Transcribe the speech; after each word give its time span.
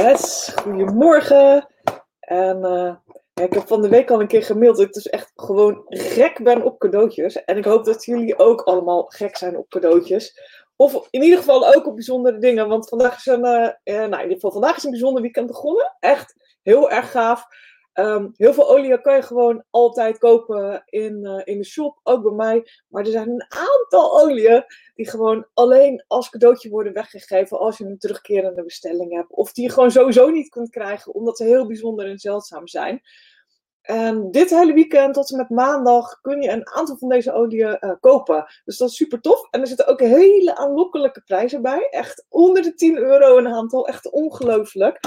Yes, 0.00 0.52
goedemorgen. 0.62 1.66
En 2.20 2.60
ja, 3.34 3.44
ik 3.44 3.52
heb 3.52 3.66
van 3.66 3.82
de 3.82 3.88
week 3.88 4.10
al 4.10 4.20
een 4.20 4.26
keer 4.26 4.42
gemaild 4.42 4.76
dat 4.76 4.86
ik 4.86 4.92
dus 4.92 5.08
echt 5.08 5.32
gewoon 5.34 5.82
gek 5.88 6.42
ben 6.42 6.62
op 6.62 6.78
cadeautjes. 6.78 7.44
En 7.44 7.56
ik 7.56 7.64
hoop 7.64 7.84
dat 7.84 8.04
jullie 8.04 8.38
ook 8.38 8.60
allemaal 8.60 9.04
gek 9.04 9.36
zijn 9.36 9.56
op 9.56 9.68
cadeautjes. 9.68 10.40
Of 10.76 11.08
in 11.10 11.22
ieder 11.22 11.38
geval 11.38 11.74
ook 11.74 11.86
op 11.86 11.94
bijzondere 11.94 12.38
dingen. 12.38 12.68
Want 12.68 12.88
vandaag 12.88 13.16
is 13.16 13.26
een, 13.26 13.44
uh, 13.44 13.70
nou, 13.84 14.14
in 14.14 14.22
ieder 14.22 14.34
geval 14.34 14.52
vandaag 14.52 14.76
is 14.76 14.84
een 14.84 14.90
bijzonder 14.90 15.22
weekend 15.22 15.46
begonnen. 15.46 15.96
Echt 15.98 16.56
heel 16.62 16.90
erg 16.90 17.10
gaaf. 17.10 17.44
Ehm, 17.92 18.28
heel 18.36 18.54
veel 18.54 18.68
olie 18.70 19.00
kan 19.00 19.14
je 19.14 19.22
gewoon 19.22 19.64
altijd 19.70 20.18
kopen 20.18 20.82
in, 20.86 21.18
uh, 21.22 21.40
in 21.44 21.58
de 21.58 21.64
shop, 21.64 22.00
ook 22.02 22.22
bij 22.22 22.32
mij. 22.32 22.70
Maar 22.88 23.04
er 23.04 23.10
zijn 23.10 23.28
een 23.28 23.46
aantal 23.48 24.20
oliën 24.20 24.64
die 24.94 25.08
gewoon 25.08 25.46
alleen 25.54 26.04
als 26.06 26.30
cadeautje 26.30 26.70
worden 26.70 26.92
weggegeven 26.92 27.58
als 27.58 27.78
je 27.78 27.84
een 27.84 27.98
terugkerende 27.98 28.64
bestelling 28.64 29.12
hebt. 29.12 29.30
Of 29.30 29.52
die 29.52 29.64
je 29.64 29.70
gewoon 29.70 29.90
sowieso 29.90 30.30
niet 30.30 30.48
kunt 30.48 30.70
krijgen, 30.70 31.14
omdat 31.14 31.36
ze 31.36 31.44
heel 31.44 31.66
bijzonder 31.66 32.06
en 32.06 32.18
zeldzaam 32.18 32.68
zijn. 32.68 33.02
En 33.82 34.30
dit 34.30 34.50
hele 34.50 34.72
weekend 34.72 35.14
tot 35.14 35.30
en 35.30 35.36
met 35.36 35.50
maandag 35.50 36.20
kun 36.20 36.42
je 36.42 36.50
een 36.50 36.68
aantal 36.68 36.96
van 36.96 37.08
deze 37.08 37.32
oliën 37.32 37.76
uh, 37.80 37.92
kopen. 38.00 38.46
Dus 38.64 38.76
dat 38.76 38.88
is 38.88 38.96
super 38.96 39.20
tof. 39.20 39.46
En 39.50 39.60
er 39.60 39.66
zitten 39.66 39.86
ook 39.86 40.00
hele 40.00 40.56
aanlokkelijke 40.56 41.20
prijzen 41.20 41.62
bij. 41.62 41.88
Echt 41.90 42.26
onder 42.28 42.62
de 42.62 42.74
10 42.74 42.96
euro 42.96 43.36
een 43.36 43.48
aantal. 43.48 43.86
Echt 43.86 44.10
ongelooflijk. 44.10 44.98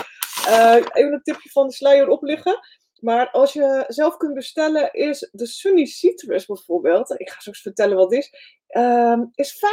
Uh, 0.47 0.75
even 0.75 1.13
een 1.13 1.23
tipje 1.23 1.49
van 1.49 1.67
de 1.67 1.73
sluier 1.73 2.07
opliggen. 2.07 2.59
Maar 2.99 3.29
als 3.29 3.53
je 3.53 3.83
zelf 3.87 4.17
kunt 4.17 4.33
bestellen, 4.33 4.93
is 4.93 5.29
de 5.31 5.45
Sunny 5.45 5.85
Citrus 5.85 6.45
bijvoorbeeld. 6.45 7.19
Ik 7.19 7.29
ga 7.29 7.41
zo 7.41 7.49
eens 7.49 7.61
vertellen 7.61 7.97
wat 7.97 8.11
het 8.11 8.19
is. 8.19 8.55
Um, 8.77 9.29
is 9.33 9.65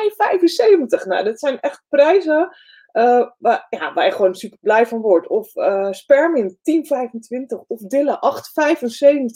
5,75. 1.01 1.07
Nou, 1.07 1.25
dat 1.25 1.39
zijn 1.39 1.61
echt 1.61 1.83
prijzen 1.89 2.57
uh, 2.93 3.27
waar, 3.39 3.67
ja, 3.71 3.93
waar 3.93 4.05
je 4.05 4.13
gewoon 4.13 4.35
super 4.35 4.59
blij 4.61 4.87
van 4.87 5.01
wordt. 5.01 5.29
Of 5.29 5.57
uh, 5.57 5.93
Spermin 5.93 6.51
10,25. 6.51 7.67
Of 7.67 7.81
Dille 7.81 8.43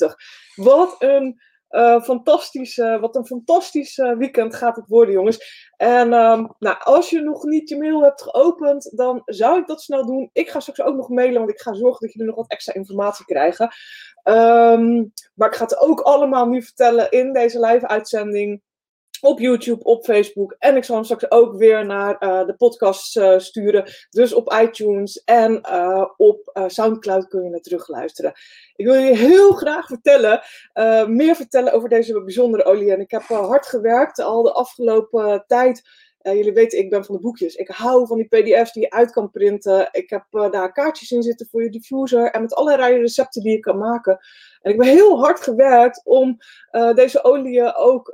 8,75. 0.08 0.14
Wat 0.54 0.96
een 0.98 1.40
uh, 1.74 2.02
fantastisch, 2.02 2.76
uh, 2.76 3.00
wat 3.00 3.16
een 3.16 3.26
fantastisch 3.26 3.98
uh, 3.98 4.16
weekend 4.16 4.54
gaat 4.54 4.76
het 4.76 4.88
worden, 4.88 5.14
jongens. 5.14 5.70
En 5.76 6.12
um, 6.12 6.54
nou, 6.58 6.76
als 6.78 7.10
je 7.10 7.20
nog 7.20 7.44
niet 7.44 7.68
je 7.68 7.76
mail 7.76 8.02
hebt 8.02 8.22
geopend, 8.22 8.92
dan 8.96 9.22
zou 9.24 9.58
ik 9.58 9.66
dat 9.66 9.82
snel 9.82 10.06
doen. 10.06 10.30
Ik 10.32 10.48
ga 10.48 10.60
straks 10.60 10.80
ook 10.80 10.96
nog 10.96 11.08
mailen, 11.08 11.38
want 11.38 11.50
ik 11.50 11.60
ga 11.60 11.74
zorgen 11.74 12.00
dat 12.00 12.12
jullie 12.12 12.28
nog 12.28 12.36
wat 12.36 12.50
extra 12.50 12.74
informatie 12.74 13.24
krijgen. 13.24 13.72
Um, 14.24 15.12
maar 15.34 15.48
ik 15.48 15.54
ga 15.54 15.64
het 15.64 15.78
ook 15.78 16.00
allemaal 16.00 16.46
nu 16.46 16.62
vertellen 16.62 17.10
in 17.10 17.32
deze 17.32 17.60
live-uitzending 17.60 18.62
op 19.20 19.38
YouTube, 19.38 19.84
op 19.84 20.04
Facebook. 20.04 20.54
En 20.58 20.76
ik 20.76 20.84
zal 20.84 20.94
hem 20.94 21.04
straks 21.04 21.30
ook 21.30 21.56
weer 21.56 21.86
naar 21.86 22.16
uh, 22.20 22.46
de 22.46 22.54
podcast 22.54 23.16
uh, 23.16 23.38
sturen. 23.38 23.84
Dus 24.10 24.32
op 24.32 24.52
iTunes 24.62 25.22
en 25.24 25.60
uh, 25.70 26.04
op 26.16 26.64
Soundcloud 26.66 27.28
kun 27.28 27.44
je 27.44 27.50
het 27.50 27.62
terugluisteren. 27.62 28.32
Ik 28.76 28.86
wil 28.86 28.94
je 28.94 29.16
heel 29.16 29.52
graag 29.52 29.86
vertellen, 29.86 30.42
meer 31.06 31.36
vertellen 31.36 31.72
over 31.72 31.88
deze 31.88 32.22
bijzondere 32.22 32.64
olie. 32.64 32.92
En 32.92 33.00
ik 33.00 33.10
heb 33.10 33.22
hard 33.22 33.66
gewerkt 33.66 34.18
al 34.18 34.42
de 34.42 34.52
afgelopen 34.52 35.44
tijd. 35.46 35.82
Jullie 36.32 36.52
weten, 36.52 36.78
ik 36.78 36.90
ben 36.90 37.04
van 37.04 37.14
de 37.14 37.20
boekjes. 37.20 37.54
Ik 37.54 37.68
hou 37.68 38.06
van 38.06 38.16
die 38.16 38.26
PDF's 38.26 38.72
die 38.72 38.82
je 38.82 38.90
uit 38.90 39.10
kan 39.10 39.30
printen. 39.30 39.88
Ik 39.92 40.10
heb 40.10 40.26
daar 40.30 40.72
kaartjes 40.72 41.10
in 41.10 41.22
zitten 41.22 41.46
voor 41.50 41.62
je 41.62 41.70
diffuser. 41.70 42.30
En 42.30 42.42
met 42.42 42.54
allerlei 42.54 42.98
recepten 42.98 43.42
die 43.42 43.52
je 43.52 43.60
kan 43.60 43.78
maken. 43.78 44.18
En 44.62 44.72
ik 44.72 44.82
heb 44.82 44.94
heel 44.94 45.18
hard 45.18 45.40
gewerkt 45.40 46.00
om 46.04 46.38
uh, 46.72 46.94
deze 46.94 47.24
oliën 47.24 47.74
ook 47.74 48.12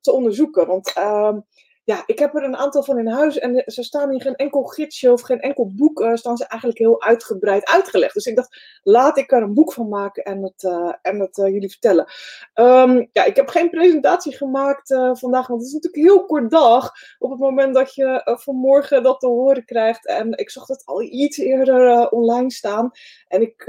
te 0.00 0.12
onderzoeken. 0.12 0.66
Want 0.66 0.92
ehm, 0.92 1.38
ja, 1.84 2.02
ik 2.06 2.18
heb 2.18 2.34
er 2.34 2.42
een 2.42 2.56
aantal 2.56 2.82
van 2.82 2.98
in 2.98 3.06
huis 3.06 3.38
en 3.38 3.62
ze 3.66 3.82
staan 3.82 4.12
in 4.12 4.20
geen 4.20 4.34
enkel 4.34 4.62
gidsje 4.62 5.12
of 5.12 5.20
geen 5.20 5.40
enkel 5.40 5.72
boek, 5.74 6.00
uh, 6.00 6.14
staan 6.14 6.36
ze 6.36 6.46
eigenlijk 6.46 6.80
heel 6.80 7.02
uitgebreid 7.02 7.66
uitgelegd. 7.66 8.14
Dus 8.14 8.26
ik 8.26 8.36
dacht, 8.36 8.80
laat 8.82 9.18
ik 9.18 9.32
er 9.32 9.42
een 9.42 9.54
boek 9.54 9.72
van 9.72 9.88
maken 9.88 10.22
en 10.22 10.42
het, 10.42 10.62
uh, 10.62 10.92
en 11.02 11.20
het 11.20 11.38
uh, 11.38 11.46
jullie 11.46 11.70
vertellen. 11.70 12.06
Um, 12.54 13.08
ja, 13.12 13.24
ik 13.24 13.36
heb 13.36 13.48
geen 13.48 13.70
presentatie 13.70 14.36
gemaakt 14.36 14.88
vandaag, 15.12 15.46
want 15.46 15.60
het 15.60 15.68
is 15.68 15.72
natuurlijk 15.72 15.96
een 15.96 16.10
heel 16.10 16.26
kort 16.26 16.50
dag 16.50 16.92
op 17.18 17.30
het 17.30 17.40
moment 17.40 17.74
dat 17.74 17.94
je 17.94 18.36
vanmorgen 18.40 19.02
dat 19.02 19.20
te 19.20 19.26
horen 19.26 19.64
krijgt. 19.64 20.06
En 20.06 20.38
ik 20.38 20.50
zag 20.50 20.66
dat 20.66 20.82
al 20.84 21.02
iets 21.02 21.38
eerder 21.38 22.08
online 22.10 22.50
staan. 22.50 22.90
En 23.28 23.40
ik, 23.40 23.64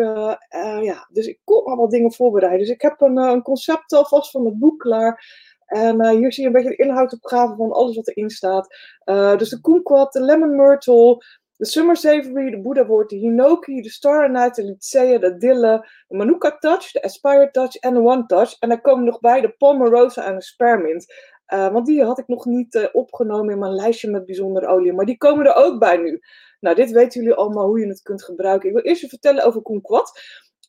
ja, 0.81 1.07
dus 1.11 1.27
ik 1.27 1.39
kon 1.43 1.63
al 1.63 1.75
wat 1.75 1.91
dingen 1.91 2.13
voorbereiden. 2.13 2.59
Dus 2.59 2.75
ik 2.75 2.81
heb 2.81 3.01
een, 3.01 3.17
een 3.17 3.41
concept 3.41 3.93
alvast 3.93 4.31
van 4.31 4.45
het 4.45 4.59
boek 4.59 4.79
klaar. 4.79 5.23
En 5.65 6.01
uh, 6.01 6.09
hier 6.09 6.33
zie 6.33 6.43
je 6.43 6.49
een 6.49 6.55
beetje 6.55 6.75
de 6.77 6.83
inhoudopgave 6.83 7.55
van 7.55 7.71
alles 7.71 7.95
wat 7.95 8.07
erin 8.07 8.29
staat. 8.29 8.75
Uh, 9.05 9.37
dus 9.37 9.49
de 9.49 9.61
kumquat, 9.61 10.13
de 10.13 10.21
lemon 10.21 10.55
myrtle, 10.55 11.23
de 11.57 11.65
summer 11.65 11.97
savory, 11.97 12.49
de 12.51 12.61
buddha 12.61 12.85
woord, 12.85 13.09
de 13.09 13.15
hinoki, 13.15 13.81
de 13.81 13.89
star 13.89 14.23
anite, 14.23 14.61
de 14.61 14.67
lycea, 14.67 15.17
de 15.17 15.37
dille, 15.37 15.87
de 16.07 16.17
manuka 16.17 16.57
touch, 16.57 16.91
de 16.91 17.03
aspire 17.03 17.51
touch 17.51 17.75
en 17.75 17.93
de 17.93 17.99
one 17.99 18.25
touch. 18.25 18.59
En 18.59 18.69
daar 18.69 18.81
komen 18.81 19.05
nog 19.05 19.19
bij 19.19 19.41
de 19.41 19.55
palmarosa 19.57 20.25
en 20.25 20.35
de 20.35 20.43
spearmint. 20.43 21.05
Uh, 21.53 21.71
want 21.71 21.85
die 21.85 22.03
had 22.03 22.19
ik 22.19 22.27
nog 22.27 22.45
niet 22.45 22.89
opgenomen 22.91 23.53
in 23.53 23.59
mijn 23.59 23.75
lijstje 23.75 24.09
met 24.09 24.25
bijzondere 24.25 24.67
olie. 24.67 24.93
Maar 24.93 25.05
die 25.05 25.17
komen 25.17 25.45
er 25.45 25.55
ook 25.55 25.79
bij 25.79 25.97
nu. 25.97 26.19
Nou, 26.59 26.75
dit 26.75 26.91
weten 26.91 27.21
jullie 27.21 27.35
allemaal 27.35 27.67
hoe 27.67 27.79
je 27.79 27.87
het 27.87 28.01
kunt 28.01 28.23
gebruiken. 28.23 28.67
Ik 28.69 28.75
wil 28.75 28.83
eerst 28.83 29.01
je 29.01 29.07
vertellen 29.07 29.43
over 29.43 29.61
kumquat. 29.61 30.19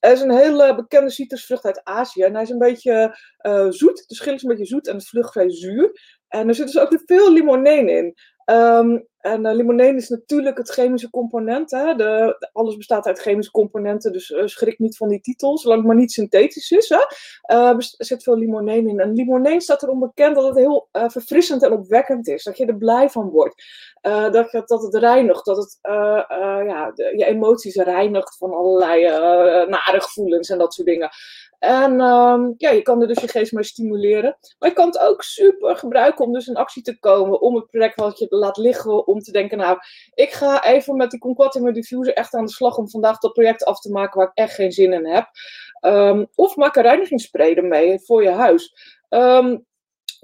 Hij 0.00 0.12
is 0.12 0.20
een 0.20 0.36
hele 0.36 0.74
bekende 0.74 1.10
citrusvrucht 1.10 1.64
uit 1.64 1.84
Azië. 1.84 2.22
En 2.22 2.32
hij 2.34 2.42
is 2.42 2.50
een 2.50 2.58
beetje 2.58 3.18
uh, 3.42 3.70
zoet. 3.70 4.04
De 4.06 4.14
schil 4.14 4.34
is 4.34 4.42
een 4.42 4.48
beetje 4.48 4.64
zoet 4.64 4.88
en 4.88 4.94
het 4.94 5.08
vlucht 5.08 5.32
vrij 5.32 5.50
zuur. 5.50 6.15
En 6.28 6.48
er 6.48 6.54
zit 6.54 6.66
dus 6.66 6.78
ook 6.78 7.02
veel 7.06 7.32
limoneen 7.32 7.88
in. 7.88 8.14
Um, 8.50 9.08
en 9.26 9.46
uh, 9.46 9.54
limoneen 9.54 9.96
is 9.96 10.08
natuurlijk 10.08 10.58
het 10.58 10.70
chemische 10.70 11.10
component. 11.10 11.70
Hè? 11.70 11.94
De, 11.94 12.36
alles 12.52 12.76
bestaat 12.76 13.06
uit 13.06 13.18
chemische 13.18 13.50
componenten, 13.50 14.12
dus 14.12 14.30
uh, 14.30 14.42
schrik 14.46 14.78
niet 14.78 14.96
van 14.96 15.08
die 15.08 15.20
titel, 15.20 15.58
zolang 15.58 15.78
het 15.78 15.88
maar 15.88 15.96
niet 15.96 16.12
synthetisch 16.12 16.70
is. 16.70 16.88
Hè? 16.88 17.04
Uh, 17.56 17.68
er 17.68 17.94
zit 18.06 18.22
veel 18.22 18.36
limoneen 18.36 18.88
in. 18.88 19.00
En 19.00 19.12
limoneen 19.12 19.60
staat 19.60 19.82
erom 19.82 20.00
bekend 20.00 20.34
dat 20.34 20.44
het 20.44 20.56
heel 20.56 20.88
verfrissend 20.92 21.62
en 21.62 21.72
opwekkend 21.72 22.28
is. 22.28 22.44
Dat 22.44 22.56
je 22.56 22.66
er 22.66 22.76
blij 22.76 23.10
van 23.10 23.28
wordt. 23.28 23.62
dat, 24.00 24.50
dat 24.66 24.82
het 24.82 24.94
reinigt, 24.94 25.44
dat 25.44 25.56
het 25.56 25.78
ja, 26.66 26.92
je 26.94 27.24
emoties 27.24 27.74
reinigt 27.74 28.36
van 28.36 28.52
allerlei 28.52 29.02
nare 29.68 30.00
gevoelens 30.00 30.48
en 30.48 30.58
dat 30.58 30.74
soort 30.74 30.88
dingen. 30.88 31.10
En 31.58 32.00
um, 32.00 32.54
ja, 32.56 32.70
je 32.70 32.82
kan 32.82 33.00
er 33.00 33.08
dus 33.08 33.20
je 33.20 33.28
geest 33.28 33.52
mee 33.52 33.64
stimuleren. 33.64 34.38
Maar 34.58 34.68
je 34.68 34.74
kan 34.74 34.86
het 34.86 34.98
ook 34.98 35.22
super 35.22 35.76
gebruiken 35.76 36.24
om 36.24 36.32
dus 36.32 36.46
in 36.46 36.56
actie 36.56 36.82
te 36.82 36.98
komen. 36.98 37.40
Om 37.40 37.54
het 37.54 37.66
project 37.66 38.00
wat 38.00 38.18
je 38.18 38.26
laat 38.28 38.56
liggen. 38.56 39.06
Om 39.06 39.20
te 39.20 39.32
denken, 39.32 39.58
nou, 39.58 39.78
ik 40.14 40.30
ga 40.30 40.64
even 40.64 40.96
met 40.96 41.10
die 41.10 41.20
Conquat 41.20 41.56
en 41.56 41.72
diffuser 41.72 42.14
echt 42.14 42.34
aan 42.34 42.44
de 42.44 42.52
slag. 42.52 42.76
Om 42.76 42.90
vandaag 42.90 43.18
dat 43.18 43.32
project 43.32 43.64
af 43.64 43.80
te 43.80 43.90
maken 43.90 44.18
waar 44.18 44.28
ik 44.28 44.38
echt 44.38 44.54
geen 44.54 44.72
zin 44.72 44.92
in 44.92 45.06
heb. 45.06 45.28
Um, 45.80 46.26
of 46.34 46.56
maak 46.56 46.76
een 46.76 46.82
reinigingsspray 46.82 47.54
ermee 47.54 48.00
voor 48.00 48.22
je 48.22 48.30
huis. 48.30 48.74
Um, 49.08 49.66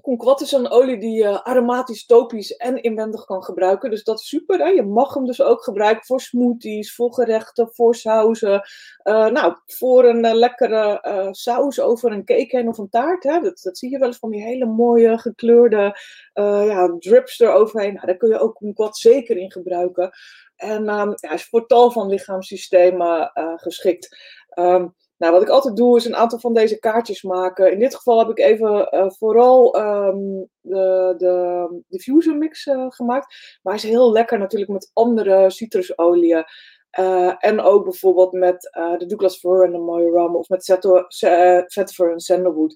Kumquat 0.01 0.41
is 0.41 0.53
een 0.53 0.71
olie 0.71 0.99
die 0.99 1.23
je 1.23 1.45
aromatisch, 1.45 2.07
topisch 2.07 2.57
en 2.57 2.83
inwendig 2.83 3.25
kan 3.25 3.43
gebruiken. 3.43 3.91
Dus 3.91 4.05
dat 4.05 4.21
is 4.21 4.29
super. 4.29 4.59
Hè? 4.59 4.69
Je 4.69 4.83
mag 4.83 5.15
hem 5.15 5.27
dus 5.27 5.43
ook 5.43 5.63
gebruiken 5.63 6.05
voor 6.05 6.21
smoothies, 6.21 6.95
voor 6.95 7.15
gerechten, 7.15 7.69
voor 7.73 7.95
sauzen. 7.95 8.63
Uh, 9.05 9.27
nou, 9.27 9.57
voor 9.67 10.05
een 10.05 10.25
uh, 10.25 10.35
lekkere 10.35 11.05
uh, 11.09 11.29
saus 11.31 11.81
over 11.81 12.13
een 12.13 12.25
cake 12.25 12.57
heen 12.57 12.69
of 12.69 12.79
een 12.79 12.89
taart. 12.89 13.23
Hè? 13.23 13.41
Dat, 13.41 13.61
dat 13.63 13.79
zie 13.79 13.91
je 13.91 13.99
wel 13.99 14.09
eens 14.09 14.19
van 14.19 14.31
die 14.31 14.43
hele 14.43 14.67
mooie 14.67 15.19
gekleurde 15.19 15.99
ja, 16.35 16.97
drips 16.99 17.41
eroverheen. 17.41 17.95
Nou, 17.95 18.07
daar 18.07 18.17
kun 18.17 18.29
je 18.29 18.39
ook 18.39 18.57
Kumquat 18.57 18.97
zeker 18.97 19.37
in 19.37 19.53
gebruiken. 19.53 20.11
En 20.57 20.89
um, 20.89 21.15
ja, 21.17 21.33
is 21.33 21.49
voor 21.49 21.67
tal 21.67 21.91
van 21.91 22.09
lichaamssystemen 22.09 23.31
geschikt. 23.57 24.17
Um, 24.59 24.95
nou, 25.22 25.34
wat 25.34 25.43
ik 25.43 25.49
altijd 25.49 25.77
doe 25.77 25.97
is 25.97 26.05
een 26.05 26.16
aantal 26.16 26.38
van 26.38 26.55
deze 26.55 26.78
kaartjes 26.78 27.22
maken. 27.22 27.72
In 27.72 27.78
dit 27.78 27.94
geval 27.94 28.19
heb 28.19 28.28
ik 28.28 28.38
even 28.38 28.88
uh, 28.94 29.10
vooral 29.10 29.81
um, 29.81 30.49
de, 30.60 31.15
de 31.19 31.83
diffuser 31.88 32.37
mix 32.37 32.66
uh, 32.66 32.87
gemaakt. 32.88 33.59
Maar 33.62 33.75
hij 33.75 33.82
is 33.82 33.91
heel 33.91 34.12
lekker 34.12 34.38
natuurlijk 34.38 34.71
met 34.71 34.91
andere 34.93 35.50
citrusolieën. 35.50 36.44
Uh, 36.99 37.35
en 37.38 37.61
ook 37.61 37.85
bijvoorbeeld 37.85 38.32
met 38.32 38.70
de 38.99 39.06
Douglas 39.06 39.38
Fir 39.38 39.64
en 39.64 39.73
de 39.73 40.11
rum. 40.12 40.37
Of 40.37 40.49
met 40.49 40.64
vetiver 41.67 42.12
en 42.12 42.20
sandalwood. 42.20 42.75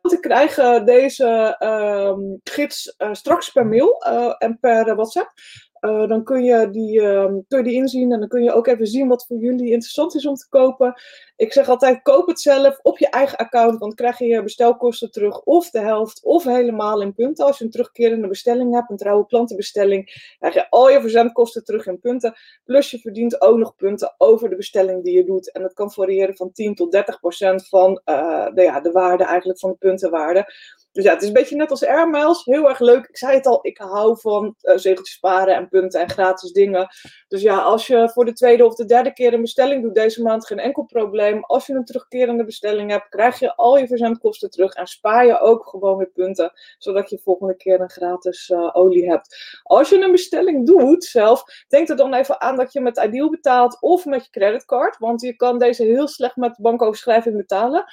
te 0.00 0.20
krijgen 0.20 0.84
deze 0.84 1.56
um, 1.58 2.40
gids 2.44 2.96
straks 3.12 3.50
per 3.52 3.66
mail 3.66 4.02
en 4.38 4.58
per 4.60 4.94
WhatsApp. 4.94 5.32
Uh, 5.80 6.08
dan 6.08 6.24
kun 6.24 6.44
je, 6.44 6.70
die, 6.70 7.00
uh, 7.00 7.34
die 7.48 7.72
inzien 7.72 8.12
en 8.12 8.18
dan 8.18 8.28
kun 8.28 8.42
je 8.42 8.52
ook 8.52 8.66
even 8.66 8.86
zien 8.86 9.08
wat 9.08 9.26
voor 9.26 9.36
jullie 9.36 9.70
interessant 9.70 10.14
is 10.14 10.26
om 10.26 10.34
te 10.34 10.48
kopen. 10.48 11.00
Ik 11.36 11.52
zeg 11.52 11.68
altijd, 11.68 12.02
koop 12.02 12.26
het 12.26 12.40
zelf 12.40 12.78
op 12.82 12.98
je 12.98 13.08
eigen 13.08 13.38
account, 13.38 13.78
want 13.78 13.94
krijg 13.94 14.18
je 14.18 14.26
je 14.26 14.42
bestelkosten 14.42 15.10
terug 15.10 15.42
of 15.42 15.70
de 15.70 15.78
helft 15.78 16.24
of 16.24 16.44
helemaal 16.44 17.02
in 17.02 17.14
punten. 17.14 17.44
Als 17.44 17.58
je 17.58 17.64
een 17.64 17.70
terugkerende 17.70 18.28
bestelling 18.28 18.74
hebt, 18.74 18.90
een 18.90 18.96
trouwe 18.96 19.26
klantenbestelling, 19.26 20.34
krijg 20.38 20.54
je 20.54 20.70
al 20.70 20.90
je 20.90 21.00
verzendkosten 21.00 21.64
terug 21.64 21.86
in 21.86 22.00
punten. 22.00 22.34
Plus 22.64 22.90
je 22.90 22.98
verdient 22.98 23.40
ook 23.40 23.56
nog 23.58 23.76
punten 23.76 24.14
over 24.18 24.50
de 24.50 24.56
bestelling 24.56 25.04
die 25.04 25.16
je 25.16 25.24
doet. 25.24 25.52
En 25.52 25.62
dat 25.62 25.72
kan 25.72 25.92
variëren 25.92 26.36
van 26.36 26.52
10 26.52 26.74
tot 26.74 26.92
30 26.92 27.20
procent 27.20 27.68
van 27.68 28.00
uh, 28.04 28.46
de, 28.54 28.62
ja, 28.62 28.80
de 28.80 28.90
waarde 28.90 29.24
eigenlijk 29.24 29.58
van 29.58 29.70
de 29.70 29.76
puntenwaarde. 29.76 30.52
Dus 30.96 31.04
ja, 31.04 31.12
het 31.12 31.22
is 31.22 31.28
een 31.28 31.34
beetje 31.34 31.56
net 31.56 31.70
als 31.70 31.86
airmiles. 31.86 32.44
Heel 32.44 32.68
erg 32.68 32.78
leuk. 32.78 33.06
Ik 33.06 33.16
zei 33.16 33.34
het 33.34 33.46
al, 33.46 33.58
ik 33.62 33.78
hou 33.78 34.20
van 34.20 34.44
uh, 34.62 34.76
zegeltjes 34.76 35.16
sparen 35.16 35.54
en 35.54 35.68
punten 35.68 36.00
en 36.00 36.10
gratis 36.10 36.52
dingen. 36.52 36.88
Dus 37.28 37.42
ja, 37.42 37.58
als 37.58 37.86
je 37.86 38.10
voor 38.12 38.24
de 38.24 38.32
tweede 38.32 38.66
of 38.66 38.74
de 38.74 38.84
derde 38.84 39.12
keer 39.12 39.32
een 39.32 39.40
bestelling 39.40 39.82
doet 39.82 39.94
deze 39.94 40.22
maand, 40.22 40.46
geen 40.46 40.58
enkel 40.58 40.82
probleem. 40.82 41.44
Als 41.44 41.66
je 41.66 41.72
een 41.72 41.84
terugkerende 41.84 42.44
bestelling 42.44 42.90
hebt, 42.90 43.08
krijg 43.08 43.38
je 43.38 43.54
al 43.56 43.78
je 43.78 43.86
verzendkosten 43.86 44.50
terug 44.50 44.72
en 44.72 44.86
spaar 44.86 45.26
je 45.26 45.40
ook 45.40 45.66
gewoon 45.66 45.96
weer 45.96 46.10
punten, 46.10 46.52
zodat 46.78 47.10
je 47.10 47.20
volgende 47.22 47.56
keer 47.56 47.80
een 47.80 47.90
gratis 47.90 48.48
uh, 48.48 48.70
olie 48.72 49.08
hebt. 49.08 49.60
Als 49.62 49.88
je 49.88 50.02
een 50.02 50.12
bestelling 50.12 50.66
doet 50.66 51.04
zelf, 51.04 51.42
denk 51.68 51.88
er 51.88 51.96
dan 51.96 52.14
even 52.14 52.40
aan 52.40 52.56
dat 52.56 52.72
je 52.72 52.80
met 52.80 53.02
Ideal 53.04 53.30
betaalt 53.30 53.80
of 53.80 54.04
met 54.04 54.24
je 54.24 54.30
creditcard, 54.30 54.98
want 54.98 55.20
je 55.20 55.36
kan 55.36 55.58
deze 55.58 55.82
heel 55.82 56.08
slecht 56.08 56.36
met 56.36 56.56
bankoverschrijving 56.58 57.36
betalen. 57.36 57.84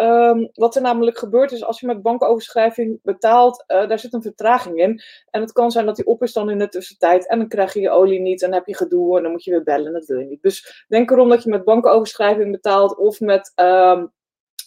Um, 0.00 0.50
wat 0.52 0.76
er 0.76 0.82
namelijk 0.82 1.18
gebeurt 1.18 1.52
is 1.52 1.64
als 1.64 1.80
je 1.80 1.86
met 1.86 2.02
bankoverschrijving 2.02 3.00
betaalt, 3.02 3.64
uh, 3.68 3.88
daar 3.88 3.98
zit 3.98 4.12
een 4.12 4.22
vertraging 4.22 4.78
in. 4.78 5.02
En 5.30 5.40
het 5.40 5.52
kan 5.52 5.70
zijn 5.70 5.86
dat 5.86 5.96
die 5.96 6.06
op 6.06 6.22
is 6.22 6.32
dan 6.32 6.50
in 6.50 6.58
de 6.58 6.68
tussentijd 6.68 7.28
en 7.28 7.38
dan 7.38 7.48
krijg 7.48 7.74
je 7.74 7.80
je 7.80 7.90
olie 7.90 8.20
niet 8.20 8.42
en 8.42 8.50
dan 8.50 8.58
heb 8.58 8.66
je 8.66 8.76
gedoe 8.76 9.16
en 9.16 9.22
dan 9.22 9.32
moet 9.32 9.44
je 9.44 9.50
weer 9.50 9.62
bellen. 9.62 9.92
Dat 9.92 10.06
wil 10.06 10.18
je 10.18 10.26
niet. 10.26 10.42
Dus 10.42 10.84
denk 10.88 11.10
erom 11.10 11.28
dat 11.28 11.42
je 11.42 11.50
met 11.50 11.64
bankoverschrijving 11.64 12.50
betaalt 12.50 12.96
of 12.96 13.20
met. 13.20 13.52
Um, 13.54 14.12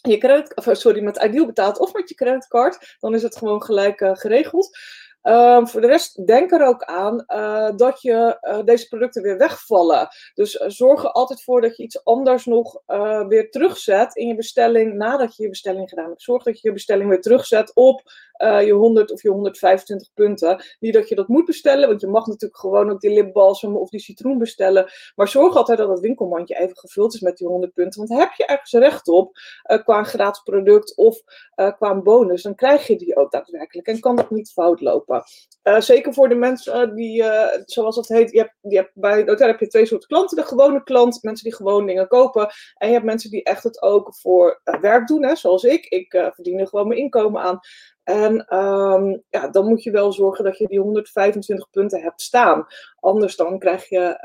je 0.01 0.18
credit, 0.18 0.77
sorry, 0.77 1.04
met 1.04 1.24
Ideal 1.24 1.45
betaalt 1.45 1.80
of 1.80 1.94
met 1.94 2.10
je 2.10 2.16
creditcard, 2.16 2.98
dan 3.00 3.13
is 3.13 3.24
het 3.24 3.38
gewoon 3.38 3.63
gelijk 3.63 4.01
uh, 4.01 4.12
geregeld. 4.13 4.78
Um, 5.27 5.68
voor 5.68 5.81
de 5.81 5.88
rest, 5.88 6.27
denk 6.27 6.51
er 6.51 6.68
ook 6.68 6.83
aan 6.83 7.24
uh, 7.27 7.69
dat 7.75 8.01
je 8.01 8.38
uh, 8.42 8.63
deze 8.63 8.88
producten 8.88 9.22
weer 9.22 9.38
wegvallen. 9.38 10.07
Dus 10.33 10.56
uh, 10.56 10.69
zorg 10.69 11.04
er 11.04 11.12
altijd 11.12 11.44
voor 11.44 11.62
dat 11.62 11.77
je 11.77 11.83
iets 11.83 12.04
anders 12.04 12.45
nog 12.45 12.81
weer 13.27 13.51
terugzet 13.51 14.16
in 14.16 14.27
je 14.27 14.36
bestelling 14.36 14.94
nadat 14.94 15.36
je 15.36 15.44
je 15.44 15.50
bestelling 15.50 15.89
gedaan 15.89 16.10
hebt. 16.10 16.22
Zorg 16.22 16.44
dat 16.44 16.62
je 16.62 16.68
je 16.68 16.74
bestelling 16.74 17.10
weer 17.10 17.22
terugzet 17.22 17.72
op 17.75 18.01
je 18.38 18.72
100 18.72 19.12
of 19.12 19.22
je 19.22 19.30
125 19.30 20.13
punten. 20.13 20.63
Niet 20.80 20.94
dat 20.94 21.10
je 21.10 21.16
dat 21.16 21.28
moet 21.28 21.45
bestellen, 21.45 21.88
want 21.88 22.01
je 22.01 22.07
mag 22.07 22.25
natuurlijk 22.25 22.60
gewoon 22.60 22.89
ook 22.89 23.00
die 23.00 23.13
lipbalsem 23.13 23.78
of 23.78 23.89
die 23.89 24.00
citroen 24.00 24.38
bestellen. 24.38 24.92
Maar 25.16 25.28
zorg 25.28 25.56
altijd 25.56 25.78
dat 25.78 25.89
het 25.89 26.00
winkelmandje 26.00 26.57
even 26.60 26.78
gevuld 26.78 27.13
is 27.13 27.19
met 27.19 27.38
die 27.38 27.48
100 27.48 27.74
punten. 27.74 28.07
Want 28.07 28.19
heb 28.21 28.33
je 28.33 28.45
ergens 28.45 28.71
recht 28.71 29.07
op 29.07 29.38
qua 29.83 30.04
gratis 30.04 30.42
product 30.44 30.95
of 30.95 31.21
qua 31.56 32.01
bonus, 32.01 32.44
dan 32.44 32.56
krijg 32.56 32.88
je 32.88 32.95
die 32.95 33.16
ook 33.16 33.31
daadwerkelijk 33.31 33.88
en 33.88 34.00
kan 34.00 34.16
dat 34.16 34.31
niet 34.31 34.51
fout 34.51 34.81
lopen. 34.81 35.15
Uh, 35.64 35.80
zeker 35.80 36.14
voor 36.14 36.30
de 36.30 36.36
mensen 36.36 36.90
uh, 36.90 36.96
die, 36.96 37.24
uh, 37.24 37.48
zoals 37.66 37.96
dat 37.96 38.08
heet, 38.08 38.32
je 38.32 38.38
hebt, 38.38 38.54
je 38.62 38.90
bij 38.94 39.18
het 39.18 39.28
hotel 39.28 39.48
heb 39.48 39.60
je 39.60 39.68
twee 39.68 39.86
soorten 39.86 40.08
klanten. 40.08 40.38
De 40.38 40.44
gewone 40.44 40.84
klant, 40.84 41.24
mensen 41.24 41.44
die 41.44 41.56
gewoon 41.56 41.86
dingen 41.86 42.08
kopen. 42.08 42.50
En 42.78 42.88
je 42.88 42.94
hebt 42.94 43.06
mensen 43.06 43.30
die 43.30 43.44
echt 43.44 43.64
het 43.64 43.82
ook 43.82 44.16
voor 44.16 44.62
werk 44.82 45.08
doen, 45.08 45.24
hè, 45.24 45.36
zoals 45.36 45.64
ik. 45.64 45.86
Ik 45.86 46.32
verdien 46.34 46.60
er 46.60 46.68
gewoon 46.68 46.88
mijn 46.88 47.00
inkomen 47.00 47.42
aan. 47.42 47.60
En 48.04 48.56
um, 48.58 49.24
ja, 49.30 49.48
dan 49.48 49.68
moet 49.68 49.84
je 49.84 49.92
wel 49.92 50.14
zorgen 50.14 50.44
dat 50.44 50.58
je 50.58 50.68
die 50.68 50.80
125 50.80 51.70
punten 51.70 52.02
hebt 52.02 52.22
staan. 52.22 52.66
Anders 53.00 53.36
dan 53.36 53.60
krijg 53.60 53.90
je 53.90 54.18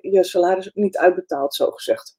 je 0.00 0.24
salaris 0.24 0.70
niet 0.74 0.96
uitbetaald, 0.96 1.54
zo 1.54 1.70
gezegd. 1.70 2.16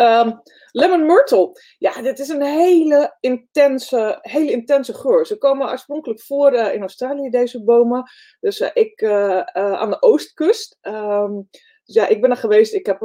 Um, 0.00 0.40
lemon 0.70 1.06
myrtle. 1.06 1.60
Ja, 1.78 2.02
dit 2.02 2.18
is 2.18 2.28
een 2.28 2.42
hele 2.42 3.16
intense, 3.20 4.18
hele 4.20 4.50
intense 4.50 4.94
geur. 4.94 5.26
Ze 5.26 5.38
komen 5.38 5.70
oorspronkelijk 5.70 6.20
voor 6.20 6.52
uh, 6.52 6.74
in 6.74 6.80
Australië, 6.80 7.30
deze 7.30 7.64
bomen. 7.64 8.10
Dus 8.40 8.60
uh, 8.60 8.68
ik 8.74 9.00
uh, 9.00 9.40
aan 9.52 9.90
de 9.90 10.02
oostkust. 10.02 10.78
Um, 10.82 11.48
dus 11.84 11.94
ja, 11.94 12.08
ik 12.08 12.20
ben 12.20 12.30
er 12.30 12.36
geweest. 12.36 12.72
Ik 12.72 12.86
heb 12.86 13.00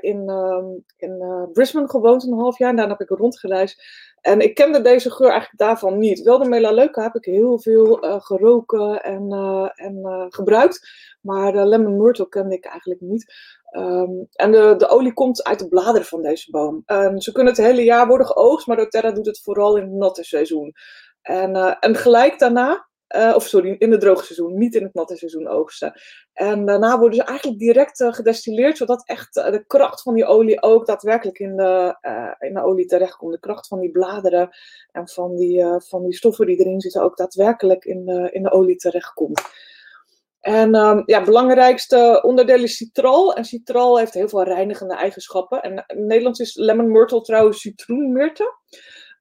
in, 0.00 0.28
um, 0.28 0.84
in 0.96 1.48
Brisbane 1.52 1.88
gewoond 1.88 2.24
een 2.24 2.38
half 2.38 2.58
jaar. 2.58 2.70
En 2.70 2.76
daarna 2.76 2.96
heb 2.98 3.10
ik 3.10 3.18
rondgereisd. 3.18 3.82
En 4.20 4.40
ik 4.40 4.54
kende 4.54 4.82
deze 4.82 5.10
geur 5.10 5.30
eigenlijk 5.30 5.58
daarvan 5.58 5.98
niet. 5.98 6.22
Wel 6.22 6.38
de 6.38 6.48
melaleuca 6.48 7.02
heb 7.02 7.14
ik 7.14 7.24
heel 7.24 7.60
veel 7.60 7.96
geroken 8.00 9.02
en, 9.02 9.32
en 9.74 10.26
gebruikt. 10.28 10.88
Maar 11.20 11.66
lemon 11.66 11.96
myrtle 11.96 12.28
kende 12.28 12.54
ik 12.54 12.64
eigenlijk 12.64 13.00
niet. 13.00 13.32
Um, 13.76 14.28
en 14.32 14.52
de, 14.52 14.74
de 14.78 14.88
olie 14.88 15.12
komt 15.12 15.44
uit 15.44 15.58
de 15.58 15.68
bladeren 15.68 16.06
van 16.06 16.22
deze 16.22 16.50
boom. 16.50 16.82
Um, 16.86 17.20
ze 17.20 17.32
kunnen 17.32 17.52
het 17.52 17.62
hele 17.62 17.84
jaar 17.84 18.06
worden 18.06 18.26
geoogst, 18.26 18.66
maar 18.66 18.76
doTERRA 18.76 19.12
doet 19.12 19.26
het 19.26 19.40
vooral 19.40 19.76
in 19.76 19.82
het 19.82 19.92
natte 19.92 20.24
seizoen. 20.24 20.72
En, 21.22 21.56
uh, 21.56 21.74
en 21.80 21.94
gelijk 21.94 22.38
daarna, 22.38 22.88
uh, 23.16 23.32
of 23.34 23.46
sorry, 23.46 23.74
in 23.78 23.90
het 23.90 24.00
droge 24.00 24.24
seizoen, 24.24 24.58
niet 24.58 24.74
in 24.74 24.82
het 24.82 24.94
natte 24.94 25.16
seizoen 25.16 25.48
oogsten. 25.48 25.92
En 26.32 26.66
daarna 26.66 26.98
worden 26.98 27.16
ze 27.18 27.22
eigenlijk 27.24 27.58
direct 27.58 28.00
uh, 28.00 28.12
gedestilleerd, 28.12 28.76
zodat 28.76 29.06
echt 29.06 29.34
de 29.34 29.64
kracht 29.66 30.02
van 30.02 30.14
die 30.14 30.26
olie 30.26 30.62
ook 30.62 30.86
daadwerkelijk 30.86 31.38
in 31.38 31.56
de, 31.56 31.96
in 32.38 32.54
de 32.54 32.62
olie 32.62 32.86
terechtkomt. 32.86 33.32
De 33.32 33.40
kracht 33.40 33.66
van 33.66 33.80
die 33.80 33.90
bladeren 33.90 34.48
en 34.92 35.08
van 35.08 35.36
die, 35.36 35.64
van 35.78 36.04
die 36.04 36.14
stoffen 36.14 36.46
die 36.46 36.58
erin 36.58 36.80
zitten 36.80 37.02
ook 37.02 37.16
daadwerkelijk 37.16 37.84
in 37.84 38.08
in 38.32 38.42
de 38.42 38.50
olie 38.50 38.76
terechtkomt. 38.76 39.40
En 40.48 40.74
um, 40.74 41.02
ja, 41.06 41.24
belangrijkste 41.24 42.20
onderdeel 42.22 42.62
is 42.62 42.76
citral. 42.76 43.34
En 43.34 43.44
citral 43.44 43.98
heeft 43.98 44.14
heel 44.14 44.28
veel 44.28 44.42
reinigende 44.42 44.94
eigenschappen. 44.94 45.62
En 45.62 45.84
in 45.86 46.06
Nederlands 46.06 46.40
is 46.40 46.54
lemon 46.54 46.92
myrtle 46.92 47.20
trouwens 47.20 47.60
citroenmyrte. 47.60 48.54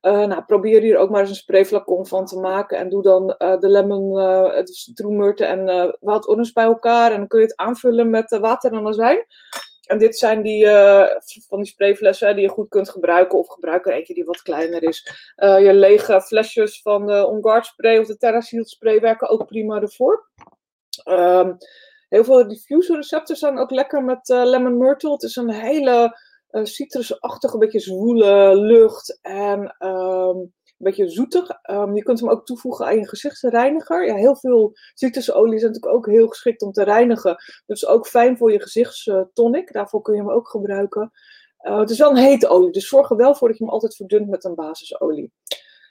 Uh, 0.01 0.25
nou, 0.25 0.43
probeer 0.43 0.81
hier 0.81 0.97
ook 0.97 1.09
maar 1.09 1.19
eens 1.19 1.29
een 1.29 1.35
sprayflacon 1.35 2.07
van 2.07 2.25
te 2.25 2.39
maken. 2.39 2.77
En 2.77 2.89
doe 2.89 3.01
dan 3.01 3.35
uh, 3.37 3.59
de 3.59 3.69
lemon, 3.69 4.13
de 4.13 4.73
citroenmyrte 4.73 5.45
en 5.45 5.67
uh, 5.67 6.19
orange 6.27 6.53
bij 6.53 6.63
elkaar. 6.63 7.11
En 7.11 7.17
dan 7.17 7.27
kun 7.27 7.39
je 7.39 7.45
het 7.45 7.57
aanvullen 7.57 8.09
met 8.09 8.37
water 8.37 8.71
en 8.71 8.87
azijn. 8.87 9.25
En 9.87 9.97
dit 9.97 10.17
zijn 10.17 10.41
die, 10.41 10.67
van 11.47 11.57
die 11.57 11.65
sprayflessen 11.65 12.35
die 12.35 12.43
je 12.43 12.49
goed 12.49 12.69
kunt 12.69 12.89
gebruiken. 12.89 13.39
Of 13.39 13.47
gebruik 13.47 13.85
er 13.85 13.93
eentje 13.93 14.13
die 14.13 14.25
wat 14.25 14.41
kleiner 14.41 14.83
is. 14.83 15.29
je 15.35 15.73
lege 15.73 16.21
flesjes 16.21 16.81
van 16.81 17.05
de 17.05 17.27
On 17.27 17.41
Guard 17.41 17.65
spray 17.65 17.97
of 17.97 18.07
de 18.07 18.17
Terra 18.17 18.41
spray 18.41 18.99
werken 18.99 19.29
ook 19.29 19.45
prima 19.45 19.81
ervoor. 19.81 20.25
Um, 21.05 21.57
heel 22.09 22.23
veel 22.23 22.47
diffuser 22.47 22.95
recepten 22.95 23.35
zijn 23.35 23.57
ook 23.57 23.71
lekker 23.71 24.03
met 24.03 24.29
uh, 24.29 24.43
lemon 24.43 24.77
myrtle. 24.77 25.11
Het 25.11 25.23
is 25.23 25.35
een 25.35 25.51
hele 25.51 26.19
uh, 26.51 26.63
citrusachtige, 26.63 27.57
beetje 27.57 27.79
zwoele 27.79 28.55
lucht 28.55 29.19
en 29.21 29.75
um, 29.79 30.37
een 30.77 30.85
beetje 30.85 31.09
zoetig. 31.09 31.49
Um, 31.69 31.95
je 31.95 32.03
kunt 32.03 32.19
hem 32.19 32.29
ook 32.29 32.45
toevoegen 32.45 32.85
aan 32.85 32.97
je 32.97 33.07
gezichtsreiniger. 33.07 34.05
Ja, 34.05 34.15
heel 34.15 34.35
veel 34.35 34.71
citrusolie 34.93 35.59
zijn 35.59 35.71
natuurlijk 35.71 35.95
ook 35.95 36.05
heel 36.05 36.27
geschikt 36.27 36.61
om 36.61 36.71
te 36.71 36.83
reinigen. 36.83 37.37
Dus 37.65 37.87
ook 37.87 38.07
fijn 38.07 38.37
voor 38.37 38.51
je 38.51 38.61
gezichtstonic. 38.61 39.73
Daarvoor 39.73 40.01
kun 40.01 40.13
je 40.13 40.21
hem 40.21 40.31
ook 40.31 40.49
gebruiken. 40.49 41.11
Uh, 41.61 41.79
het 41.79 41.89
is 41.89 41.97
wel 41.97 42.09
een 42.09 42.15
hete 42.15 42.47
olie, 42.47 42.71
dus 42.71 42.87
zorg 42.87 43.09
er 43.09 43.15
wel 43.15 43.35
voor 43.35 43.47
dat 43.47 43.57
je 43.57 43.63
hem 43.63 43.73
altijd 43.73 43.95
verdunt 43.95 44.29
met 44.29 44.43
een 44.43 44.55
basisolie. 44.55 45.31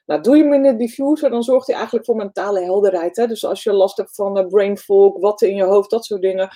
Nou, 0.07 0.21
doe 0.21 0.37
je 0.37 0.43
hem 0.43 0.53
in 0.53 0.63
de 0.63 0.77
diffuser, 0.77 1.31
dan 1.31 1.43
zorgt 1.43 1.67
hij 1.67 1.77
eigenlijk 1.77 2.07
voor 2.07 2.17
mentale 2.17 2.63
helderheid. 2.63 3.17
Hè? 3.17 3.27
Dus 3.27 3.45
als 3.45 3.63
je 3.63 3.73
last 3.73 3.97
hebt 3.97 4.15
van 4.15 4.39
uh, 4.39 4.47
brain 4.47 4.79
fog, 4.79 5.21
watten 5.21 5.49
in 5.49 5.57
je 5.57 5.65
hoofd, 5.65 5.91
dat 5.91 6.05
soort 6.05 6.23
dingen. 6.23 6.49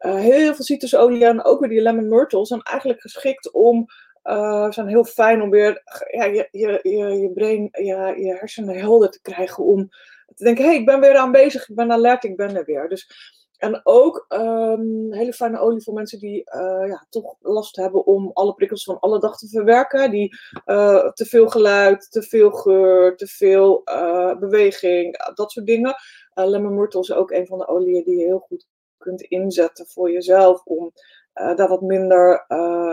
Uh, 0.00 0.14
heel 0.14 0.54
veel 0.54 0.64
citrusolie 0.64 1.24
en 1.24 1.44
ook 1.44 1.60
weer 1.60 1.68
die 1.68 1.82
lemon 1.82 2.08
myrtle 2.08 2.46
zijn 2.46 2.62
eigenlijk 2.62 3.00
geschikt 3.00 3.52
om, 3.52 3.86
uh, 4.24 4.70
zijn 4.70 4.86
heel 4.86 5.04
fijn 5.04 5.42
om 5.42 5.50
weer 5.50 5.82
ja, 6.10 6.24
je, 6.24 6.48
je, 6.50 6.78
je, 6.82 7.18
je 7.20 7.30
brain, 7.32 7.68
je, 7.70 8.14
je 8.16 8.36
hersenen 8.38 8.78
helder 8.78 9.10
te 9.10 9.20
krijgen. 9.20 9.64
Om 9.64 9.88
te 10.34 10.44
denken, 10.44 10.64
hé, 10.64 10.70
hey, 10.70 10.78
ik 10.78 10.86
ben 10.86 11.00
weer 11.00 11.16
aan 11.16 11.32
bezig, 11.32 11.68
ik 11.68 11.76
ben 11.76 11.92
alert, 11.92 12.24
ik 12.24 12.36
ben 12.36 12.56
er 12.56 12.64
weer. 12.64 12.88
Dus 12.88 13.10
en 13.58 13.80
ook 13.82 14.24
um, 14.28 15.12
hele 15.12 15.32
fijne 15.32 15.58
olie 15.58 15.82
voor 15.82 15.94
mensen 15.94 16.18
die 16.18 16.50
uh, 16.54 16.88
ja, 16.88 17.06
toch 17.10 17.34
last 17.40 17.76
hebben 17.76 18.06
om 18.06 18.30
alle 18.32 18.54
prikkels 18.54 18.84
van 18.84 19.00
alle 19.00 19.20
dag 19.20 19.36
te 19.38 19.48
verwerken. 19.48 20.10
Die 20.10 20.36
uh, 20.66 21.10
te 21.10 21.24
veel 21.24 21.48
geluid, 21.48 22.10
te 22.10 22.22
veel 22.22 22.50
geur, 22.50 23.16
te 23.16 23.26
veel 23.26 23.82
uh, 23.84 24.38
beweging, 24.38 25.32
dat 25.34 25.52
soort 25.52 25.66
dingen. 25.66 25.94
lemon 26.34 26.88
is 26.88 27.12
ook 27.12 27.30
een 27.30 27.46
van 27.46 27.58
de 27.58 27.68
oliën 27.68 28.04
die 28.04 28.18
je 28.18 28.24
heel 28.24 28.44
goed 28.48 28.66
kunt 28.98 29.22
inzetten 29.22 29.86
voor 29.86 30.10
jezelf 30.10 30.62
om 30.64 30.92
daar 31.32 31.68
wat 31.68 31.80
minder 31.80 32.44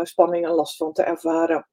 spanning 0.03 0.45
en 0.45 0.51
last 0.51 0.77
van 0.77 0.93
te 0.93 1.03
ervaren. 1.03 1.67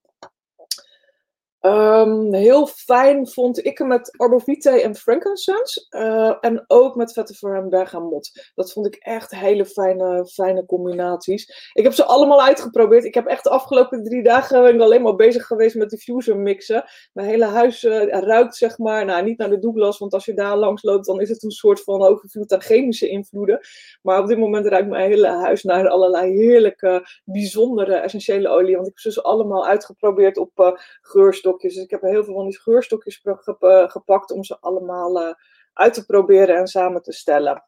Um, 1.65 2.35
heel 2.35 2.67
fijn 2.67 3.29
vond 3.29 3.65
ik 3.65 3.79
hem 3.79 3.87
met 3.87 4.15
arbovitae 4.17 4.81
en 4.81 4.95
frankincense. 4.95 5.87
Uh, 5.91 6.37
en 6.41 6.65
ook 6.67 6.95
met 6.95 7.13
vetiver 7.13 7.57
en 7.57 7.69
bergamot. 7.69 8.51
Dat 8.55 8.73
vond 8.73 8.87
ik 8.87 8.95
echt 8.95 9.31
hele 9.31 9.67
fijne, 9.67 10.27
fijne 10.27 10.67
combinaties. 10.67 11.71
Ik 11.73 11.83
heb 11.83 11.93
ze 11.93 12.05
allemaal 12.05 12.43
uitgeprobeerd. 12.43 13.05
Ik 13.05 13.15
heb 13.15 13.27
echt 13.27 13.45
de 13.45 13.51
afgelopen 13.51 14.03
drie 14.03 14.23
dagen 14.23 14.63
ben 14.63 14.75
ik 14.75 14.81
alleen 14.81 15.03
maar 15.03 15.15
bezig 15.15 15.47
geweest 15.47 15.75
met 15.75 15.91
diffuser 15.91 16.37
mixen. 16.37 16.85
Mijn 17.13 17.29
hele 17.29 17.45
huis 17.45 17.83
uh, 17.83 18.07
ruikt 18.09 18.57
zeg 18.57 18.79
maar, 18.79 19.05
nou 19.05 19.25
niet 19.25 19.39
naar 19.39 19.51
de 19.51 19.59
Douglas, 19.59 19.99
want 19.99 20.13
als 20.13 20.25
je 20.25 20.35
daar 20.35 20.57
langs 20.57 20.83
loopt 20.83 21.07
dan 21.07 21.21
is 21.21 21.29
het 21.29 21.43
een 21.43 21.51
soort 21.51 21.83
van 21.83 22.03
overvloed 22.03 22.53
aan 22.53 22.63
chemische 22.63 23.09
invloeden. 23.09 23.61
Maar 24.03 24.21
op 24.21 24.27
dit 24.27 24.39
moment 24.39 24.67
ruikt 24.67 24.89
mijn 24.89 25.11
hele 25.11 25.29
huis 25.29 25.63
naar 25.63 25.89
allerlei 25.89 26.33
heerlijke, 26.33 27.07
bijzondere 27.25 27.95
essentiële 27.95 28.49
olie. 28.49 28.75
Want 28.75 28.87
ik 28.87 28.93
heb 28.93 29.03
ze 29.03 29.09
dus 29.09 29.23
allemaal 29.23 29.67
uitgeprobeerd 29.67 30.37
op 30.37 30.51
uh, 30.57 30.73
geurstof 31.01 31.51
Dus 31.61 31.77
ik 31.77 31.91
heb 31.91 32.01
heel 32.01 32.25
veel 32.25 32.35
van 32.35 32.49
die 32.49 32.61
geurstokjes 32.61 33.21
gepakt 33.87 34.31
om 34.31 34.45
ze 34.45 34.61
allemaal 34.61 35.23
uh, 35.23 35.35
uit 35.73 35.95
te 35.95 36.07
proberen 36.07 36.57
en 36.57 36.67
samen 36.67 37.03
te 37.03 37.13
stellen. 37.13 37.65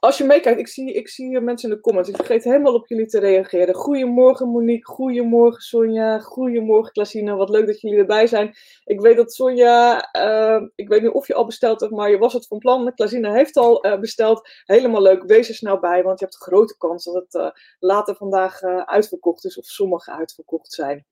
als 0.00 0.18
je 0.18 0.24
meekijkt, 0.24 0.58
ik 0.58 0.68
zie, 0.68 0.92
ik 0.92 1.08
zie 1.08 1.40
mensen 1.40 1.68
in 1.68 1.74
de 1.74 1.80
comments. 1.80 2.08
Ik 2.08 2.16
vergeet 2.16 2.44
helemaal 2.44 2.74
op 2.74 2.88
jullie 2.88 3.06
te 3.06 3.18
reageren. 3.18 3.74
Goedemorgen 3.74 4.48
Monique, 4.48 4.92
goedemorgen 4.92 5.62
Sonja, 5.62 6.18
goedemorgen 6.18 6.92
Klasine. 6.92 7.34
Wat 7.34 7.48
leuk 7.50 7.66
dat 7.66 7.80
jullie 7.80 7.98
erbij 7.98 8.26
zijn. 8.26 8.54
Ik 8.84 9.00
weet 9.00 9.16
dat 9.16 9.32
Sonja, 9.32 10.08
uh, 10.16 10.62
ik 10.74 10.88
weet 10.88 11.02
niet 11.02 11.10
of 11.10 11.26
je 11.26 11.34
al 11.34 11.46
besteld 11.46 11.80
hebt, 11.80 11.92
maar 11.92 12.10
je 12.10 12.18
was 12.18 12.32
het 12.32 12.46
van 12.46 12.58
plan. 12.58 12.94
Klasine 12.94 13.32
heeft 13.32 13.56
al 13.56 13.98
besteld. 14.00 14.48
Helemaal 14.64 15.02
leuk, 15.02 15.22
wees 15.22 15.48
er 15.48 15.54
snel 15.54 15.80
bij, 15.80 16.02
want 16.02 16.18
je 16.18 16.24
hebt 16.24 16.36
grote 16.36 16.76
kans 16.76 17.04
dat 17.04 17.24
het 17.28 17.52
later 17.78 18.14
vandaag 18.14 18.62
uitverkocht 18.84 19.44
is 19.44 19.58
of 19.58 19.64
sommige 19.64 20.10
uitverkocht 20.10 20.72
zijn. 20.72 21.06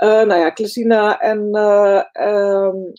Nou 0.00 0.34
ja, 0.34 0.50
Klasina 0.50 1.20
en 1.20 1.56
um, 2.28 2.92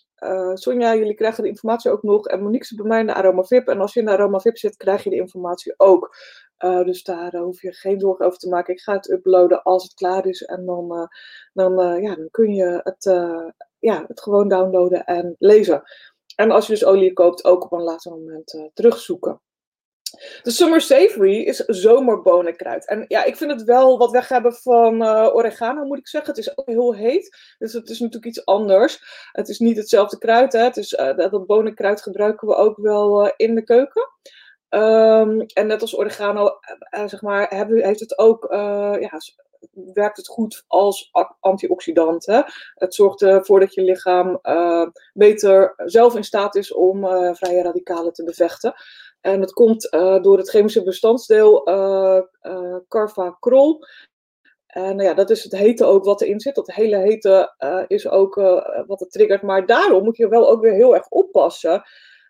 Sonja, 0.58 0.96
jullie 0.96 1.14
krijgen 1.14 1.44
de 1.44 1.50
informatie 1.50 1.92
ook 1.92 2.04
nog. 2.04 2.28
En 2.28 2.42
Monique 2.42 2.66
zit 2.66 2.78
bij 2.78 2.88
mij 2.88 3.00
in 3.00 3.08
de 3.08 3.14
Aromavip. 3.14 3.68
En 3.68 3.82
als 3.82 3.94
je 3.94 4.00
in 4.00 4.06
de 4.06 4.12
Aromavip 4.12 4.58
zit, 4.58 4.78
krijg 4.78 5.04
je 5.04 5.10
de 5.10 5.16
informatie 5.16 5.74
ook. 5.78 6.16
Dus 6.58 7.04
daar 7.04 7.36
hoef 7.36 7.62
je 7.62 7.74
geen 7.74 8.00
zorgen 8.00 8.26
over 8.26 8.40
te 8.40 8.50
maken. 8.50 8.74
Ik 8.74 8.80
ga 8.80 8.94
het 8.94 9.10
uploaden 9.12 9.64
als 9.64 9.84
het 9.84 9.94
klaar 9.94 10.26
is. 10.26 10.42
En 10.42 10.66
dan, 10.66 11.10
dan, 11.54 12.02
ja, 12.02 12.16
dan 12.16 12.28
kun 12.32 12.54
je 12.54 12.82
het, 12.84 13.04
ja, 13.80 14.06
het 14.08 14.22
gewoon 14.22 14.48
downloaden 14.48 15.06
en 15.06 15.36
lezen. 15.40 15.84
En 16.36 16.52
als 16.52 16.68
je 16.68 16.74
dus 16.74 16.86
olie 16.86 17.14
koopt, 17.14 17.46
ook 17.46 17.64
op 17.64 17.72
een 17.72 17.84
later 17.84 18.12
moment 18.12 18.70
terugzoeken. 18.74 19.42
De 20.44 20.52
Summer 20.52 20.82
Savory 20.82 21.42
is 21.42 21.58
zomerbonenkruid. 21.58 22.88
En 22.88 23.06
ja, 23.08 23.24
ik 23.24 23.36
vind 23.36 23.52
het 23.52 23.64
wel 23.64 23.98
wat 23.98 24.12
weg 24.12 24.28
hebben 24.28 24.54
van 24.54 25.02
uh, 25.02 25.30
oregano, 25.34 25.86
moet 25.86 25.98
ik 25.98 26.08
zeggen. 26.08 26.30
Het 26.30 26.40
is 26.40 26.58
ook 26.58 26.68
heel 26.68 26.96
heet, 26.96 27.56
dus 27.58 27.74
het 27.74 27.90
is 27.90 28.00
natuurlijk 28.00 28.26
iets 28.26 28.46
anders. 28.46 29.02
Het 29.32 29.50
is 29.50 29.60
niet 29.60 29.78
hetzelfde 29.78 30.18
kruid, 30.18 30.54
hè. 30.54 30.64
Het 30.64 30.92
uh, 30.92 31.16
dat 31.16 31.46
bonenkruid 31.46 32.02
gebruiken 32.02 32.48
we 32.48 32.56
ook 32.56 32.78
wel 32.78 33.26
uh, 33.26 33.32
in 33.36 33.56
de 33.56 33.64
keuken. 33.64 34.10
Um, 34.70 35.42
en 35.42 35.68
net 35.68 35.82
als 35.82 35.98
oregano, 35.98 36.60
zeg 37.06 37.22
maar, 37.22 37.68
heeft 37.68 38.00
het 38.00 38.18
ook, 38.18 38.48
ja, 39.00 39.20
werkt 39.94 40.18
het 40.18 40.28
goed 40.28 40.64
als 40.68 41.12
antioxidant. 41.40 42.26
Hè? 42.26 42.42
Het 42.74 42.96
zorgt 42.96 43.22
ervoor 43.22 43.60
dat 43.60 43.74
je 43.74 43.82
lichaam 43.82 44.40
beter 45.14 45.74
zelf 45.78 46.16
in 46.16 46.24
staat 46.24 46.56
is 46.56 46.74
om 46.74 47.06
vrije 47.36 47.62
radicalen 47.62 48.14
te 48.14 48.24
bevechten. 48.24 48.74
En 49.28 49.40
dat 49.40 49.54
komt 49.54 49.94
uh, 49.94 50.22
door 50.22 50.38
het 50.38 50.50
chemische 50.50 50.84
bestandsdeel 50.84 51.70
uh, 51.70 52.22
uh, 52.42 52.76
carvacrol. 52.88 53.86
En 54.68 54.96
nou 54.96 55.10
ja, 55.10 55.14
dat 55.14 55.30
is 55.30 55.44
het 55.44 55.52
hete 55.52 55.86
ook 55.86 56.04
wat 56.04 56.22
erin 56.22 56.40
zit. 56.40 56.56
Dat 56.56 56.72
hele 56.72 56.98
hete 56.98 57.54
is 57.88 58.08
ook 58.08 58.36
wat 58.88 59.00
het 59.00 59.12
triggert. 59.12 59.42
Maar 59.42 59.66
daarom 59.66 60.04
moet 60.04 60.18
je 60.18 60.28
wel 60.28 60.50
ook 60.50 60.62
weer 60.62 60.74
heel 60.74 60.96
erg 60.96 61.10
oppassen. 61.10 61.84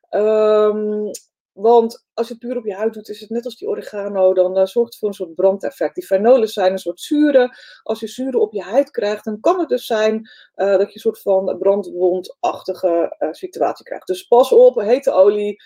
Um, 0.10 1.10
want 1.52 2.06
als 2.14 2.28
je 2.28 2.34
het 2.34 2.42
puur 2.42 2.58
op 2.58 2.66
je 2.66 2.74
huid 2.74 2.94
doet, 2.94 3.10
is 3.10 3.20
het 3.20 3.30
net 3.30 3.46
als 3.46 3.56
die 3.56 3.68
oregano, 3.68 4.34
dan 4.34 4.68
zorgt 4.68 4.90
het 4.90 5.00
voor 5.00 5.08
een 5.08 5.14
soort 5.14 5.36
brandeffect. 5.36 5.96
Die 5.96 6.06
fenolen 6.06 6.48
zijn 6.48 6.72
een 6.72 6.78
soort 6.78 7.00
zuren. 7.00 7.58
Als 7.84 8.00
je 8.00 8.08
zuren 8.08 8.42
op 8.42 8.54
je 8.54 8.62
huid 8.62 8.92
krijgt, 8.92 9.24
dan 9.24 9.40
kan 9.40 9.60
het 9.60 9.70
dus 9.70 9.86
zijn 9.86 10.30
dat 10.56 10.88
je 10.88 10.94
een 10.94 11.00
soort 11.00 11.22
van 11.22 11.58
brandwondachtige 11.60 13.16
situatie 13.32 13.86
krijgt. 13.86 14.08
Dus 14.08 14.28
pas 14.28 14.52
op, 14.52 14.82
hete 14.82 15.12
olie, 15.12 15.62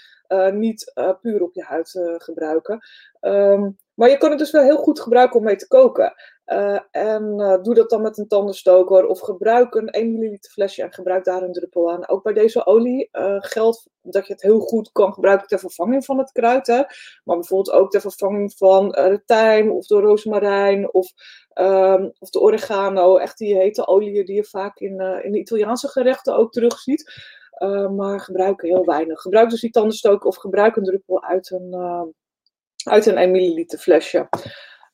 niet 0.51 0.91
uh, 0.95 1.11
puur 1.21 1.41
op 1.41 1.53
je 1.53 1.63
huid 1.63 1.93
uh, 1.93 2.13
gebruiken. 2.17 2.79
Um, 3.21 3.77
maar 3.93 4.09
je 4.09 4.17
kan 4.17 4.29
het 4.29 4.39
dus 4.39 4.51
wel 4.51 4.63
heel 4.63 4.77
goed 4.77 4.99
gebruiken 4.99 5.39
om 5.39 5.45
mee 5.45 5.55
te 5.55 5.67
koken. 5.67 6.13
en 6.91 7.37
doe 7.61 7.73
dat 7.73 7.89
dan 7.89 8.01
met 8.01 8.17
een 8.17 8.27
tandenstoker 8.27 9.05
of 9.05 9.19
gebruik 9.19 9.75
een 9.75 9.89
1 9.89 10.11
milliliter 10.11 10.51
flesje 10.51 10.83
en 10.83 10.93
gebruik 10.93 11.23
daar 11.23 11.41
een 11.41 11.51
druppel 11.51 11.91
aan. 11.91 12.07
Ook 12.07 12.23
bij 12.23 12.33
deze 12.33 12.65
olie 12.65 13.09
geldt 13.39 13.89
dat 14.01 14.27
je 14.27 14.33
het 14.33 14.41
heel 14.41 14.59
goed 14.59 14.91
kan 14.91 15.13
gebruiken 15.13 15.47
ter 15.47 15.59
vervanging 15.59 16.05
van 16.05 16.17
het 16.17 16.31
kruid. 16.31 16.67
Maar 17.23 17.35
bijvoorbeeld 17.35 17.75
ook 17.75 17.91
ter 17.91 18.01
vervanging 18.01 18.53
van 18.57 18.89
de 18.89 19.21
tijm 19.25 19.71
of 19.71 19.85
de 19.85 19.99
rozemarijn 19.99 20.93
of, 20.93 21.11
um, 21.53 22.11
of 22.19 22.29
de 22.29 22.39
oregano. 22.39 23.17
Echt 23.17 23.37
die 23.37 23.55
hete 23.55 23.87
oliën 23.87 24.25
die 24.25 24.35
je 24.35 24.45
vaak 24.45 24.79
in, 24.79 24.99
in 25.23 25.31
de 25.31 25.39
Italiaanse 25.39 25.87
gerechten 25.87 26.35
ook 26.35 26.51
terugziet. 26.51 27.11
Uh, 27.61 27.89
maar 27.89 28.19
gebruik 28.19 28.61
heel 28.61 28.85
weinig. 28.85 29.21
Gebruik 29.21 29.49
dus 29.49 29.61
die 29.61 29.69
tandenstoker 29.69 30.27
of 30.27 30.35
gebruik 30.35 30.75
een 30.75 30.83
druppel 30.83 31.23
uit 31.23 31.51
een, 31.51 31.67
uh, 31.71 32.03
uit 32.83 33.05
een 33.05 33.17
1 33.17 33.31
milliliter 33.31 33.79
flesje. 33.79 34.29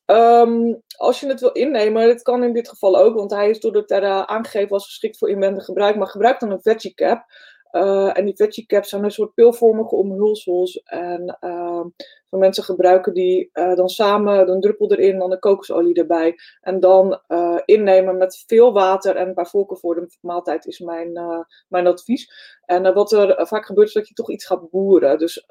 Um, 0.05 0.81
als 0.97 1.19
je 1.19 1.27
het 1.27 1.39
wil 1.39 1.51
innemen, 1.51 2.07
dit 2.07 2.21
kan 2.21 2.43
in 2.43 2.53
dit 2.53 2.69
geval 2.69 2.97
ook, 2.97 3.15
want 3.15 3.31
hij 3.31 3.49
is 3.49 3.59
door 3.59 3.71
de 3.71 3.85
Terra 3.85 4.27
aangegeven 4.27 4.71
als 4.71 4.85
geschikt 4.85 5.17
voor 5.17 5.29
inwendig 5.29 5.65
gebruik, 5.65 5.95
maar 5.95 6.07
gebruik 6.07 6.39
dan 6.39 6.51
een 6.51 6.61
veggie 6.61 6.93
cap. 6.93 7.25
Uh, 7.71 8.17
en 8.17 8.25
die 8.25 8.35
veggie 8.35 8.65
caps 8.65 8.89
zijn 8.89 9.03
een 9.03 9.11
soort 9.11 9.33
pilvormige 9.33 9.95
omhulsels. 9.95 10.81
En 10.83 11.37
uh, 11.41 11.85
mensen 12.29 12.63
gebruiken 12.63 13.13
die 13.13 13.49
uh, 13.53 13.75
dan 13.75 13.89
samen 13.89 14.49
een 14.49 14.61
druppel 14.61 14.91
erin, 14.91 15.19
dan 15.19 15.29
de 15.29 15.39
kokosolie 15.39 15.93
erbij. 15.93 16.35
En 16.61 16.79
dan 16.79 17.21
innemen 17.65 18.17
met 18.17 18.43
veel 18.47 18.73
water. 18.73 19.15
En 19.15 19.33
bij 19.33 19.45
voorkeur 19.45 19.77
voor 19.77 19.95
de 19.95 20.07
maaltijd 20.21 20.65
is 20.65 20.79
mijn, 20.79 21.19
mijn 21.67 21.87
advies. 21.87 22.31
En 22.65 22.93
wat 22.93 23.11
er 23.11 23.47
vaak 23.47 23.65
gebeurt 23.65 23.87
is 23.87 23.93
dat 23.93 24.07
je 24.07 24.13
toch 24.13 24.29
iets 24.29 24.45
gaat 24.45 24.69
boeren. 24.69 25.17
Dus 25.17 25.45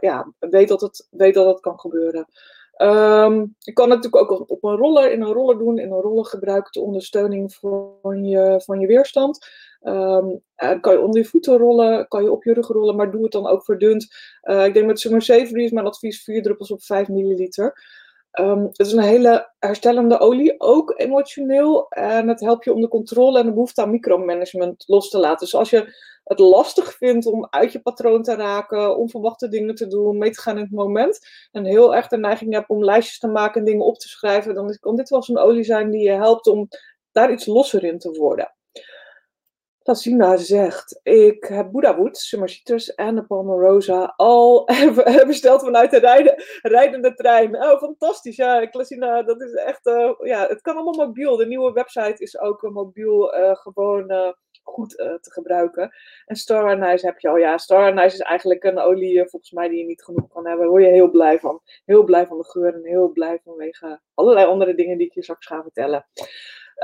ja, 0.00 0.32
weet 0.38 0.68
dat, 0.68 0.80
het, 0.80 1.08
weet 1.10 1.34
dat 1.34 1.46
het 1.46 1.60
kan 1.60 1.80
gebeuren. 1.80 2.26
Um, 2.76 3.54
je 3.58 3.72
kan 3.72 3.90
het 3.90 4.02
natuurlijk 4.02 4.30
ook 4.32 4.50
op 4.50 4.64
een 4.64 4.76
roller, 4.76 5.12
in 5.12 5.22
een 5.22 5.32
roller 5.32 5.58
doen. 5.58 5.78
In 5.78 5.92
een 5.92 6.00
roller 6.00 6.24
gebruiken 6.24 6.72
ter 6.72 6.82
ondersteuning 6.82 7.54
van 7.54 8.24
je, 8.24 8.62
van 8.64 8.80
je 8.80 8.86
weerstand. 8.86 9.46
Um, 9.82 10.42
kan 10.80 10.92
je 10.92 11.00
onder 11.00 11.20
je 11.20 11.28
voeten 11.28 11.56
rollen, 11.56 12.08
kan 12.08 12.22
je 12.22 12.32
op 12.32 12.44
je 12.44 12.52
rug 12.52 12.68
rollen, 12.68 12.96
maar 12.96 13.10
doe 13.10 13.22
het 13.22 13.32
dan 13.32 13.46
ook 13.46 13.64
verdund. 13.64 14.06
Uh, 14.42 14.64
ik 14.64 14.74
denk 14.74 14.86
met 14.86 15.00
Summer 15.00 15.22
Savory 15.22 15.64
is 15.64 15.70
mijn 15.70 15.86
advies 15.86 16.22
4 16.22 16.42
druppels 16.42 16.70
op 16.70 16.82
5 16.82 17.08
milliliter. 17.08 17.82
Um, 18.40 18.62
het 18.64 18.78
is 18.78 18.92
een 18.92 19.02
hele 19.02 19.52
herstellende 19.58 20.18
olie, 20.18 20.60
ook 20.60 20.94
emotioneel. 20.96 21.88
En 21.88 22.28
het 22.28 22.40
helpt 22.40 22.64
je 22.64 22.72
om 22.72 22.80
de 22.80 22.88
controle 22.88 23.38
en 23.38 23.46
de 23.46 23.52
behoefte 23.52 23.82
aan 23.82 23.90
micromanagement 23.90 24.84
los 24.86 25.08
te 25.08 25.18
laten. 25.18 25.38
Dus 25.38 25.54
als 25.54 25.70
je 25.70 25.94
het 26.24 26.38
lastig 26.38 26.92
vindt 26.96 27.26
om 27.26 27.46
uit 27.50 27.72
je 27.72 27.80
patroon 27.80 28.22
te 28.22 28.34
raken, 28.34 28.96
onverwachte 28.96 29.48
dingen 29.48 29.74
te 29.74 29.86
doen, 29.86 30.18
mee 30.18 30.30
te 30.30 30.40
gaan 30.40 30.56
in 30.56 30.62
het 30.62 30.72
moment, 30.72 31.18
en 31.52 31.64
heel 31.64 31.94
erg 31.94 32.08
de 32.08 32.18
neiging 32.18 32.52
hebt 32.52 32.68
om 32.68 32.84
lijstjes 32.84 33.18
te 33.18 33.28
maken 33.28 33.60
en 33.60 33.66
dingen 33.66 33.86
op 33.86 33.98
te 33.98 34.08
schrijven, 34.08 34.54
dan 34.54 34.76
kan 34.80 34.96
dit 34.96 35.08
wel 35.08 35.22
zo'n 35.22 35.38
olie 35.38 35.64
zijn 35.64 35.90
die 35.90 36.02
je 36.02 36.10
helpt 36.10 36.46
om 36.46 36.68
daar 37.12 37.32
iets 37.32 37.46
losser 37.46 37.84
in 37.84 37.98
te 37.98 38.10
worden. 38.10 38.54
Tassina 39.82 40.36
zegt, 40.36 41.00
ik 41.02 41.44
heb 41.44 41.70
Buddha 41.72 41.96
Wood, 41.96 42.16
Summer 42.16 42.48
Citrus 42.48 42.94
en 42.94 43.14
de 43.14 43.24
Palmarosa 43.24 44.14
al 44.16 44.64
besteld 45.26 45.60
vanuit 45.60 45.90
de 45.90 45.98
rijden, 45.98 46.34
rijdende 46.62 47.14
trein. 47.14 47.56
Oh, 47.56 47.78
fantastisch. 47.78 48.36
Ja, 48.36 48.68
Tassina, 48.68 49.22
dat 49.22 49.40
is 49.40 49.52
echt, 49.52 49.86
uh, 49.86 50.12
ja, 50.18 50.46
het 50.46 50.60
kan 50.60 50.76
allemaal 50.76 51.06
mobiel. 51.06 51.36
De 51.36 51.46
nieuwe 51.46 51.72
website 51.72 52.22
is 52.22 52.38
ook 52.38 52.62
mobiel 52.62 53.36
uh, 53.36 53.54
gewoon 53.54 54.34
goed 54.62 54.90
te 54.96 55.30
gebruiken. 55.30 55.90
En 56.26 56.36
Star 56.36 56.70
Anise 56.70 57.06
heb 57.06 57.18
je 57.18 57.28
al. 57.28 57.36
Ja, 57.36 57.58
Star 57.58 57.90
Anise 57.90 58.16
is 58.16 58.20
eigenlijk 58.20 58.64
een 58.64 58.78
olie, 58.78 59.28
volgens 59.28 59.50
mij, 59.50 59.68
die 59.68 59.78
je 59.78 59.84
niet 59.84 60.04
genoeg 60.04 60.28
kan 60.28 60.46
hebben. 60.46 60.60
Daar 60.60 60.74
word 60.74 60.84
je 60.84 60.90
heel 60.90 61.10
blij 61.10 61.38
van. 61.38 61.60
Heel 61.84 62.04
blij 62.04 62.26
van 62.26 62.38
de 62.38 62.44
geur 62.44 62.74
en 62.74 62.84
heel 62.84 63.08
blij 63.08 63.40
vanwege 63.44 64.00
allerlei 64.14 64.46
andere 64.46 64.74
dingen 64.74 64.98
die 64.98 65.06
ik 65.06 65.14
je 65.14 65.22
straks 65.22 65.46
ga 65.46 65.62
vertellen. 65.62 66.06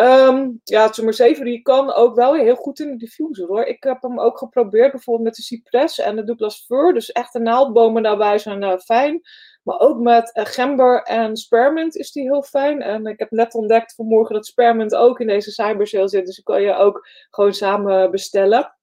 Um, 0.00 0.60
ja, 0.64 0.92
Summer 0.92 1.14
Savory 1.14 1.62
kan 1.62 1.92
ook 1.92 2.14
wel 2.14 2.34
heel 2.34 2.54
goed 2.54 2.80
in 2.80 2.90
de 2.90 2.96
diffuser 2.96 3.46
hoor. 3.46 3.62
Ik 3.62 3.82
heb 3.82 4.02
hem 4.02 4.20
ook 4.20 4.38
geprobeerd 4.38 4.92
bijvoorbeeld 4.92 5.26
met 5.26 5.36
de 5.36 5.42
Cypress 5.42 5.98
en 5.98 6.16
de 6.16 6.24
Douglas 6.24 6.64
Fir. 6.66 6.94
Dus 6.94 7.12
echte 7.12 7.38
naaldbomen 7.38 8.02
daarbij 8.02 8.38
zijn 8.38 8.62
uh, 8.62 8.76
fijn. 8.78 9.20
Maar 9.62 9.78
ook 9.78 9.98
met 9.98 10.30
uh, 10.34 10.44
gember 10.44 11.02
en 11.02 11.36
spearmint 11.36 11.96
is 11.96 12.12
die 12.12 12.22
heel 12.22 12.42
fijn. 12.42 12.82
En 12.82 13.06
ik 13.06 13.18
heb 13.18 13.30
net 13.30 13.54
ontdekt 13.54 13.94
vanmorgen 13.94 14.34
dat 14.34 14.46
spearmint 14.46 14.94
ook 14.94 15.20
in 15.20 15.26
deze 15.26 15.50
cybersale 15.50 16.08
zit. 16.08 16.26
Dus 16.26 16.34
die 16.34 16.44
kan 16.44 16.62
je 16.62 16.74
ook 16.74 17.06
gewoon 17.30 17.54
samen 17.54 18.10
bestellen. 18.10 18.76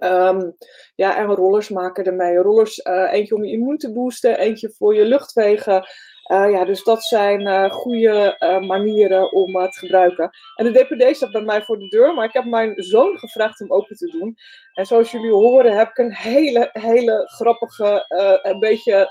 Um, 0.00 0.56
ja, 0.94 1.16
en 1.16 1.26
rollers 1.26 1.68
maken 1.68 2.04
ermee. 2.04 2.36
Rollers, 2.36 2.78
uh, 2.78 3.12
eentje 3.12 3.34
om 3.34 3.44
je 3.44 3.52
immuun 3.52 3.78
te 3.78 3.92
boosten, 3.92 4.38
eentje 4.38 4.70
voor 4.70 4.94
je 4.94 5.04
luchtwegen. 5.04 5.86
Uh, 6.30 6.50
ja, 6.50 6.64
dus 6.64 6.82
dat 6.82 7.04
zijn 7.04 7.40
uh, 7.40 7.70
goede 7.70 8.36
uh, 8.38 8.60
manieren 8.60 9.32
om 9.32 9.52
te 9.52 9.78
gebruiken. 9.78 10.30
En 10.56 10.72
de 10.72 10.72
DPD 10.72 11.16
staat 11.16 11.32
bij 11.32 11.42
mij 11.42 11.62
voor 11.62 11.78
de 11.78 11.88
deur, 11.88 12.14
maar 12.14 12.24
ik 12.24 12.32
heb 12.32 12.44
mijn 12.44 12.72
zoon 12.76 13.18
gevraagd 13.18 13.60
om 13.60 13.72
open 13.72 13.96
te 13.96 14.06
doen. 14.18 14.36
En 14.74 14.86
zoals 14.86 15.10
jullie 15.10 15.32
horen 15.32 15.76
heb 15.76 15.88
ik 15.88 15.98
een 15.98 16.14
hele, 16.14 16.68
hele 16.72 17.22
grappige, 17.26 18.04
een 18.42 18.58
beetje 18.58 19.10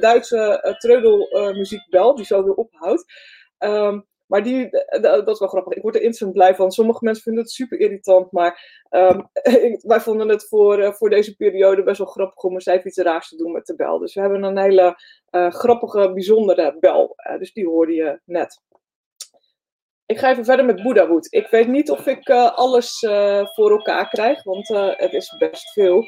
Duitse 0.00 0.76
treudelmuziekbel 0.78 2.14
die 2.14 2.24
zo 2.24 2.44
weer 2.44 2.54
ophoudt. 2.54 3.04
Um, 3.58 4.06
maar 4.28 4.42
die, 4.42 4.68
dat 5.00 5.28
is 5.28 5.38
wel 5.38 5.48
grappig. 5.48 5.72
Ik 5.72 5.82
word 5.82 5.94
er 5.94 6.02
instant 6.02 6.32
blij 6.32 6.54
van. 6.54 6.70
Sommige 6.70 7.04
mensen 7.04 7.22
vinden 7.22 7.42
het 7.42 7.52
super 7.52 7.80
irritant. 7.80 8.32
Maar 8.32 8.80
um, 8.90 9.28
wij 9.82 10.00
vonden 10.00 10.28
het 10.28 10.48
voor, 10.48 10.78
uh, 10.78 10.92
voor 10.92 11.10
deze 11.10 11.36
periode 11.36 11.82
best 11.82 11.98
wel 11.98 12.06
grappig 12.06 12.42
om 12.42 12.54
eens 12.54 12.66
even 12.66 12.86
iets 12.86 12.98
raars 12.98 13.28
te 13.28 13.36
doen 13.36 13.52
met 13.52 13.66
de 13.66 13.74
bel. 13.76 13.98
Dus 13.98 14.14
we 14.14 14.20
hebben 14.20 14.42
een 14.42 14.58
hele 14.58 14.96
grappige, 15.50 16.12
bijzondere 16.12 16.76
bel. 16.80 17.16
Dus 17.38 17.52
die 17.52 17.66
hoorde 17.66 17.92
je 17.92 18.20
net. 18.24 18.60
Ik 20.06 20.18
ga 20.18 20.30
even 20.30 20.44
verder 20.44 20.64
met 20.64 20.82
Buddhawood. 20.82 21.26
Ik 21.30 21.46
weet 21.46 21.68
niet 21.68 21.90
of 21.90 22.06
ik 22.06 22.30
alles 22.30 22.98
voor 23.54 23.70
elkaar 23.70 24.08
krijg, 24.08 24.42
want 24.42 24.68
het 24.96 25.12
is 25.12 25.36
best 25.38 25.72
veel. 25.72 26.06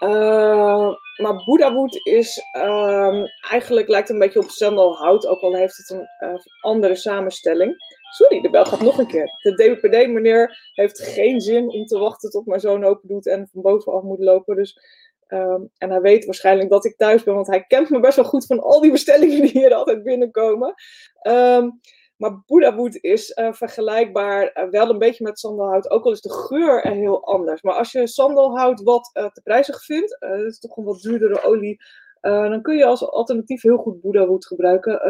Maar 0.00 1.44
Buddha-wood 1.44 2.00
is 2.02 2.40
ehm, 2.52 3.24
eigenlijk 3.50 3.88
lijkt 3.88 4.08
een 4.08 4.18
beetje 4.18 4.38
op 4.38 4.50
sandalhout, 4.50 5.26
ook 5.26 5.40
al 5.40 5.54
heeft 5.54 5.76
het 5.76 5.90
een 5.90 6.40
andere 6.60 6.94
samenstelling. 6.94 7.76
Sorry, 8.10 8.40
de 8.40 8.50
bel 8.50 8.64
gaat 8.64 8.80
nog 8.80 8.98
een 8.98 9.06
keer. 9.06 9.38
De 9.42 9.54
DWPD-meneer 9.54 10.70
heeft 10.74 11.00
geen 11.00 11.40
zin 11.40 11.68
om 11.68 11.86
te 11.86 11.98
wachten 11.98 12.30
tot 12.30 12.46
mijn 12.46 12.60
zoon 12.60 12.84
open 12.84 13.08
doet 13.08 13.26
en 13.26 13.48
van 13.52 13.62
bovenaf 13.62 14.02
moet 14.02 14.18
lopen. 14.18 14.56
Dus, 14.56 14.78
ehm, 15.26 15.60
en 15.78 15.90
hij 15.90 16.00
weet 16.00 16.24
waarschijnlijk 16.24 16.70
dat 16.70 16.84
ik 16.84 16.96
thuis 16.96 17.22
ben, 17.22 17.34
want 17.34 17.46
hij 17.46 17.64
kent 17.64 17.90
me 17.90 18.00
best 18.00 18.16
wel 18.16 18.24
goed 18.24 18.46
van 18.46 18.60
al 18.60 18.80
die 18.80 18.90
bestellingen 18.90 19.40
die 19.40 19.50
hier 19.50 19.74
altijd 19.74 20.02
binnenkomen. 20.02 20.74
Um, 21.22 21.80
maar 22.20 22.42
Buddha 22.46 23.00
is 23.00 23.36
uh, 23.36 23.52
vergelijkbaar 23.52 24.50
uh, 24.54 24.70
wel 24.70 24.90
een 24.90 24.98
beetje 24.98 25.24
met 25.24 25.38
sandelhout, 25.38 25.90
ook 25.90 26.04
al 26.04 26.12
is 26.12 26.20
de 26.20 26.32
geur 26.32 26.84
er 26.84 26.92
heel 26.92 27.24
anders. 27.24 27.62
Maar 27.62 27.74
als 27.74 27.92
je 27.92 28.06
sandelhout 28.06 28.82
wat 28.82 29.10
uh, 29.12 29.26
te 29.26 29.40
prijzig 29.42 29.84
vindt, 29.84 30.16
dat 30.20 30.40
is 30.40 30.58
toch 30.58 30.76
een 30.76 30.84
wat 30.84 31.00
duurdere 31.00 31.42
olie, 31.42 31.82
dan 32.20 32.62
kun 32.62 32.76
je 32.76 32.84
als 32.84 33.10
alternatief 33.10 33.62
heel 33.62 33.76
goed 33.76 34.00
Buddha 34.00 34.26
gebruiken. 34.38 35.00
26,50 35.00 35.02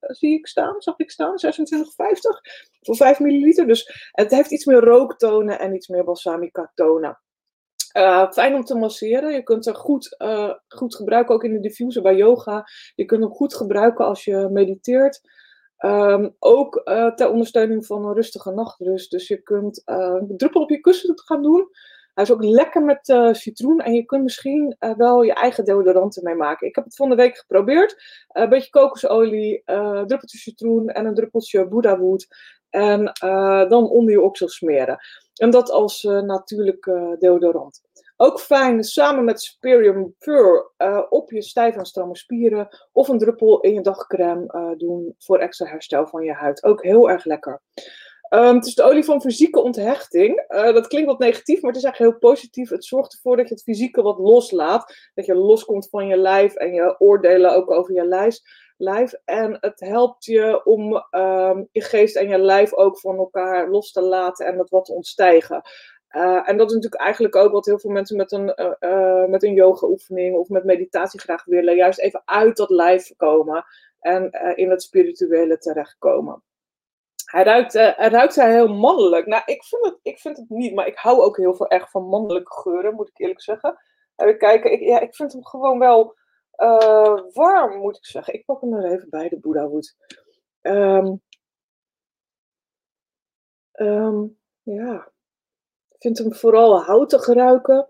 zie 0.00 0.38
ik 0.38 0.46
staan, 0.46 0.80
zag 0.80 0.98
ik 0.98 1.10
staan, 1.10 1.34
26,50 1.46 1.50
voor 2.80 2.96
5 2.96 3.20
milliliter. 3.20 3.66
Dus 3.66 4.10
het 4.12 4.30
heeft 4.30 4.52
iets 4.52 4.64
meer 4.64 4.80
rooktonen 4.80 5.58
en 5.58 5.74
iets 5.74 5.88
meer 5.88 6.04
balsamica 6.04 6.72
tonen. 6.74 7.20
fijn 8.32 8.54
om 8.54 8.64
te 8.64 8.74
masseren. 8.74 9.32
Je 9.32 9.42
kunt 9.42 9.66
er 9.66 9.74
goed, 9.74 10.16
goed 10.68 10.94
gebruiken, 10.94 11.34
ook 11.34 11.44
in 11.44 11.52
de 11.52 11.60
diffuser 11.60 12.02
bij 12.02 12.16
yoga. 12.16 12.64
Je 12.94 13.04
kunt 13.04 13.22
hem 13.22 13.32
goed 13.32 13.54
gebruiken 13.54 14.04
als 14.04 14.24
je 14.24 14.48
mediteert. 14.50 15.20
Um, 15.84 16.34
ook 16.38 16.80
uh, 16.84 17.14
ter 17.14 17.30
ondersteuning 17.30 17.86
van 17.86 18.04
een 18.04 18.14
rustige 18.14 18.50
nachtrust. 18.50 19.10
Dus 19.10 19.28
je 19.28 19.42
kunt 19.42 19.82
uh, 19.86 19.96
een 19.96 20.36
druppel 20.36 20.62
op 20.62 20.70
je 20.70 20.80
kussen 20.80 21.20
gaan 21.24 21.42
doen. 21.42 21.68
Hij 22.14 22.24
is 22.24 22.32
ook 22.32 22.44
lekker 22.44 22.82
met 22.82 23.08
uh, 23.08 23.32
citroen. 23.32 23.80
En 23.80 23.94
je 23.94 24.04
kunt 24.04 24.22
misschien 24.22 24.76
wel 24.96 25.22
je 25.22 25.34
eigen 25.34 25.64
deodorant 25.64 26.16
ermee 26.16 26.34
maken. 26.34 26.66
Ik 26.66 26.74
heb 26.74 26.84
het 26.84 26.96
van 26.96 27.08
de 27.08 27.14
week 27.14 27.38
geprobeerd. 27.38 28.02
een 28.28 28.48
beetje 28.48 28.70
kokosolie, 28.70 29.62
een 29.64 30.06
druppeltje 30.06 30.38
citroen 30.38 30.88
en 30.88 31.06
een 31.06 31.14
druppeltje 31.14 31.68
Buddha 31.68 31.98
wood. 31.98 32.26
En 32.70 33.12
dan 33.68 33.88
onder 33.88 34.10
je 34.10 34.20
oksel 34.20 34.48
smeren. 34.48 34.98
En 35.34 35.50
dat 35.50 35.70
als 35.70 36.02
natuurlijk 36.02 36.90
deodorant. 37.18 37.80
Ook 38.20 38.40
fijn 38.40 38.84
samen 38.84 39.24
met 39.24 39.42
Superior 39.42 40.12
Pure 40.18 40.70
uh, 40.78 41.02
op 41.08 41.30
je 41.30 41.42
stijf 41.42 41.76
en 41.76 41.84
stramme 41.84 42.16
spieren 42.16 42.68
of 42.92 43.08
een 43.08 43.18
druppel 43.18 43.60
in 43.60 43.74
je 43.74 43.80
dagcrème 43.80 44.54
uh, 44.54 44.78
doen 44.78 45.14
voor 45.18 45.38
extra 45.38 45.66
herstel 45.66 46.06
van 46.06 46.24
je 46.24 46.32
huid. 46.32 46.64
Ook 46.64 46.82
heel 46.82 47.10
erg 47.10 47.24
lekker. 47.24 47.60
Um, 48.30 48.54
het 48.54 48.66
is 48.66 48.74
de 48.74 48.82
olie 48.82 49.04
van 49.04 49.20
fysieke 49.20 49.62
onthechting. 49.62 50.44
Uh, 50.48 50.72
dat 50.72 50.86
klinkt 50.86 51.08
wat 51.08 51.18
negatief, 51.18 51.60
maar 51.60 51.70
het 51.70 51.80
is 51.80 51.86
eigenlijk 51.86 52.14
heel 52.14 52.30
positief. 52.30 52.70
Het 52.70 52.84
zorgt 52.84 53.12
ervoor 53.12 53.36
dat 53.36 53.48
je 53.48 53.54
het 53.54 53.62
fysieke 53.62 54.02
wat 54.02 54.18
loslaat. 54.18 55.10
Dat 55.14 55.26
je 55.26 55.34
loskomt 55.34 55.88
van 55.88 56.06
je 56.06 56.16
lijf 56.16 56.54
en 56.54 56.72
je 56.72 57.00
oordelen 57.00 57.54
ook 57.54 57.70
over 57.70 57.94
je 57.94 58.04
lijf. 58.04 58.38
lijf. 58.76 59.12
En 59.24 59.56
het 59.60 59.80
helpt 59.80 60.24
je 60.24 60.64
om 60.64 61.04
um, 61.10 61.68
je 61.72 61.80
geest 61.80 62.16
en 62.16 62.28
je 62.28 62.38
lijf 62.38 62.74
ook 62.74 63.00
van 63.00 63.16
elkaar 63.16 63.68
los 63.70 63.92
te 63.92 64.02
laten 64.02 64.46
en 64.46 64.56
dat 64.56 64.70
wat 64.70 64.84
te 64.84 64.92
ontstijgen. 64.92 65.62
Uh, 66.10 66.48
en 66.48 66.56
dat 66.56 66.68
is 66.68 66.74
natuurlijk 66.74 67.02
eigenlijk 67.02 67.36
ook 67.36 67.52
wat 67.52 67.66
heel 67.66 67.78
veel 67.78 67.90
mensen 67.90 68.16
met 68.16 68.32
een, 68.32 68.52
uh, 68.56 68.72
uh, 68.80 69.24
met 69.24 69.42
een 69.42 69.54
yoga-oefening 69.54 70.36
of 70.36 70.48
met 70.48 70.64
meditatie 70.64 71.20
graag 71.20 71.44
willen. 71.44 71.76
Juist 71.76 71.98
even 71.98 72.22
uit 72.24 72.56
dat 72.56 72.70
lijf 72.70 73.16
komen 73.16 73.64
en 73.98 74.30
in 74.56 74.70
het 74.70 74.82
spirituele 74.82 75.58
terechtkomen. 75.58 76.42
Hij 77.24 77.44
ruikt, 77.44 77.72
hij 77.72 78.08
ruikt 78.08 78.34
hij 78.34 78.52
heel 78.52 78.74
mannelijk. 78.74 79.26
Nou, 79.26 79.42
ik 79.46 79.64
vind, 79.64 79.84
het, 79.84 79.98
ik 80.02 80.18
vind 80.18 80.36
het 80.36 80.48
niet, 80.48 80.74
maar 80.74 80.86
ik 80.86 80.98
hou 80.98 81.20
ook 81.20 81.36
heel 81.36 81.54
veel 81.54 81.68
erg 81.68 81.90
van 81.90 82.08
mannelijke 82.08 82.52
geuren, 82.52 82.94
moet 82.94 83.08
ik 83.08 83.18
eerlijk 83.18 83.42
zeggen. 83.42 83.78
Even 84.16 84.38
kijken, 84.38 84.72
ik, 84.72 84.80
ja, 84.80 85.00
ik 85.00 85.14
vind 85.14 85.32
hem 85.32 85.44
gewoon 85.44 85.78
wel 85.78 86.16
warm, 87.32 87.78
moet 87.78 87.96
ik 87.96 88.06
zeggen. 88.06 88.34
Ik 88.34 88.44
pak 88.44 88.60
hem 88.60 88.74
er 88.74 88.92
even 88.92 89.10
bij, 89.10 89.28
de 89.28 89.38
Buddha 89.38 89.66
Wood. 89.66 89.94
Um, 90.62 91.22
um, 93.72 94.38
ja, 94.62 95.12
vind 95.98 96.18
hem 96.18 96.34
vooral 96.34 96.82
houtig 96.82 97.26
ruiken. 97.26 97.88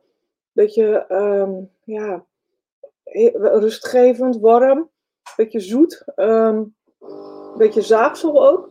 Beetje, 0.53 1.05
um, 1.09 1.71
ja, 1.85 2.25
rustgevend, 3.35 4.39
warm. 4.41 4.91
Beetje 5.37 5.61
zoet. 5.61 6.05
Um, 6.17 6.77
beetje 7.57 7.83
zaagsel 7.83 8.49
ook. 8.49 8.71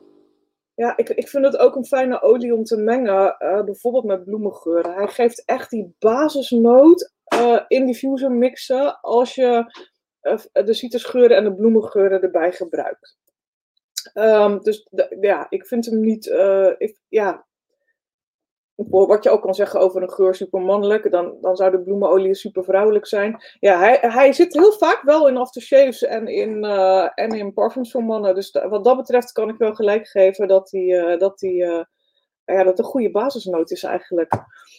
Ja, 0.74 0.98
ik, 0.98 1.10
ik 1.10 1.28
vind 1.28 1.46
het 1.46 1.58
ook 1.58 1.76
een 1.76 1.86
fijne 1.86 2.22
olie 2.22 2.54
om 2.54 2.64
te 2.64 2.78
mengen, 2.78 3.36
uh, 3.40 3.64
bijvoorbeeld 3.64 4.04
met 4.04 4.24
bloemengeuren. 4.24 4.94
Hij 4.94 5.08
geeft 5.08 5.46
echt 5.46 5.70
die 5.70 5.96
basisnoot 6.00 7.12
uh, 7.34 7.62
in 7.68 7.86
diffuser 7.86 8.32
mixen 8.32 9.00
als 9.02 9.36
je 9.36 9.74
uh, 10.22 10.66
de 10.66 10.74
citrusgeuren 10.74 11.38
en 11.38 11.44
de 11.44 11.56
bloemengeuren 11.56 12.22
erbij 12.22 12.52
gebruikt. 12.52 13.18
Um, 14.14 14.64
dus 14.64 14.88
ja, 15.22 15.46
ik 15.50 15.66
vind 15.66 15.86
hem 15.86 16.00
niet. 16.00 16.26
Ik, 16.78 17.00
ja, 17.08 17.47
wat 18.86 19.24
je 19.24 19.30
ook 19.30 19.42
kan 19.42 19.56
zeggen 19.56 19.80
over 19.80 20.02
een 20.02 20.12
geur 20.12 20.36
super 20.36 20.62
mannelijk, 20.62 21.12
dan, 21.12 21.38
dan 21.42 21.56
zou 21.56 21.72
de 21.72 21.82
bloemenolie 21.82 22.36
super 22.36 22.64
vrouwelijk 22.64 23.08
zijn. 23.08 23.44
Ja, 23.60 23.80
hij, 23.80 23.98
hij 24.02 24.34
zit 24.34 24.54
heel 24.54 24.72
vaak 24.72 25.02
wel 25.02 25.28
in 25.28 25.38
aftershaves 25.38 26.04
en 26.04 26.28
in, 26.28 26.66
uh, 26.66 27.08
en 27.16 27.30
in 27.30 27.54
parfums 27.54 27.92
voor 27.92 28.04
mannen. 28.04 28.36
Dus 28.36 28.52
wat 28.70 28.84
dat 28.84 28.98
betreft 28.98 29.32
kan 29.32 29.50
ik 29.50 29.58
wel 29.58 29.76
gelijk 29.76 30.08
geven 30.08 30.48
dat 30.48 30.72
hij, 30.72 30.82
uh, 30.82 31.20
dat 31.20 31.42
hij 31.42 31.54
uh, 31.54 31.84
ja, 32.56 32.64
dat 32.64 32.80
een 32.80 32.86
goede 32.86 33.12
basisnoot 33.12 33.72
is 33.72 33.84
eigenlijk. 33.84 34.34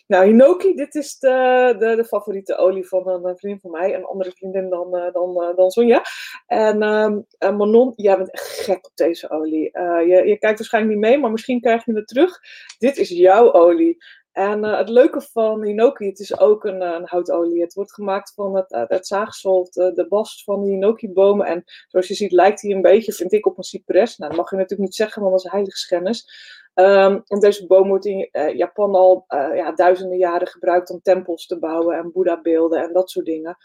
Nou, 0.06 0.26
Hinoki, 0.26 0.74
dit 0.74 0.94
is 0.94 1.18
de, 1.18 1.76
de, 1.78 1.96
de 1.96 2.04
favoriete 2.04 2.56
olie 2.56 2.88
van 2.88 3.08
een 3.08 3.36
vriendin 3.36 3.60
van 3.60 3.70
mij. 3.70 3.94
Een 3.94 4.04
andere 4.04 4.30
vriendin 4.30 4.70
dan, 4.70 4.96
uh, 4.96 5.12
dan, 5.12 5.42
uh, 5.42 5.56
dan 5.56 5.70
Sonja. 5.70 6.02
En 6.46 6.82
uh, 6.82 7.56
Manon, 7.56 7.92
jij 7.96 8.16
bent 8.16 8.30
echt 8.30 8.48
gek 8.48 8.86
op 8.86 8.92
deze 8.94 9.30
olie. 9.30 9.70
Je, 10.06 10.22
je 10.26 10.38
kijkt 10.38 10.58
waarschijnlijk 10.58 10.94
niet 10.94 11.04
mee, 11.04 11.18
maar 11.18 11.30
misschien 11.30 11.60
krijg 11.60 11.84
je 11.84 11.92
het 11.92 12.08
terug. 12.08 12.38
Dit 12.78 12.96
is 12.96 13.08
jouw 13.08 13.52
olie. 13.52 13.96
En 14.38 14.64
uh, 14.64 14.76
het 14.76 14.88
leuke 14.88 15.20
van 15.20 15.62
Hinoki, 15.62 16.06
het 16.06 16.18
is 16.18 16.38
ook 16.38 16.64
een, 16.64 16.80
een 16.80 17.06
houtolie. 17.06 17.60
Het 17.60 17.74
wordt 17.74 17.94
gemaakt 17.94 18.32
van 18.34 18.56
het, 18.56 18.86
het 18.88 19.06
zaagsel, 19.06 19.68
de, 19.70 20.06
bast 20.08 20.44
van 20.44 20.62
de 20.62 20.68
Hinoki-bomen. 20.70 21.46
En 21.46 21.64
zoals 21.88 22.08
je 22.08 22.14
ziet 22.14 22.32
lijkt 22.32 22.62
hij 22.62 22.70
een 22.70 22.82
beetje, 22.82 23.12
vind 23.12 23.32
ik, 23.32 23.46
op 23.46 23.58
een 23.58 23.62
cypress. 23.62 24.16
Nou, 24.16 24.30
dat 24.30 24.40
mag 24.40 24.50
je 24.50 24.56
natuurlijk 24.56 24.88
niet 24.88 24.94
zeggen, 24.94 25.22
want 25.22 25.34
dat 25.34 25.44
is 25.44 25.50
heiligschennis. 25.50 26.30
Um, 26.74 27.22
deze 27.24 27.66
boom 27.66 27.88
wordt 27.88 28.04
in 28.04 28.28
Japan 28.56 28.94
al 28.94 29.24
ja, 29.28 29.72
duizenden 29.72 30.18
jaren 30.18 30.48
gebruikt 30.48 30.90
om 30.90 31.00
tempels 31.02 31.46
te 31.46 31.58
bouwen 31.58 31.96
en 31.96 32.12
Boeddha-beelden 32.12 32.82
en 32.82 32.92
dat 32.92 33.10
soort 33.10 33.26
dingen. 33.26 33.56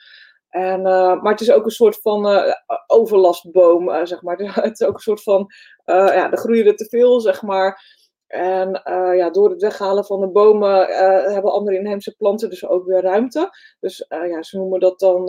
En, 0.49 0.81
maar 0.81 1.31
het 1.31 1.41
is 1.41 1.51
ook 1.51 1.65
een 1.65 1.71
soort 1.71 1.99
van 2.01 2.53
overlastboom, 2.87 4.05
zeg 4.05 4.21
maar. 4.21 4.37
het 4.63 4.79
is 4.79 4.87
ook 4.87 4.95
een 4.95 4.99
soort 4.99 5.23
van, 5.23 5.51
ja, 5.85 6.31
er 6.31 6.37
groeien 6.37 6.65
er 6.65 6.75
te 6.75 6.87
veel, 6.89 7.19
zeg 7.19 7.41
maar. 7.41 8.01
En 8.33 8.81
ja, 9.15 9.29
door 9.29 9.49
het 9.49 9.61
weghalen 9.61 10.05
van 10.05 10.19
de 10.19 10.27
bomen 10.27 10.85
hebben 11.33 11.51
andere 11.51 11.77
inheemse 11.77 12.15
planten 12.15 12.49
dus 12.49 12.67
ook 12.67 12.85
weer 12.85 13.01
ruimte. 13.01 13.49
Dus 13.79 14.05
ja, 14.09 14.43
ze 14.43 14.57
noemen 14.57 14.79
dat 14.79 14.99
dan 14.99 15.25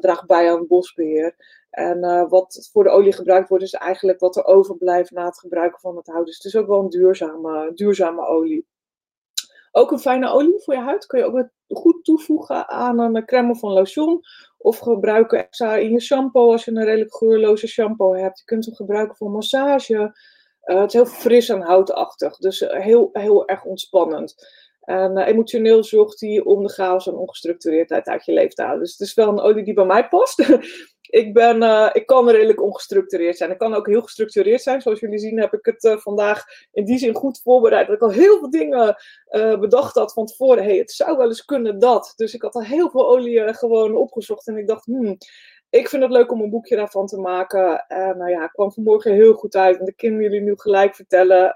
draagt 0.00 0.26
bij 0.26 0.50
aan 0.50 0.66
bosbeheer. 0.66 1.58
En 1.70 2.28
wat 2.28 2.68
voor 2.72 2.84
de 2.84 2.90
olie 2.90 3.12
gebruikt 3.12 3.48
wordt, 3.48 3.64
is 3.64 3.72
eigenlijk 3.72 4.20
wat 4.20 4.36
er 4.36 4.44
overblijft 4.44 5.10
na 5.10 5.24
het 5.24 5.38
gebruiken 5.38 5.80
van 5.80 5.96
het 5.96 6.06
hout. 6.06 6.26
Dus 6.26 6.36
het 6.36 6.44
is 6.44 6.56
ook 6.56 6.66
wel 6.66 6.78
een 6.78 6.88
duurzame, 6.88 7.70
duurzame 7.74 8.26
olie. 8.26 8.66
Ook 9.72 9.90
een 9.90 9.98
fijne 9.98 10.30
olie 10.30 10.62
voor 10.62 10.74
je 10.74 10.80
huid. 10.80 11.06
Kun 11.06 11.18
je 11.18 11.24
ook 11.24 11.48
goed 11.68 12.04
toevoegen 12.04 12.68
aan 12.68 12.98
een 12.98 13.26
crème 13.26 13.50
of 13.50 13.62
een 13.62 13.72
lotion. 13.72 14.20
Of 14.58 14.78
gebruiken 14.78 15.38
extra 15.38 15.76
in 15.76 15.90
je 15.90 16.00
shampoo 16.00 16.52
als 16.52 16.64
je 16.64 16.70
een 16.70 16.84
redelijk 16.84 17.16
geurloze 17.16 17.66
shampoo 17.66 18.14
hebt. 18.14 18.38
Je 18.38 18.44
kunt 18.44 18.64
hem 18.64 18.74
gebruiken 18.74 19.16
voor 19.16 19.30
massage. 19.30 20.12
Uh, 20.70 20.80
het 20.80 20.86
is 20.86 20.92
heel 20.92 21.06
fris 21.06 21.48
en 21.48 21.60
houtachtig. 21.60 22.36
Dus 22.36 22.60
heel, 22.60 23.08
heel 23.12 23.48
erg 23.48 23.64
ontspannend. 23.64 24.34
En 24.80 25.18
uh, 25.18 25.26
emotioneel 25.26 25.84
zorgt 25.84 26.20
hij 26.20 26.40
om 26.40 26.62
de 26.62 26.72
chaos 26.72 27.06
en 27.06 27.14
ongestructureerdheid 27.14 28.06
uit 28.06 28.24
je 28.24 28.32
leven 28.32 28.64
halen. 28.64 28.80
Dus 28.80 28.90
het 28.90 29.00
is 29.00 29.14
wel 29.14 29.28
een 29.28 29.40
olie 29.40 29.64
die 29.64 29.74
bij 29.74 29.84
mij 29.84 30.08
past. 30.08 30.38
ik, 31.20 31.32
ben, 31.32 31.62
uh, 31.62 31.90
ik 31.92 32.06
kan 32.06 32.30
redelijk 32.30 32.62
ongestructureerd 32.62 33.36
zijn. 33.36 33.50
Ik 33.50 33.58
kan 33.58 33.74
ook 33.74 33.86
heel 33.86 34.02
gestructureerd 34.02 34.62
zijn. 34.62 34.80
Zoals 34.80 35.00
jullie 35.00 35.18
zien 35.18 35.40
heb 35.40 35.52
ik 35.52 35.64
het 35.64 36.00
vandaag 36.00 36.44
in 36.72 36.84
die 36.84 36.98
zin 36.98 37.14
goed 37.14 37.40
voorbereid. 37.42 37.86
Dat 37.86 37.96
ik 37.96 38.02
al 38.02 38.10
heel 38.10 38.38
veel 38.38 38.50
dingen 38.50 38.96
bedacht 39.60 39.94
had 39.94 40.12
van 40.12 40.26
tevoren. 40.26 40.64
hey, 40.64 40.76
het 40.76 40.90
zou 40.90 41.16
wel 41.16 41.28
eens 41.28 41.44
kunnen 41.44 41.78
dat. 41.78 42.12
Dus 42.16 42.34
ik 42.34 42.42
had 42.42 42.54
al 42.54 42.62
heel 42.62 42.90
veel 42.90 43.08
olie 43.08 43.54
gewoon 43.54 43.96
opgezocht. 43.96 44.46
En 44.48 44.56
ik 44.56 44.66
dacht, 44.66 44.84
hmm, 44.84 45.16
ik 45.70 45.88
vind 45.88 46.02
het 46.02 46.12
leuk 46.12 46.32
om 46.32 46.40
een 46.40 46.50
boekje 46.50 46.76
daarvan 46.76 47.06
te 47.06 47.18
maken. 47.18 47.86
En 47.88 48.18
nou 48.18 48.30
ja, 48.30 48.46
kwam 48.46 48.72
vanmorgen 48.72 49.12
heel 49.12 49.34
goed 49.34 49.56
uit. 49.56 49.78
En 49.78 49.86
ik 49.86 49.96
kan 49.96 50.20
jullie 50.20 50.40
nu 50.40 50.54
gelijk 50.56 50.94
vertellen 50.94 51.54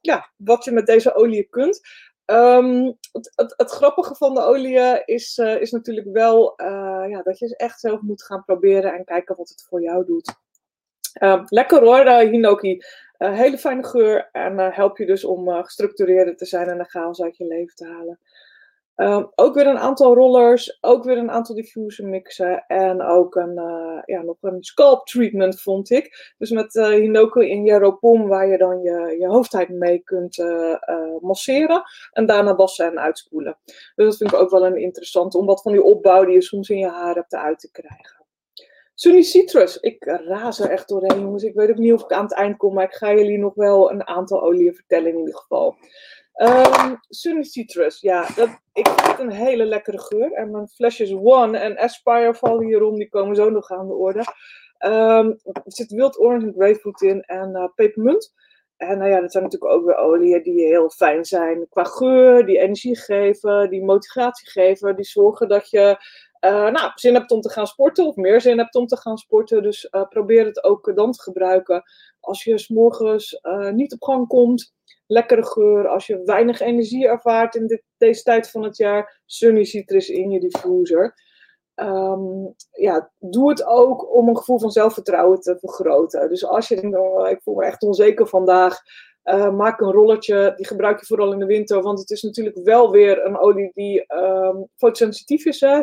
ja, 0.00 0.30
wat 0.36 0.64
je 0.64 0.70
met 0.70 0.86
deze 0.86 1.14
olie 1.14 1.46
kunt. 1.50 1.80
Um, 2.26 2.98
het, 3.12 3.32
het, 3.34 3.54
het, 3.56 3.70
grappige 3.70 4.14
van 4.14 4.34
de 4.34 4.40
olie 4.42 5.04
is, 5.04 5.38
is 5.38 5.70
natuurlijk 5.70 6.06
wel 6.12 6.54
ja, 7.08 7.22
dat 7.22 7.38
je 7.38 7.46
ze 7.48 7.56
echt 7.56 7.80
zelf 7.80 8.00
moet 8.00 8.22
gaan 8.22 8.44
proberen 8.44 8.94
en 8.94 9.04
kijken 9.04 9.36
wat 9.36 9.48
het 9.48 9.66
voor 9.68 9.82
jou 9.82 10.04
doet. 10.04 10.34
Uh, 11.22 11.42
lekker 11.46 11.80
hoor, 11.80 12.08
Hinoki. 12.20 12.82
hele 13.18 13.58
fijne 13.58 13.84
geur 13.84 14.28
en 14.32 14.58
help 14.58 14.98
je 14.98 15.06
dus 15.06 15.24
om 15.24 15.62
gestructureerder 15.64 16.36
te 16.36 16.46
zijn 16.46 16.68
en 16.68 16.78
de 16.78 16.84
chaos 16.84 17.22
uit 17.22 17.36
je 17.36 17.46
leven 17.46 17.74
te 17.74 17.86
halen. 17.86 18.18
Ehm, 19.00 19.24
ook 19.34 19.54
weer 19.54 19.66
een 19.66 19.78
aantal 19.78 20.14
rollers, 20.14 20.78
ook 20.80 21.04
weer 21.04 21.18
een 21.18 21.30
aantal 21.30 21.54
diffuser 21.54 22.06
mixen 22.06 22.64
en 22.66 23.02
ook 23.02 23.34
een, 23.34 23.58
uh, 23.58 24.02
ja, 24.04 24.22
nog 24.22 24.36
een 24.40 24.62
scalp 24.62 25.06
treatment 25.06 25.60
vond 25.60 25.90
ik. 25.90 26.34
Dus 26.38 26.50
met 26.50 26.74
uh, 26.74 26.86
Hinoko 26.86 27.40
in 27.40 27.64
Jeropom 27.64 28.28
waar 28.28 28.48
je 28.48 28.58
dan 28.58 28.82
je, 28.82 29.16
je 29.18 29.66
mee 29.68 29.98
kunt 29.98 30.38
uh, 30.38 30.74
masseren 31.20 31.82
en 32.12 32.26
daarna 32.26 32.56
wassen 32.56 32.86
en 32.86 33.00
uitspoelen. 33.00 33.58
Dus 33.64 34.06
dat 34.06 34.16
vind 34.16 34.32
ik 34.32 34.38
ook 34.38 34.50
wel 34.50 34.66
een 34.66 34.80
interessante 34.80 35.38
om 35.38 35.46
wat 35.46 35.62
van 35.62 35.72
die 35.72 35.82
opbouw 35.82 36.24
die 36.24 36.34
je 36.34 36.42
soms 36.42 36.68
in 36.68 36.78
je 36.78 36.88
haar 36.88 37.14
hebt 37.14 37.34
uit 37.34 37.58
te 37.58 37.70
krijgen. 37.70 38.20
Sunny 38.94 39.22
Citrus. 39.22 39.76
Ik 39.76 40.04
raas 40.04 40.60
er 40.60 40.70
echt 40.70 40.88
doorheen, 40.88 41.20
jongens. 41.20 41.42
Ik 41.42 41.54
weet 41.54 41.70
ook 41.70 41.76
niet 41.76 41.92
of 41.92 42.02
ik 42.02 42.12
aan 42.12 42.22
het 42.22 42.34
eind 42.34 42.56
kom, 42.56 42.74
maar 42.74 42.84
ik 42.84 42.94
ga 42.94 43.14
jullie 43.14 43.38
nog 43.38 43.54
wel 43.54 43.90
een 43.90 44.06
aantal 44.06 44.42
olieën 44.42 44.74
vertellen 44.74 45.12
in 45.12 45.18
ieder 45.18 45.36
geval. 45.36 45.76
Um, 46.42 46.98
Sunny 47.08 47.42
Citrus, 47.44 48.00
ja, 48.00 48.26
dat, 48.36 48.48
ik 48.72 48.88
vind 48.88 49.06
het 49.06 49.18
een 49.18 49.30
hele 49.30 49.64
lekkere 49.64 49.98
geur. 49.98 50.32
En 50.32 50.50
mijn 50.50 50.68
flesjes 50.68 51.12
One 51.12 51.58
en 51.58 51.78
Aspire 51.78 52.34
vallen 52.34 52.66
hierom, 52.66 52.96
die 52.96 53.08
komen 53.08 53.36
zo 53.36 53.50
nog 53.50 53.70
aan 53.70 53.86
de 53.86 53.94
orde. 53.94 54.18
Um, 54.78 55.38
er 55.42 55.62
zit 55.64 55.90
wild 55.90 56.20
orange 56.20 56.46
en 56.46 56.52
grapefruit 56.52 57.00
in 57.00 57.20
en 57.22 57.50
uh, 57.56 57.64
pepermunt. 57.74 58.34
En 58.76 58.98
nou 58.98 59.10
ja, 59.10 59.20
dat 59.20 59.32
zijn 59.32 59.44
natuurlijk 59.44 59.72
ook 59.72 59.86
weer 59.86 59.96
oliën 59.96 60.42
die 60.42 60.66
heel 60.66 60.90
fijn 60.90 61.24
zijn 61.24 61.66
qua 61.68 61.84
geur, 61.84 62.46
die 62.46 62.58
energie 62.58 62.96
geven, 62.96 63.70
die 63.70 63.84
motivatie 63.84 64.50
geven, 64.50 64.96
die 64.96 65.04
zorgen 65.04 65.48
dat 65.48 65.70
je 65.70 65.96
uh, 66.44 66.70
nou, 66.70 66.90
zin 66.94 67.14
hebt 67.14 67.30
om 67.30 67.40
te 67.40 67.50
gaan 67.50 67.66
sporten 67.66 68.06
of 68.06 68.16
meer 68.16 68.40
zin 68.40 68.58
hebt 68.58 68.74
om 68.74 68.86
te 68.86 68.96
gaan 68.96 69.18
sporten. 69.18 69.62
Dus 69.62 69.88
uh, 69.90 70.08
probeer 70.08 70.44
het 70.44 70.64
ook 70.64 70.96
dan 70.96 71.12
te 71.12 71.22
gebruiken 71.22 71.82
als 72.20 72.44
je 72.44 72.58
s 72.58 72.68
morgens 72.68 73.40
niet 73.72 73.92
op 73.92 74.02
gang 74.02 74.26
komt 74.26 74.72
lekkere 75.10 75.46
geur. 75.46 75.88
Als 75.88 76.06
je 76.06 76.22
weinig 76.24 76.60
energie 76.60 77.06
ervaart 77.06 77.54
in 77.54 77.66
dit, 77.66 77.82
deze 77.96 78.22
tijd 78.22 78.50
van 78.50 78.62
het 78.62 78.76
jaar, 78.76 79.20
Sunny 79.26 79.64
Citrus 79.64 80.08
in 80.08 80.30
je 80.30 80.40
diffuser. 80.40 81.14
Um, 81.74 82.54
ja, 82.70 83.10
doe 83.18 83.48
het 83.48 83.64
ook 83.64 84.14
om 84.16 84.28
een 84.28 84.36
gevoel 84.36 84.58
van 84.58 84.70
zelfvertrouwen 84.70 85.40
te 85.40 85.58
vergroten. 85.58 86.28
Dus 86.28 86.44
als 86.44 86.68
je 86.68 86.98
oh, 86.98 87.28
ik 87.28 87.42
voel 87.42 87.54
me 87.54 87.64
echt 87.64 87.82
onzeker 87.82 88.26
vandaag, 88.26 88.78
uh, 89.24 89.50
maak 89.50 89.80
een 89.80 89.92
rolletje. 89.92 90.52
Die 90.56 90.66
gebruik 90.66 91.00
je 91.00 91.06
vooral 91.06 91.32
in 91.32 91.38
de 91.38 91.46
winter, 91.46 91.82
want 91.82 91.98
het 91.98 92.10
is 92.10 92.22
natuurlijk 92.22 92.56
wel 92.64 92.90
weer 92.90 93.24
een 93.24 93.38
olie 93.38 93.70
die 93.74 94.14
um, 94.14 94.68
fotosensitief 94.76 95.44
is. 95.44 95.60
Hè? 95.60 95.82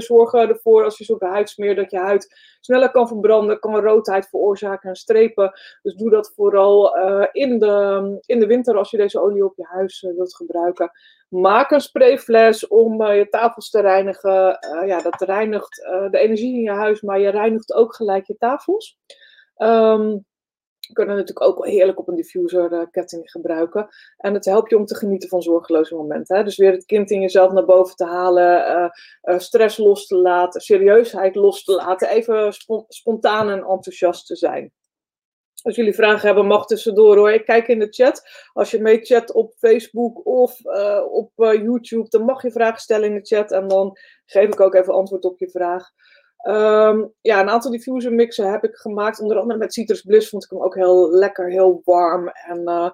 Zorgen 0.00 0.48
ervoor, 0.48 0.84
als 0.84 0.98
je 0.98 1.04
zo'n 1.04 1.16
huid 1.18 1.48
smeert, 1.48 1.76
dat 1.76 1.90
je 1.90 1.98
huid 1.98 2.56
sneller 2.60 2.90
kan 2.90 3.08
verbranden, 3.08 3.58
kan 3.58 3.76
roodheid 3.76 4.28
veroorzaken 4.28 4.88
en 4.88 4.96
strepen. 4.96 5.52
Dus 5.82 5.94
doe 5.94 6.10
dat 6.10 6.32
vooral 6.34 6.98
uh, 6.98 7.26
in, 7.32 7.58
de, 7.58 8.22
in 8.26 8.40
de 8.40 8.46
winter 8.46 8.76
als 8.76 8.90
je 8.90 8.96
deze 8.96 9.20
olie 9.20 9.44
op 9.44 9.56
je 9.56 9.64
huis 9.64 10.02
uh, 10.02 10.16
wilt 10.16 10.36
gebruiken. 10.36 10.90
Maak 11.28 11.70
een 11.70 11.80
sprayfles 11.80 12.66
om 12.66 13.06
je 13.06 13.28
tafels 13.28 13.70
te 13.70 13.80
reinigen. 13.80 14.58
ja, 14.86 15.02
dat 15.02 15.20
reinigt 15.20 15.76
de 16.10 16.18
energie 16.18 16.54
in 16.54 16.62
je 16.62 16.70
huis, 16.70 17.00
maar 17.00 17.20
je 17.20 17.28
reinigt 17.28 17.72
ook 17.72 17.94
gelijk 17.94 18.26
je 18.26 18.36
tafels. 18.38 18.98
Um, 19.56 20.24
het 20.92 21.06
natuurlijk 21.06 21.42
ook 21.42 21.66
heerlijk 21.66 21.98
op 21.98 22.08
een 22.08 22.14
diffuser 22.14 22.88
ketting 22.90 23.30
gebruiken. 23.30 23.88
En 24.16 24.34
het 24.34 24.44
helpt 24.44 24.70
je 24.70 24.76
om 24.76 24.84
te 24.84 24.94
genieten 24.94 25.28
van 25.28 25.42
zorgeloze 25.42 25.94
momenten. 25.94 26.36
Hè? 26.36 26.44
Dus 26.44 26.56
weer 26.56 26.72
het 26.72 26.84
kind 26.84 27.10
in 27.10 27.20
jezelf 27.20 27.52
naar 27.52 27.64
boven 27.64 27.96
te 27.96 28.04
halen, 28.04 28.70
uh, 28.70 28.88
uh, 29.34 29.38
stress 29.38 29.78
los 29.78 30.06
te 30.06 30.16
laten, 30.16 30.60
serieusheid 30.60 31.34
los 31.34 31.64
te 31.64 31.72
laten. 31.72 32.08
Even 32.08 32.52
spo 32.52 32.84
spontaan 32.88 33.50
en 33.50 33.58
enthousiast 33.58 34.26
te 34.26 34.36
zijn. 34.36 34.72
Als 35.62 35.76
jullie 35.76 35.94
vragen 35.94 36.26
hebben, 36.26 36.46
mag 36.46 36.66
tussendoor 36.66 37.16
hoor. 37.16 37.32
Ik 37.32 37.44
kijk 37.44 37.68
in 37.68 37.78
de 37.78 37.88
chat. 37.90 38.22
Als 38.52 38.70
je 38.70 38.80
mee 38.80 39.04
chat 39.04 39.32
op 39.32 39.54
Facebook 39.58 40.26
of 40.26 40.60
op 41.10 41.30
YouTube, 41.36 42.08
dan 42.08 42.24
mag 42.24 42.42
je 42.42 42.50
vragen 42.50 42.80
stellen 42.80 43.08
in 43.08 43.14
de 43.14 43.26
chat. 43.26 43.52
En 43.52 43.68
dan 43.68 43.98
geef 44.26 44.48
ik 44.48 44.60
ook 44.60 44.74
even 44.74 44.94
antwoord 44.94 45.24
op 45.24 45.38
je 45.38 45.50
vraag. 45.50 45.90
Um, 46.48 47.12
ja, 47.20 47.40
een 47.40 47.48
aantal 47.48 47.70
diffuser 47.70 48.12
mixen 48.12 48.50
heb 48.50 48.64
ik 48.64 48.76
gemaakt. 48.76 49.20
Onder 49.20 49.38
andere 49.38 49.58
met 49.58 49.72
Citrus 49.72 50.02
Bliss 50.02 50.28
vond 50.28 50.44
ik 50.44 50.50
hem 50.50 50.62
ook 50.62 50.74
heel 50.74 51.10
lekker, 51.10 51.50
heel 51.50 51.80
warm 51.84 52.28
en 52.28 52.60
uh, 52.64 52.90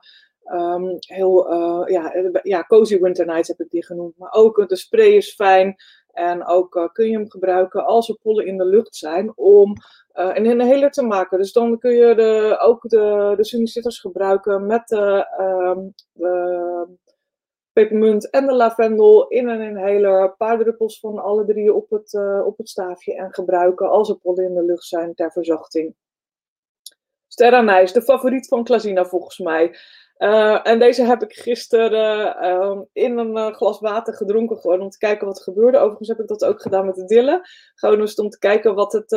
um, 0.53 0.97
heel, 0.99 1.53
uh, 1.53 1.83
ja, 1.87 2.13
ja, 2.43 2.65
cozy 2.65 3.01
winter 3.01 3.27
nights 3.27 3.49
heb 3.49 3.61
ik 3.61 3.71
die 3.71 3.85
genoemd. 3.85 4.19
Maar 4.19 4.33
ook 4.33 4.69
de 4.69 4.77
spray 4.77 5.11
is 5.11 5.35
fijn 5.35 5.77
en 6.13 6.47
ook 6.47 6.75
uh, 6.75 6.89
kun 6.93 7.07
je 7.07 7.17
hem 7.17 7.31
gebruiken 7.31 7.87
als 7.87 8.09
er 8.09 8.19
pollen 8.23 8.47
in 8.47 8.59
de 8.59 8.67
lucht 8.67 8.97
zijn 8.97 9.33
om 9.37 9.75
een 10.13 10.45
inhaler 10.45 10.91
te 10.91 11.03
maken. 11.03 11.39
Dus 11.39 11.53
dan 11.53 11.79
kun 11.79 11.93
je 11.93 12.15
de, 12.15 12.59
ook 12.61 12.83
de, 12.83 13.35
de 13.37 13.91
gebruiken 14.01 14.67
met 14.67 14.89
de, 14.89 15.27
de 16.13 16.87
en 17.88 18.47
de 18.47 18.53
lavendel 18.53 19.29
in 19.29 19.49
een 19.49 19.61
inhaler. 19.61 20.23
Een 20.23 20.37
paar 20.37 20.59
druppels 20.59 21.01
van 21.01 21.19
alle 21.19 21.45
drie 21.45 21.75
op 21.75 21.90
het, 21.90 22.12
uh, 22.12 22.47
op 22.47 22.59
het 22.59 22.69
staafje 22.69 23.14
en 23.14 23.33
gebruiken 23.33 23.90
als 23.90 24.09
er 24.09 24.16
pollen 24.16 24.45
in 24.45 24.55
de 24.55 24.62
lucht 24.62 24.85
zijn 24.85 25.14
ter 25.14 25.33
verzachting. 25.33 25.95
Sterranijs, 27.27 27.93
de 27.93 28.03
favoriet 28.03 28.49
van 28.49 28.64
Klazina 28.64 29.05
volgens 29.05 29.38
mij. 29.38 29.77
Uh, 30.19 30.66
en 30.66 30.79
deze 30.79 31.05
heb 31.05 31.23
ik 31.23 31.33
gisteren 31.33 32.37
uh, 32.43 32.81
in 32.93 33.19
een 33.19 33.37
uh, 33.37 33.47
glas 33.47 33.81
water 33.81 34.14
gedronken, 34.14 34.59
gewoon 34.59 34.81
om 34.81 34.90
te 34.90 34.99
kijken 34.99 35.27
wat 35.27 35.38
er 35.38 35.43
gebeurde. 35.43 35.79
Overigens 35.79 36.09
heb 36.09 36.21
ik 36.21 36.29
dat 36.29 36.45
ook 36.45 36.62
gedaan 36.62 36.87
met 36.87 36.95
de 36.95 37.05
dillen. 37.05 37.40
Gewoon 37.75 38.09
om 38.16 38.31
te 38.31 38.38
kijken 38.38 38.75
wat 38.75 38.93
het, 38.93 39.11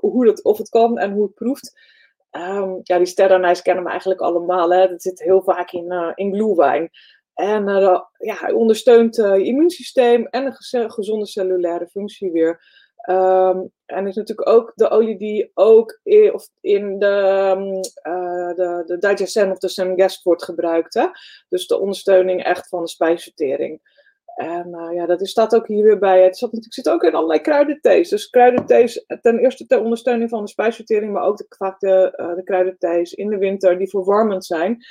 hoe 0.00 0.26
het, 0.26 0.44
of 0.44 0.58
het 0.58 0.68
kan 0.68 0.98
en 0.98 1.12
hoe 1.12 1.22
het 1.22 1.34
proeft. 1.34 1.94
Um, 2.30 2.80
ja, 2.82 2.96
die 2.96 3.06
sterrenijs 3.06 3.62
kennen 3.62 3.84
we 3.84 3.90
eigenlijk 3.90 4.20
allemaal. 4.20 4.72
Hè? 4.72 4.88
Dat 4.88 5.02
zit 5.02 5.22
heel 5.22 5.42
vaak 5.42 5.70
in, 5.72 6.12
in 6.14 6.32
glühwein. 6.32 6.90
En 7.36 7.68
uh, 7.68 8.00
ja, 8.18 8.34
hij 8.34 8.52
ondersteunt 8.52 9.18
uh, 9.18 9.36
je 9.36 9.44
immuunsysteem 9.44 10.26
en 10.26 10.46
een 10.70 10.90
gezonde 10.90 11.26
cellulaire 11.26 11.86
functie 11.86 12.32
weer. 12.32 12.64
Um, 13.10 13.70
en 13.86 14.06
is 14.06 14.14
natuurlijk 14.14 14.48
ook 14.48 14.72
de 14.74 14.88
olie 14.88 15.18
die 15.18 15.50
ook 15.54 16.00
in, 16.02 16.34
of 16.34 16.48
in 16.60 16.98
de, 16.98 17.54
uh, 18.02 18.54
de, 18.54 18.82
de 18.86 18.98
digestion 18.98 19.50
of 19.50 19.58
de 19.58 20.18
wordt 20.22 20.44
gebruikt. 20.44 20.94
Hè? 20.94 21.06
Dus 21.48 21.66
de 21.66 21.80
ondersteuning 21.80 22.44
echt 22.44 22.68
van 22.68 22.82
de 22.82 22.88
spijsvertering. 22.88 23.94
En 24.34 24.90
ja, 24.94 25.06
dat 25.06 25.20
is, 25.20 25.30
staat 25.30 25.54
ook 25.54 25.66
hier 25.66 25.84
weer 25.84 25.98
bij. 25.98 26.22
Het 26.22 26.38
zit, 26.38 26.52
natuurlijk, 26.52 26.74
zit 26.74 26.88
ook 26.88 27.02
in 27.02 27.14
allerlei 27.14 27.40
kruidenthees. 27.40 28.08
Dus 28.08 28.30
kruidenthees 28.30 29.04
ten 29.20 29.38
eerste 29.38 29.66
ter 29.66 29.80
ondersteuning 29.80 30.30
van 30.30 30.44
de 30.44 30.50
spijsvertering, 30.50 31.12
maar 31.12 31.24
ook 31.24 31.36
de, 31.36 31.46
vaak 31.48 31.80
de, 31.80 32.12
de 32.36 32.42
kruidenthees 32.44 33.12
in 33.12 33.30
de 33.30 33.38
winter 33.38 33.78
die 33.78 33.88
verwarmend 33.88 34.44
zijn. 34.44 34.84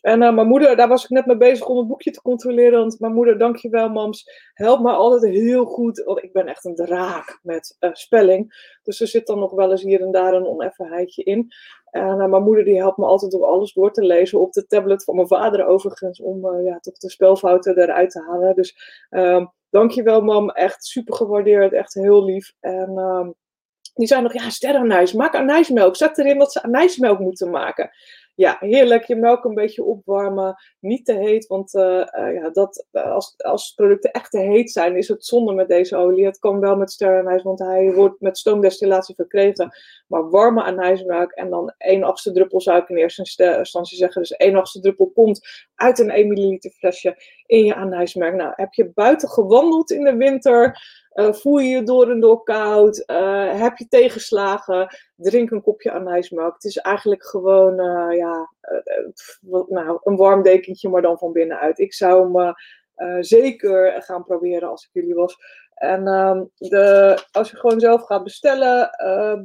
En 0.00 0.22
uh, 0.22 0.34
mijn 0.34 0.46
moeder, 0.46 0.76
daar 0.76 0.88
was 0.88 1.04
ik 1.04 1.10
net 1.10 1.26
mee 1.26 1.36
bezig 1.36 1.66
om 1.66 1.76
het 1.76 1.88
boekje 1.88 2.10
te 2.10 2.22
controleren. 2.22 2.78
Want 2.78 3.00
mijn 3.00 3.12
moeder, 3.12 3.38
dankjewel 3.38 3.88
mams, 3.88 4.30
helpt 4.54 4.82
me 4.82 4.90
altijd 4.90 5.32
heel 5.32 5.64
goed. 5.64 6.02
Want 6.04 6.22
ik 6.22 6.32
ben 6.32 6.46
echt 6.46 6.64
een 6.64 6.74
draak 6.74 7.38
met 7.42 7.76
uh, 7.80 7.90
spelling. 7.92 8.76
Dus 8.82 9.00
er 9.00 9.06
zit 9.06 9.26
dan 9.26 9.38
nog 9.38 9.52
wel 9.52 9.70
eens 9.70 9.82
hier 9.82 10.00
en 10.00 10.12
daar 10.12 10.34
een 10.34 10.46
oneffenheidje 10.46 11.22
in. 11.22 11.52
En 11.90 12.18
uh, 12.18 12.26
mijn 12.26 12.42
moeder 12.42 12.64
die 12.64 12.76
helpt 12.76 12.98
me 12.98 13.04
altijd 13.04 13.32
door 13.32 13.44
alles 13.44 13.72
door 13.72 13.92
te 13.92 14.04
lezen. 14.04 14.40
Op 14.40 14.52
de 14.52 14.66
tablet 14.66 15.04
van 15.04 15.14
mijn 15.14 15.28
vader 15.28 15.66
overigens. 15.66 16.20
Om 16.20 16.62
ja, 16.62 16.78
toch 16.78 16.98
de 16.98 17.10
spelfouten 17.10 17.78
eruit 17.78 18.10
te 18.10 18.20
halen. 18.20 18.54
Dus 18.54 19.04
ehm, 19.10 19.46
dankjewel 19.70 20.20
mam, 20.20 20.50
echt 20.50 20.84
super 20.84 21.14
gewaardeerd. 21.14 21.72
Echt 21.72 21.94
heel 21.94 22.24
lief. 22.24 22.52
En 22.60 22.98
ehm, 22.98 23.30
die 23.94 24.06
zei 24.06 24.22
nog, 24.22 24.32
ja 24.32 24.50
sterrenijs, 24.50 25.12
maak 25.12 25.34
anijsmelk. 25.34 25.96
Zet 25.96 26.18
erin 26.18 26.38
dat 26.38 26.52
ze 26.52 26.62
anijsmelk 26.62 27.18
moeten 27.18 27.50
maken 27.50 27.90
ja, 28.34 28.56
heerlijk. 28.60 29.04
Je 29.04 29.16
melk 29.16 29.44
een 29.44 29.54
beetje 29.54 29.84
opwarmen. 29.84 30.56
Niet 30.80 31.04
te 31.04 31.14
heet, 31.14 31.46
want 31.46 31.74
uh, 31.74 31.82
uh, 31.82 32.34
ja, 32.34 32.50
dat, 32.50 32.86
als, 32.92 33.34
als 33.36 33.72
producten 33.74 34.10
echt 34.10 34.30
te 34.30 34.38
heet 34.38 34.70
zijn, 34.70 34.96
is 34.96 35.08
het 35.08 35.24
zonde 35.24 35.52
met 35.52 35.68
deze 35.68 35.96
olie. 35.96 36.24
Het 36.24 36.38
kan 36.38 36.60
wel 36.60 36.76
met 36.76 36.92
sterrenijs, 36.92 37.42
want 37.42 37.58
hij 37.58 37.92
wordt 37.92 38.20
met 38.20 38.38
stoomdestillatie 38.38 39.14
verkregen. 39.14 39.72
Maar 40.10 40.30
warme 40.30 40.62
anijsmelk 40.62 41.32
en 41.32 41.50
dan 41.50 41.74
1 41.78 42.02
achtste 42.02 42.32
druppel 42.32 42.60
zou 42.60 42.82
ik 42.82 42.88
in 42.88 42.96
eerste 42.96 43.20
instantie 43.58 43.96
zeggen. 43.96 44.20
Dus 44.20 44.30
1 44.30 44.56
achtste 44.56 44.80
druppel 44.80 45.10
komt 45.10 45.66
uit 45.74 45.98
een 45.98 46.10
1 46.10 46.28
milliliter 46.28 46.70
flesje 46.70 47.22
in 47.46 47.64
je 47.64 47.74
anijsmelk. 47.74 48.34
Nou, 48.34 48.52
heb 48.56 48.72
je 48.72 48.90
buiten 48.94 49.28
gewandeld 49.28 49.90
in 49.90 50.04
de 50.04 50.16
winter... 50.16 50.78
Uh, 51.14 51.32
voel 51.32 51.58
je 51.58 51.68
je 51.68 51.82
door 51.82 52.10
en 52.10 52.20
door 52.20 52.42
koud? 52.42 53.04
Uh, 53.06 53.60
heb 53.60 53.76
je 53.76 53.88
tegenslagen? 53.88 54.98
Drink 55.16 55.50
een 55.50 55.62
kopje 55.62 55.92
anijsmelk. 55.92 56.52
Het 56.52 56.64
is 56.64 56.76
eigenlijk 56.76 57.24
gewoon 57.24 57.80
uh, 57.80 58.16
ja, 58.16 58.50
nou, 59.68 60.00
een 60.02 60.16
warm 60.16 60.42
dekentje, 60.42 60.88
maar 60.88 61.02
dan 61.02 61.18
van 61.18 61.32
binnenuit. 61.32 61.78
Ik 61.78 61.94
zou 61.94 62.38
hem 62.38 62.54
zeker 63.20 64.02
gaan 64.02 64.24
proberen 64.24 64.68
als 64.68 64.84
ik 64.84 64.90
jullie 64.92 65.14
was. 65.14 65.36
En 65.80 66.06
ehm, 66.06 66.44
de, 66.56 67.18
als 67.30 67.50
je 67.50 67.56
gewoon 67.56 67.80
zelf 67.80 68.02
gaat 68.02 68.24
bestellen 68.24 68.90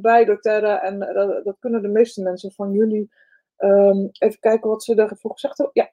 bij 0.00 0.24
doTERRA, 0.24 0.82
en 0.82 0.98
dat 1.44 1.56
kunnen 1.58 1.82
de 1.82 1.88
meeste 1.88 2.22
mensen 2.22 2.52
van 2.52 2.72
jullie 2.72 3.10
Um, 3.58 4.08
even 4.18 4.40
kijken 4.40 4.70
wat 4.70 4.84
ze 4.84 4.94
daarvoor 4.94 5.32
gezegd 5.32 5.58
hebben. 5.58 5.74
Ja, 5.74 5.88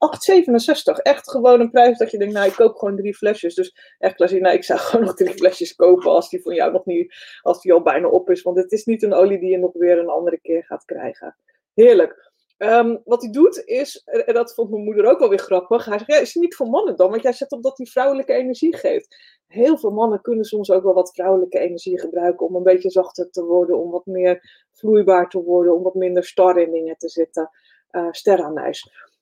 8,67. 0.96 1.02
Echt 1.02 1.32
gewoon 1.32 1.60
een 1.60 1.72
prijs 1.72 1.98
dat 1.98 2.12
je 2.12 2.18
denkt, 2.18 2.34
nou, 2.34 2.48
ik 2.48 2.54
koop 2.54 2.76
gewoon 2.76 2.96
drie 2.96 3.16
flesjes. 3.16 3.56
Dus 3.56 3.96
echt, 3.98 4.16
Klasie, 4.16 4.42
nou, 4.42 4.56
ik 4.56 4.64
zou 4.64 4.80
gewoon 4.90 5.06
nog 5.06 5.16
drie 5.16 5.34
flesjes 5.34 5.76
kopen 5.76 6.12
als 6.12 6.30
die 6.30 6.42
van 6.42 6.56
jou 6.56 6.72
nog 6.72 6.86
niet, 6.86 7.16
als 7.42 7.62
die 7.62 7.74
al 7.74 7.82
bijna 7.82 8.08
op 8.08 8.30
is. 8.30 8.42
Want 8.42 8.58
het 8.58 8.72
is 8.72 8.86
niet 8.86 9.04
een 9.04 9.14
olie 9.14 9.40
die 9.40 9.50
je 9.50 9.58
nog 9.58 9.74
weer 9.74 10.00
een 10.00 10.10
andere 10.10 10.40
keer 10.42 10.64
gaat 10.64 10.86
krijgen. 10.86 11.36
Heerlijk. 11.74 12.33
Ehm, 12.64 12.98
wat 13.06 13.22
hij 13.22 13.32
doet 13.32 13.62
is, 13.66 14.02
en 14.04 14.34
dat 14.34 14.54
vond 14.54 14.70
mijn 14.70 14.84
moeder 14.84 15.06
ook 15.06 15.20
wel 15.20 15.30
weer 15.30 15.40
grappig. 15.40 15.86
Hij 15.86 15.98
zegt, 15.98 16.12
ja, 16.12 16.18
is 16.18 16.36
niet 16.36 16.56
voor 16.56 16.68
mannen 16.68 16.96
dan? 16.96 17.10
Want 17.10 17.22
jij 17.22 17.34
zegt 17.34 17.52
op 17.52 17.64
dat 17.64 17.78
hij 17.78 17.86
vrouwelijke 17.86 18.34
energie 18.34 18.76
geeft. 18.76 19.16
Heel 19.48 19.78
veel 19.78 19.92
mannen 19.92 20.22
kunnen 20.22 20.46
soms 20.46 20.72
ook 20.72 20.84
wel 20.84 20.94
wat 20.94 21.14
vrouwelijke 21.14 21.60
energie 21.60 22.00
gebruiken 22.00 22.48
om 22.48 22.56
een 22.56 22.64
beetje 22.64 22.90
zachter 22.90 23.30
te 23.30 23.44
worden, 23.44 23.80
om 23.80 23.92
wat 23.92 24.06
meer 24.06 24.66
vloeibaar 24.72 25.30
te 25.30 25.44
worden, 25.44 25.76
om 25.76 25.84
wat 25.84 25.94
minder 25.94 26.24
star 26.24 26.58
in 26.58 26.72
dingen 26.72 26.98
te 26.98 27.10
zitten. 27.10 27.50
Uh. 27.92 28.72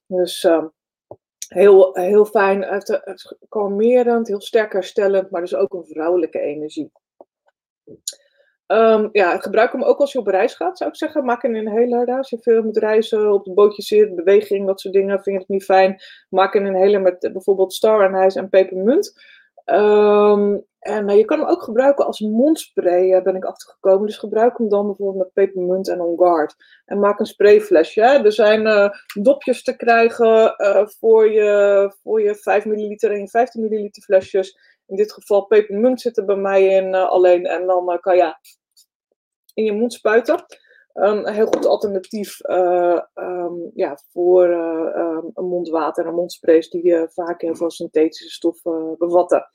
Dus 0.07 0.43
uh, 0.43 0.65
heel, 1.47 1.95
heel 1.95 2.25
fijn, 2.25 2.83
kalmerend, 3.49 4.27
heel 4.27 4.41
sterk 4.41 4.73
herstellend, 4.73 5.29
maar 5.29 5.41
dus 5.41 5.55
ook 5.55 5.73
een 5.73 5.85
vrouwelijke 5.85 6.39
energie. 6.39 6.91
Um, 8.71 9.09
ja, 9.11 9.37
gebruik 9.37 9.71
hem 9.71 9.83
ook 9.83 9.99
als 9.99 10.11
je 10.11 10.19
op 10.19 10.27
reis 10.27 10.53
gaat, 10.53 10.77
zou 10.77 10.89
ik 10.89 10.95
zeggen. 10.95 11.25
Maak 11.25 11.43
een 11.43 11.55
inhaler. 11.55 12.17
Als 12.17 12.29
je 12.29 12.37
veel 12.41 12.63
moet 12.63 12.77
reizen, 12.77 13.31
op 13.31 13.45
het 13.45 13.53
bootje 13.53 13.81
zit, 13.81 14.15
beweging, 14.15 14.67
dat 14.67 14.79
soort 14.79 14.93
dingen, 14.93 15.23
vind 15.23 15.35
je 15.35 15.41
het 15.41 15.49
niet 15.49 15.63
fijn. 15.63 16.01
Maak 16.29 16.53
een 16.53 16.65
inhaler 16.65 17.01
met 17.01 17.29
bijvoorbeeld 17.33 17.73
star 17.73 18.03
anise 18.03 18.39
en 18.39 18.49
pepermunt. 18.49 19.13
Um, 19.65 20.65
en 20.79 21.09
uh, 21.09 21.17
je 21.17 21.25
kan 21.25 21.39
hem 21.39 21.47
ook 21.47 21.63
gebruiken 21.63 22.05
als 22.05 22.19
mondspray, 22.19 23.09
uh, 23.09 23.21
ben 23.21 23.35
ik 23.35 23.45
achtergekomen. 23.45 24.05
Dus 24.05 24.17
gebruik 24.17 24.57
hem 24.57 24.69
dan 24.69 24.85
bijvoorbeeld 24.85 25.23
met 25.23 25.33
pepermunt 25.33 25.89
en 25.89 26.01
on 26.01 26.17
guard. 26.17 26.55
En 26.85 26.99
maak 26.99 27.19
een 27.19 27.25
sprayflesje. 27.25 28.01
Er 28.01 28.31
zijn 28.31 28.65
uh, 28.65 28.89
dopjes 29.21 29.63
te 29.63 29.75
krijgen 29.75 30.55
voor, 30.99 31.31
je, 31.31 31.93
voor 32.03 32.21
je 32.21 32.35
5 32.35 32.65
milliliter 32.65 33.11
en 33.11 33.19
je 33.19 33.27
15 33.27 33.61
milliliter 33.61 34.03
flesjes. 34.03 34.57
In 34.87 34.95
dit 34.95 35.13
geval 35.13 35.45
pepermunt 35.45 36.01
zit 36.01 36.17
er 36.17 36.25
bij 36.25 36.35
mij 36.35 36.67
in 36.67 36.95
alleen. 36.95 37.45
En 37.45 37.65
dan 37.65 37.97
kan 37.99 38.15
je 38.15 38.35
in 39.53 39.63
je 39.63 39.73
mond 39.73 39.93
spuiten. 39.93 40.45
Um, 40.93 41.25
een 41.25 41.33
heel 41.33 41.45
goed 41.45 41.65
alternatief 41.65 42.49
uh, 42.49 42.99
um, 43.15 43.71
ja, 43.73 43.97
voor 44.11 44.49
uh, 44.49 45.17
mondwater 45.33 46.05
en 46.05 46.13
mondsprays 46.13 46.69
die 46.69 46.83
uh, 46.83 47.03
vaak 47.07 47.41
heel 47.41 47.55
veel 47.55 47.71
synthetische 47.71 48.29
stoffen 48.29 48.95
bevatten. 48.97 49.49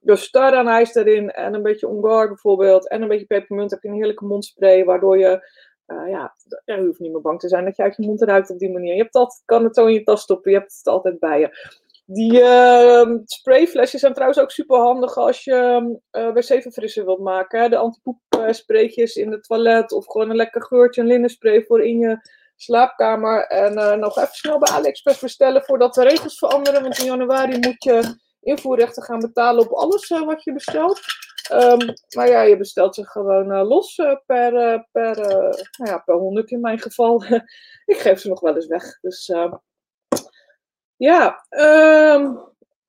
dus 0.00 0.22
staranijs 0.22 0.94
erin 0.94 1.30
en 1.30 1.54
een 1.54 1.62
beetje 1.62 1.88
ongar 1.88 2.28
bijvoorbeeld 2.28 2.88
en 2.88 3.02
een 3.02 3.08
beetje 3.08 3.26
pepermunt 3.26 3.70
heb 3.70 3.82
je 3.82 3.88
een 3.88 3.94
heerlijke 3.94 4.24
mondspray 4.24 4.84
waardoor 4.84 5.18
je 5.18 5.50
ja, 5.86 6.34
je 6.64 6.84
hoeft 6.84 7.00
niet 7.00 7.12
meer 7.12 7.20
bang 7.20 7.40
te 7.40 7.48
zijn 7.48 7.64
dat 7.64 7.76
je 7.76 7.82
uit 7.82 7.96
je 7.96 8.06
mond 8.06 8.22
ruikt 8.22 8.50
op 8.50 8.58
die 8.58 8.72
manier. 8.72 8.94
Je 8.94 9.00
hebt 9.00 9.12
dat, 9.12 9.42
kan 9.44 9.64
het 9.64 9.74
zo 9.74 9.86
in 9.86 9.92
je 9.92 10.02
tas 10.02 10.22
stoppen, 10.22 10.50
je 10.50 10.58
hebt 10.58 10.76
het 10.76 10.86
altijd 10.86 11.18
bij 11.18 11.40
je. 11.40 11.78
Die 12.10 12.40
uh, 12.40 13.10
sprayflesjes 13.24 14.00
zijn 14.00 14.12
trouwens 14.12 14.40
ook 14.40 14.50
super 14.50 14.78
handig 14.78 15.16
als 15.16 15.44
je 15.44 15.98
uh, 16.12 16.32
wc-verfrisser 16.32 17.04
wilt 17.04 17.20
maken. 17.20 17.70
De 17.70 17.76
antipoep-spraytjes 17.76 19.16
in 19.16 19.32
het 19.32 19.44
toilet 19.44 19.92
of 19.92 20.06
gewoon 20.06 20.30
een 20.30 20.36
lekker 20.36 20.62
geurtje, 20.62 21.00
een 21.00 21.06
linnenspray 21.06 21.64
voor 21.64 21.84
in 21.84 21.98
je 21.98 22.30
slaapkamer. 22.56 23.46
En 23.46 23.72
uh, 23.72 23.94
nog 23.94 24.16
even 24.16 24.34
snel 24.34 24.58
bij 24.58 24.72
AliExpress 24.72 25.20
bestellen 25.20 25.62
voordat 25.62 25.94
de 25.94 26.02
regels 26.02 26.38
veranderen. 26.38 26.82
Want 26.82 26.98
in 26.98 27.04
januari 27.04 27.58
moet 27.58 27.84
je 27.84 28.16
invoerrechten 28.40 29.02
gaan 29.02 29.20
betalen 29.20 29.64
op 29.64 29.72
alles 29.72 30.08
wat 30.08 30.44
je 30.44 30.52
bestelt. 30.52 31.00
Um, 31.52 31.94
maar 32.16 32.28
ja, 32.28 32.42
je 32.42 32.56
bestelt 32.56 32.94
ze 32.94 33.06
gewoon 33.06 33.66
los 33.66 33.94
per, 34.26 34.86
per, 34.92 35.16
nou 35.76 35.90
ja, 35.90 35.98
per 35.98 36.14
100 36.14 36.50
in 36.50 36.60
mijn 36.60 36.78
geval. 36.78 37.24
ik 37.92 37.96
geef 37.96 38.20
ze 38.20 38.28
nog 38.28 38.40
wel 38.40 38.54
eens 38.54 38.66
weg. 38.66 39.00
Dus 39.00 39.32
ja, 40.98 41.46
um, 42.14 42.38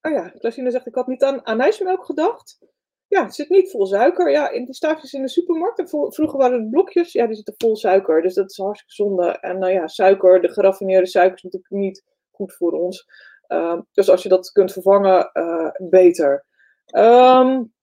oh 0.01 0.11
ja, 0.11 0.29
Klasine 0.29 0.71
zegt, 0.71 0.85
ik 0.85 0.95
had 0.95 1.07
niet 1.07 1.23
aan 1.23 1.45
anijsmelk 1.45 2.05
gedacht. 2.05 2.59
Ja, 3.07 3.23
het 3.23 3.35
zit 3.35 3.49
niet 3.49 3.71
vol 3.71 3.85
suiker. 3.85 4.31
Ja, 4.31 4.49
in 4.49 4.65
die 4.65 4.73
staafjes 4.73 5.13
in 5.13 5.21
de 5.21 5.29
supermarkt, 5.29 5.89
vroeger 5.89 6.37
waren 6.37 6.59
het 6.59 6.69
blokjes, 6.69 7.11
ja, 7.11 7.25
die 7.25 7.35
zitten 7.35 7.53
vol 7.57 7.75
suiker. 7.75 8.21
Dus 8.21 8.33
dat 8.33 8.49
is 8.49 8.57
hartstikke 8.57 8.93
zonde. 8.93 9.31
En 9.31 9.59
nou 9.59 9.71
ja, 9.71 9.87
suiker, 9.87 10.41
de 10.41 10.49
geraffineerde 10.53 11.07
suiker 11.07 11.35
is 11.35 11.43
natuurlijk 11.43 11.71
niet 11.71 12.03
goed 12.31 12.53
voor 12.53 12.71
ons. 12.71 13.07
Uh, 13.47 13.79
dus 13.91 14.09
als 14.09 14.23
je 14.23 14.29
dat 14.29 14.51
kunt 14.51 14.71
vervangen, 14.71 15.29
uh, 15.33 15.69
beter. 15.89 16.45
Um, 16.97 17.73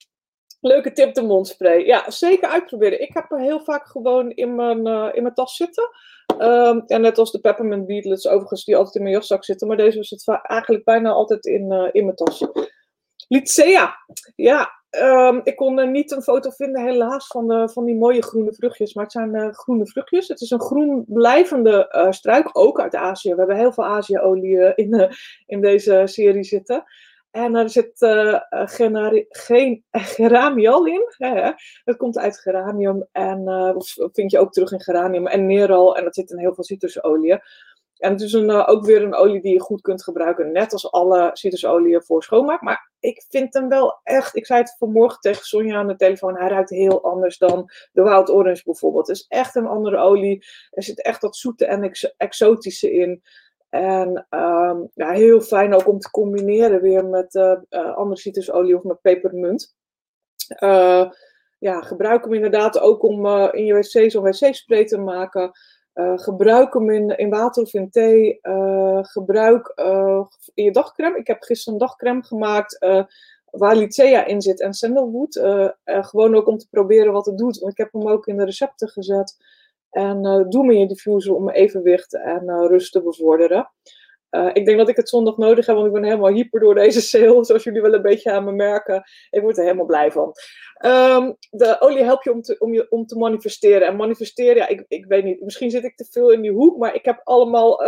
leuke 0.60 0.92
tip, 0.92 1.14
de 1.14 1.22
mondspray. 1.22 1.84
Ja, 1.84 2.10
zeker 2.10 2.48
uitproberen. 2.48 3.00
Ik 3.00 3.14
heb 3.14 3.30
er 3.30 3.40
heel 3.40 3.60
vaak 3.60 3.86
gewoon 3.86 4.30
in 4.30 4.54
mijn, 4.54 4.86
uh, 4.86 5.08
in 5.12 5.22
mijn 5.22 5.34
tas 5.34 5.56
zitten. 5.56 5.90
Um, 6.38 6.82
ja, 6.86 6.96
net 6.96 7.18
als 7.18 7.32
de 7.32 7.40
Peppermint 7.40 7.86
Beetlets, 7.86 8.28
overigens, 8.28 8.64
die 8.64 8.76
altijd 8.76 8.94
in 8.94 9.02
mijn 9.02 9.14
jaszak 9.14 9.44
zitten. 9.44 9.68
Maar 9.68 9.76
deze 9.76 10.04
zit 10.04 10.24
eigenlijk 10.42 10.84
bijna 10.84 11.10
altijd 11.10 11.44
in, 11.46 11.72
uh, 11.72 11.88
in 11.92 12.04
mijn 12.04 12.16
tas. 12.16 12.46
Lycea. 13.28 13.94
Ja, 14.36 14.70
um, 14.90 15.40
ik 15.44 15.56
kon 15.56 15.78
er 15.78 15.90
niet 15.90 16.10
een 16.10 16.22
foto 16.22 16.50
vinden, 16.50 16.82
helaas, 16.82 17.26
van, 17.26 17.48
de, 17.48 17.68
van 17.72 17.84
die 17.84 17.96
mooie 17.96 18.22
groene 18.22 18.52
vruchtjes. 18.52 18.94
Maar 18.94 19.04
het 19.04 19.12
zijn 19.12 19.34
uh, 19.34 19.52
groene 19.52 19.86
vruchtjes. 19.86 20.28
Het 20.28 20.40
is 20.40 20.50
een 20.50 20.60
groen 20.60 21.04
blijvende 21.08 22.06
struik, 22.10 22.58
ook 22.58 22.80
uit 22.80 22.94
Azië. 22.94 23.30
We 23.30 23.38
hebben 23.38 23.56
heel 23.56 23.72
veel 23.72 23.86
Azië-olie 23.86 24.74
in, 24.74 25.10
in 25.46 25.60
deze 25.60 26.02
serie 26.04 26.44
zitten. 26.44 26.84
En 27.36 27.54
er 27.54 27.70
zit 27.70 28.00
uh, 28.00 28.40
geen 29.28 29.84
geraniol 29.90 30.86
in. 30.86 31.14
Hè? 31.16 31.52
Dat 31.84 31.96
komt 31.96 32.18
uit 32.18 32.40
geranium 32.40 33.06
en 33.12 33.42
uh, 33.48 33.74
vind 34.12 34.30
je 34.30 34.38
ook 34.38 34.52
terug 34.52 34.72
in 34.72 34.80
geranium 34.80 35.26
en 35.26 35.46
nerol. 35.46 35.96
En 35.96 36.04
dat 36.04 36.14
zit 36.14 36.30
in 36.30 36.38
heel 36.38 36.54
veel 36.54 36.64
citrusolie. 36.64 37.38
En 37.96 38.12
het 38.12 38.20
is 38.20 38.32
een, 38.32 38.50
ook 38.50 38.84
weer 38.84 39.02
een 39.02 39.14
olie 39.14 39.40
die 39.40 39.52
je 39.52 39.60
goed 39.60 39.80
kunt 39.80 40.02
gebruiken, 40.02 40.52
net 40.52 40.72
als 40.72 40.90
alle 40.90 41.30
citrusolieën 41.32 42.02
voor 42.02 42.22
schoonmaak. 42.22 42.60
Maar 42.60 42.90
ik 43.00 43.24
vind 43.28 43.54
hem 43.54 43.68
wel 43.68 44.00
echt, 44.02 44.36
ik 44.36 44.46
zei 44.46 44.60
het 44.60 44.76
vanmorgen 44.78 45.20
tegen 45.20 45.44
Sonja 45.44 45.76
aan 45.76 45.88
de 45.88 45.96
telefoon, 45.96 46.36
hij 46.36 46.48
ruikt 46.48 46.70
heel 46.70 47.04
anders 47.04 47.38
dan 47.38 47.70
de 47.92 48.02
Wild 48.02 48.30
Orange 48.30 48.62
bijvoorbeeld. 48.64 49.06
Het 49.06 49.16
is 49.16 49.26
echt 49.28 49.54
een 49.54 49.66
andere 49.66 49.96
olie. 49.96 50.46
Er 50.70 50.82
zit 50.82 51.02
echt 51.02 51.20
dat 51.20 51.36
zoete 51.36 51.66
en 51.66 51.82
ex 51.82 52.14
exotische 52.16 52.92
in. 52.92 53.22
En 53.76 54.26
um, 54.30 54.90
ja, 54.94 55.10
heel 55.10 55.40
fijn 55.40 55.74
ook 55.74 55.88
om 55.88 55.98
te 55.98 56.10
combineren 56.10 56.80
weer 56.80 57.06
met 57.06 57.34
uh, 57.34 57.94
andere 57.94 58.20
citrusolie 58.20 58.76
of 58.76 58.82
met 58.82 59.00
pepermunt. 59.00 59.74
Uh, 60.60 61.10
ja, 61.58 61.80
gebruik 61.80 62.24
hem 62.24 62.32
inderdaad 62.32 62.78
ook 62.78 63.02
om 63.02 63.26
in 63.26 63.64
je 63.64 63.74
wc 63.74 64.10
zo'n 64.10 64.22
wc-spray 64.22 64.84
te 64.84 64.98
maken. 64.98 65.50
gebruik 66.16 66.74
hem 66.74 66.90
in, 66.90 67.08
in 67.16 67.30
water 67.30 67.62
of 67.62 67.74
in 67.74 67.90
thee. 67.90 68.38
gebruik 69.02 69.72
in 70.54 70.64
je 70.64 70.70
dagcreme. 70.70 71.18
Ik 71.18 71.26
heb 71.26 71.42
gisteren 71.42 71.74
een 71.74 71.86
dagcreme 71.86 72.22
gemaakt 72.22 72.78
waar 73.44 73.76
Lycea 73.76 74.24
in 74.24 74.42
zit 74.42 74.60
en 74.60 74.74
sandalwood. 74.74 75.40
gewoon 75.84 76.34
ook 76.34 76.46
om 76.46 76.58
te 76.58 76.68
proberen 76.70 77.12
wat 77.12 77.26
het 77.26 77.38
doet. 77.38 77.58
Want 77.58 77.72
ik 77.72 77.78
heb 77.78 77.92
hem 77.92 78.08
ook 78.08 78.26
in 78.26 78.36
de 78.36 78.44
recepten 78.44 78.88
gezet. 78.88 79.36
En 79.90 80.26
uh, 80.26 80.48
doe 80.48 80.66
me 80.66 80.78
je 80.78 80.86
diffuser 80.86 81.34
om 81.34 81.50
evenwicht 81.50 82.14
en 82.14 82.42
uh, 82.46 82.66
rust 82.68 82.92
te 82.92 83.02
bevorderen. 83.02 83.70
Uh, 84.30 84.50
ik 84.52 84.66
denk 84.66 84.78
dat 84.78 84.88
ik 84.88 84.96
het 84.96 85.08
zondag 85.08 85.36
nodig 85.36 85.66
heb, 85.66 85.74
want 85.74 85.86
ik 85.86 85.92
ben 85.92 86.04
helemaal 86.04 86.32
hyper 86.32 86.60
door 86.60 86.74
deze 86.74 87.00
sale, 87.00 87.44
zoals 87.44 87.64
jullie 87.64 87.82
wel 87.82 87.94
een 87.94 88.02
beetje 88.02 88.32
aan 88.32 88.44
me 88.44 88.52
merken. 88.52 89.02
Ik 89.30 89.40
word 89.40 89.56
er 89.56 89.64
helemaal 89.64 89.86
blij 89.86 90.12
van. 90.12 90.32
Um, 90.84 91.36
de 91.50 91.76
olie 91.80 92.02
helpt 92.02 92.24
je 92.24 92.32
om 92.32 92.42
te, 92.42 92.56
om 92.58 92.72
je 92.72 92.90
om 92.90 93.06
te 93.06 93.18
manifesteren. 93.18 93.86
En 93.86 93.96
manifesteren, 93.96 94.56
ja, 94.56 94.68
ik, 94.68 94.84
ik 94.88 95.04
weet 95.06 95.24
niet, 95.24 95.40
misschien 95.40 95.70
zit 95.70 95.84
ik 95.84 95.96
te 95.96 96.06
veel 96.10 96.30
in 96.30 96.40
die 96.40 96.52
hoek, 96.52 96.76
maar 96.76 96.94
ik 96.94 97.04
heb 97.04 97.20
allemaal 97.24 97.82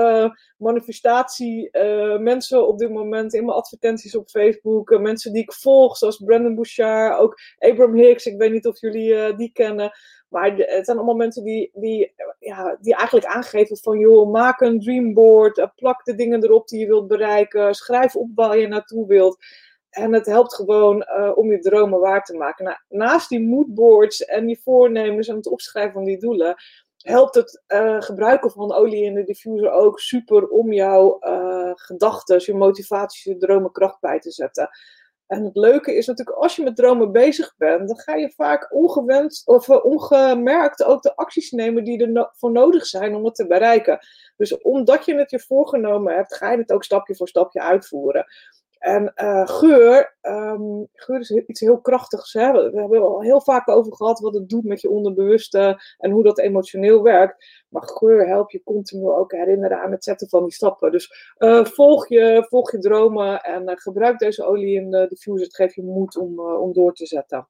manifestatie 0.56 1.70
mensen 2.18 2.66
op 2.66 2.78
dit 2.78 2.90
moment 2.90 3.34
in 3.34 3.44
mijn 3.44 3.56
advertenties 3.56 4.16
op 4.16 4.28
Facebook. 4.28 4.98
mensen 4.98 5.32
die 5.32 5.42
ik 5.42 5.52
volg, 5.52 5.96
zoals 5.96 6.16
Brandon 6.24 6.54
Bouchard, 6.54 7.18
ook 7.18 7.38
Abram 7.58 7.94
Hicks. 7.94 8.26
Ik 8.26 8.38
weet 8.38 8.52
niet 8.52 8.66
of 8.66 8.80
jullie 8.80 9.36
die 9.36 9.52
kennen. 9.52 9.92
Maar 10.28 10.56
het 10.56 10.84
zijn 10.84 10.96
allemaal 10.96 11.14
mensen 11.14 11.44
die, 11.44 11.70
die, 11.74 12.14
ja, 12.38 12.76
die 12.80 12.94
eigenlijk 12.94 13.26
aangeven 13.26 13.76
van, 13.76 13.98
joh, 13.98 14.30
maak 14.30 14.60
een 14.60 14.80
dreamboard, 14.80 15.58
uh, 15.58 15.66
plak 15.76 16.04
de 16.04 16.14
dingen 16.14 16.44
erop 16.44 16.68
die 16.68 16.80
je 16.80 16.86
wilt 16.86 17.08
bereiken, 17.08 17.74
schrijf 17.74 18.16
op 18.16 18.28
waar 18.34 18.58
je 18.58 18.66
naartoe 18.66 19.06
wilt. 19.06 19.36
En 19.90 20.12
het 20.12 20.26
helpt 20.26 20.54
gewoon 20.54 20.96
uh, 20.96 21.32
om 21.34 21.50
je 21.50 21.58
dromen 21.58 22.00
waar 22.00 22.24
te 22.24 22.36
maken. 22.36 22.64
Nou, 22.64 22.76
naast 22.88 23.28
die 23.28 23.48
moodboards 23.48 24.24
en 24.24 24.46
die 24.46 24.60
voornemens 24.62 25.28
en 25.28 25.36
het 25.36 25.48
opschrijven 25.48 25.92
van 25.92 26.04
die 26.04 26.18
doelen, 26.18 26.56
helpt 26.96 27.34
het 27.34 27.62
uh, 27.68 28.00
gebruiken 28.00 28.50
van 28.50 28.72
olie 28.72 29.04
in 29.04 29.14
de 29.14 29.24
diffuser 29.24 29.70
ook 29.70 30.00
super 30.00 30.48
om 30.48 30.72
jouw 30.72 31.18
gedachten, 31.74 32.42
je 32.44 32.54
motivatie, 32.54 33.32
je 33.32 33.38
dromen 33.38 33.72
kracht 33.72 34.00
bij 34.00 34.20
te 34.20 34.30
zetten. 34.30 34.70
En 35.28 35.44
het 35.44 35.56
leuke 35.56 35.94
is 35.94 36.06
natuurlijk, 36.06 36.36
als 36.36 36.56
je 36.56 36.62
met 36.62 36.76
dromen 36.76 37.12
bezig 37.12 37.54
bent, 37.56 37.88
dan 37.88 37.98
ga 37.98 38.14
je 38.14 38.32
vaak 38.36 38.74
ongewenst 38.74 39.46
of 39.46 39.68
uh, 39.68 39.84
ongemerkt 39.84 40.84
ook 40.84 41.02
de 41.02 41.16
acties 41.16 41.50
nemen 41.50 41.84
die 41.84 42.00
er 42.00 42.10
no 42.10 42.28
voor 42.32 42.52
nodig 42.52 42.86
zijn 42.86 43.14
om 43.14 43.24
het 43.24 43.34
te 43.34 43.46
bereiken. 43.46 43.98
Dus 44.36 44.60
omdat 44.60 45.04
je 45.04 45.14
het 45.14 45.30
je 45.30 45.40
voorgenomen 45.40 46.14
hebt, 46.14 46.36
ga 46.36 46.50
je 46.50 46.58
het 46.58 46.72
ook 46.72 46.84
stapje 46.84 47.16
voor 47.16 47.28
stapje 47.28 47.60
uitvoeren. 47.60 48.26
En 48.78 49.12
uh, 49.16 49.46
geur, 49.46 50.16
um, 50.22 50.88
geur 50.92 51.20
is 51.20 51.30
iets 51.30 51.60
heel 51.60 51.80
krachtigs. 51.80 52.32
Hè? 52.32 52.52
We 52.52 52.78
hebben 52.78 53.00
het 53.00 53.08
al 53.08 53.22
heel 53.22 53.40
vaak 53.40 53.68
over 53.68 53.94
gehad 53.94 54.20
wat 54.20 54.34
het 54.34 54.48
doet 54.48 54.64
met 54.64 54.80
je 54.80 54.90
onderbewuste 54.90 55.82
en 55.98 56.10
hoe 56.10 56.22
dat 56.22 56.38
emotioneel 56.38 57.02
werkt. 57.02 57.64
Maar 57.68 57.82
geur 57.82 58.26
helpt 58.26 58.52
je 58.52 58.62
continu 58.62 59.08
ook 59.08 59.32
herinneren 59.32 59.80
aan 59.80 59.90
het 59.90 60.04
zetten 60.04 60.28
van 60.28 60.42
die 60.42 60.52
stappen. 60.52 60.92
Dus 60.92 61.34
uh, 61.38 61.64
volg, 61.64 62.08
je, 62.08 62.46
volg 62.48 62.70
je 62.70 62.78
dromen 62.78 63.40
en 63.40 63.62
uh, 63.62 63.76
gebruik 63.76 64.18
deze 64.18 64.44
olie 64.44 64.74
in 64.74 64.90
de 64.90 65.06
diffuser. 65.08 65.46
Het 65.46 65.54
geeft 65.54 65.74
je 65.74 65.82
moed 65.82 66.16
om, 66.16 66.40
om 66.40 66.72
door 66.72 66.94
te 66.94 67.06
zetten. 67.06 67.48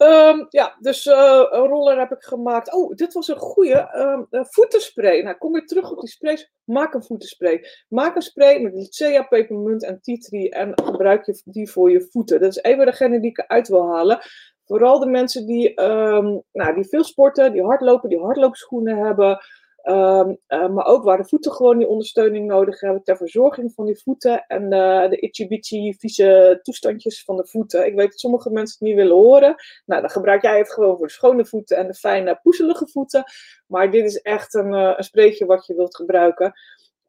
Ehm, 0.00 0.44
ja, 0.48 0.76
dus 0.78 1.06
uh, 1.06 1.46
een 1.50 1.66
roller 1.66 1.98
heb 1.98 2.12
ik 2.12 2.22
gemaakt. 2.22 2.74
Oh, 2.74 2.94
dit 2.94 3.12
was 3.12 3.28
een 3.28 3.36
goede 3.36 3.90
um, 3.94 4.26
voetenspray. 4.30 5.22
Nou, 5.22 5.36
kom 5.36 5.52
weer 5.52 5.66
terug 5.66 5.90
op 5.90 6.00
die 6.00 6.08
sprays. 6.08 6.52
Maak 6.64 6.94
een 6.94 7.04
voetenspray. 7.04 7.64
Maak 7.88 8.16
een 8.16 8.22
spray 8.22 8.60
met 8.60 8.74
Lycea, 8.74 9.22
pepermunt 9.22 9.84
en 9.84 10.00
tea 10.00 10.16
tree 10.16 10.50
en 10.50 10.72
gebruik 10.84 11.26
je 11.26 11.42
die 11.44 11.70
voor 11.70 11.90
je 11.90 12.08
voeten. 12.10 12.40
Dat 12.40 12.50
is 12.50 12.62
even 12.62 12.86
degene 12.86 13.20
die 13.20 13.30
ik 13.30 13.38
eruit 13.38 13.68
wil 13.68 13.88
halen. 13.88 14.18
Vooral 14.64 14.98
de 14.98 15.06
mensen 15.06 15.46
die, 15.46 15.82
um, 15.82 16.42
nou, 16.52 16.74
die 16.74 16.88
veel 16.88 17.04
sporten, 17.04 17.52
die 17.52 17.64
hardlopen, 17.64 18.08
die 18.08 18.20
hardloopschoenen 18.20 18.96
hebben. 18.96 19.38
Um, 19.84 20.38
uh, 20.48 20.68
maar 20.68 20.86
ook 20.86 21.04
waar 21.04 21.16
de 21.16 21.28
voeten 21.28 21.52
gewoon 21.52 21.78
die 21.78 21.88
ondersteuning 21.88 22.46
nodig 22.46 22.80
hebben 22.80 23.02
ter 23.02 23.16
verzorging 23.16 23.72
van 23.74 23.86
die 23.86 24.00
voeten 24.02 24.44
en 24.46 24.62
uh, 24.62 25.08
de 25.08 25.16
itchy-bitchy 25.16 25.92
vieze 25.92 26.58
toestandjes 26.62 27.24
van 27.24 27.36
de 27.36 27.46
voeten. 27.46 27.86
Ik 27.86 27.94
weet 27.94 28.10
dat 28.10 28.20
sommige 28.20 28.50
mensen 28.50 28.76
het 28.78 28.88
niet 28.88 28.96
willen 28.96 29.16
horen. 29.16 29.54
Nou, 29.86 30.00
dan 30.00 30.10
gebruik 30.10 30.42
jij 30.42 30.58
het 30.58 30.72
gewoon 30.72 30.96
voor 30.96 31.06
de 31.06 31.12
schone 31.12 31.44
voeten 31.44 31.76
en 31.76 31.86
de 31.86 31.94
fijne 31.94 32.38
poezelige 32.42 32.88
voeten. 32.88 33.24
Maar 33.66 33.90
dit 33.90 34.04
is 34.04 34.20
echt 34.20 34.54
een, 34.54 34.72
uh, 34.72 34.92
een 34.96 35.04
spreetje 35.04 35.46
wat 35.46 35.66
je 35.66 35.74
wilt 35.74 35.96
gebruiken. 35.96 36.52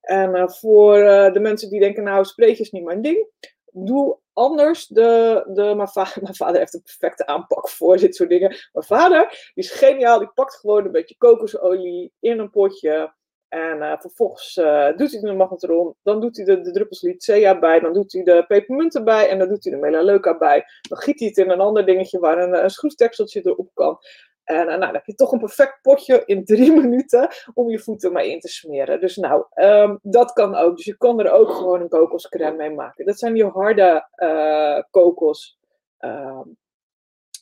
En 0.01 0.51
voor 0.51 0.95
de 1.33 1.39
mensen 1.39 1.69
die 1.69 1.79
denken, 1.79 2.03
nou, 2.03 2.25
spreetje 2.25 2.63
is 2.63 2.71
niet 2.71 2.83
mijn 2.83 3.01
ding 3.01 3.27
doe 3.71 4.17
anders. 4.33 4.87
De, 4.87 5.43
de, 5.47 5.61
mijn, 5.75 5.89
mijn 6.21 6.35
vader 6.35 6.59
heeft 6.59 6.73
een 6.73 6.81
perfecte 6.81 7.25
aanpak 7.25 7.69
voor 7.69 7.97
dit 7.97 8.15
soort 8.15 8.29
dingen. 8.29 8.49
Mijn 8.71 8.85
vader 8.85 9.51
is 9.53 9.71
geniaal. 9.71 10.19
Die 10.19 10.31
pakt 10.33 10.55
gewoon 10.55 10.85
een 10.85 10.91
beetje 10.91 11.17
kokosolie 11.17 12.11
in 12.19 12.39
een 12.39 12.49
potje. 12.49 13.13
En 13.47 13.77
uh, 13.77 13.93
vervolgens 13.99 14.57
uh, 14.57 14.87
doet 14.95 15.11
hij 15.11 15.21
de 15.21 15.33
magnetron. 15.33 15.95
Dan 16.03 16.21
doet 16.21 16.37
hij 16.37 16.45
de, 16.45 16.61
de 16.61 16.71
druppels 16.71 17.01
Lycea 17.01 17.59
bij. 17.59 17.79
Dan 17.79 17.93
doet 17.93 18.13
hij 18.13 18.23
de 18.23 18.45
pepermunten 18.47 19.03
bij. 19.03 19.29
En 19.29 19.39
dan 19.39 19.47
doet 19.47 19.63
hij 19.63 19.73
de 19.73 19.79
melaleuca 19.79 20.37
bij. 20.37 20.65
Dan 20.89 20.97
giet 20.97 21.19
hij 21.19 21.27
het 21.27 21.37
in 21.37 21.49
een 21.49 21.59
ander 21.59 21.85
dingetje 21.85 22.19
waar 22.19 22.37
een, 22.37 22.63
een 22.63 22.69
schroefstekseltje 22.69 23.41
erop 23.43 23.69
kan. 23.73 23.97
En 24.43 24.57
uh, 24.57 24.65
nou, 24.65 24.79
dan 24.79 24.93
heb 24.93 25.05
je 25.05 25.15
toch 25.15 25.31
een 25.31 25.39
perfect 25.39 25.79
potje 25.81 26.23
in 26.25 26.45
drie 26.45 26.71
minuten 26.81 27.29
om 27.53 27.69
je 27.69 27.79
voeten 27.79 28.13
mee 28.13 28.31
in 28.31 28.39
te 28.39 28.47
smeren. 28.47 28.99
Dus 28.99 29.15
nou, 29.15 29.45
um, 29.55 29.99
dat 30.01 30.33
kan 30.33 30.55
ook. 30.55 30.75
Dus 30.75 30.85
je 30.85 30.97
kan 30.97 31.19
er 31.19 31.31
ook 31.31 31.51
gewoon 31.51 31.81
een 31.81 31.89
kokoscrème 31.89 32.57
mee 32.57 32.71
maken. 32.71 33.05
Dat 33.05 33.19
zijn 33.19 33.33
die 33.33 33.45
harde 33.45 34.07
uh, 34.15 34.79
kokos. 34.91 35.59
Um, 35.99 36.57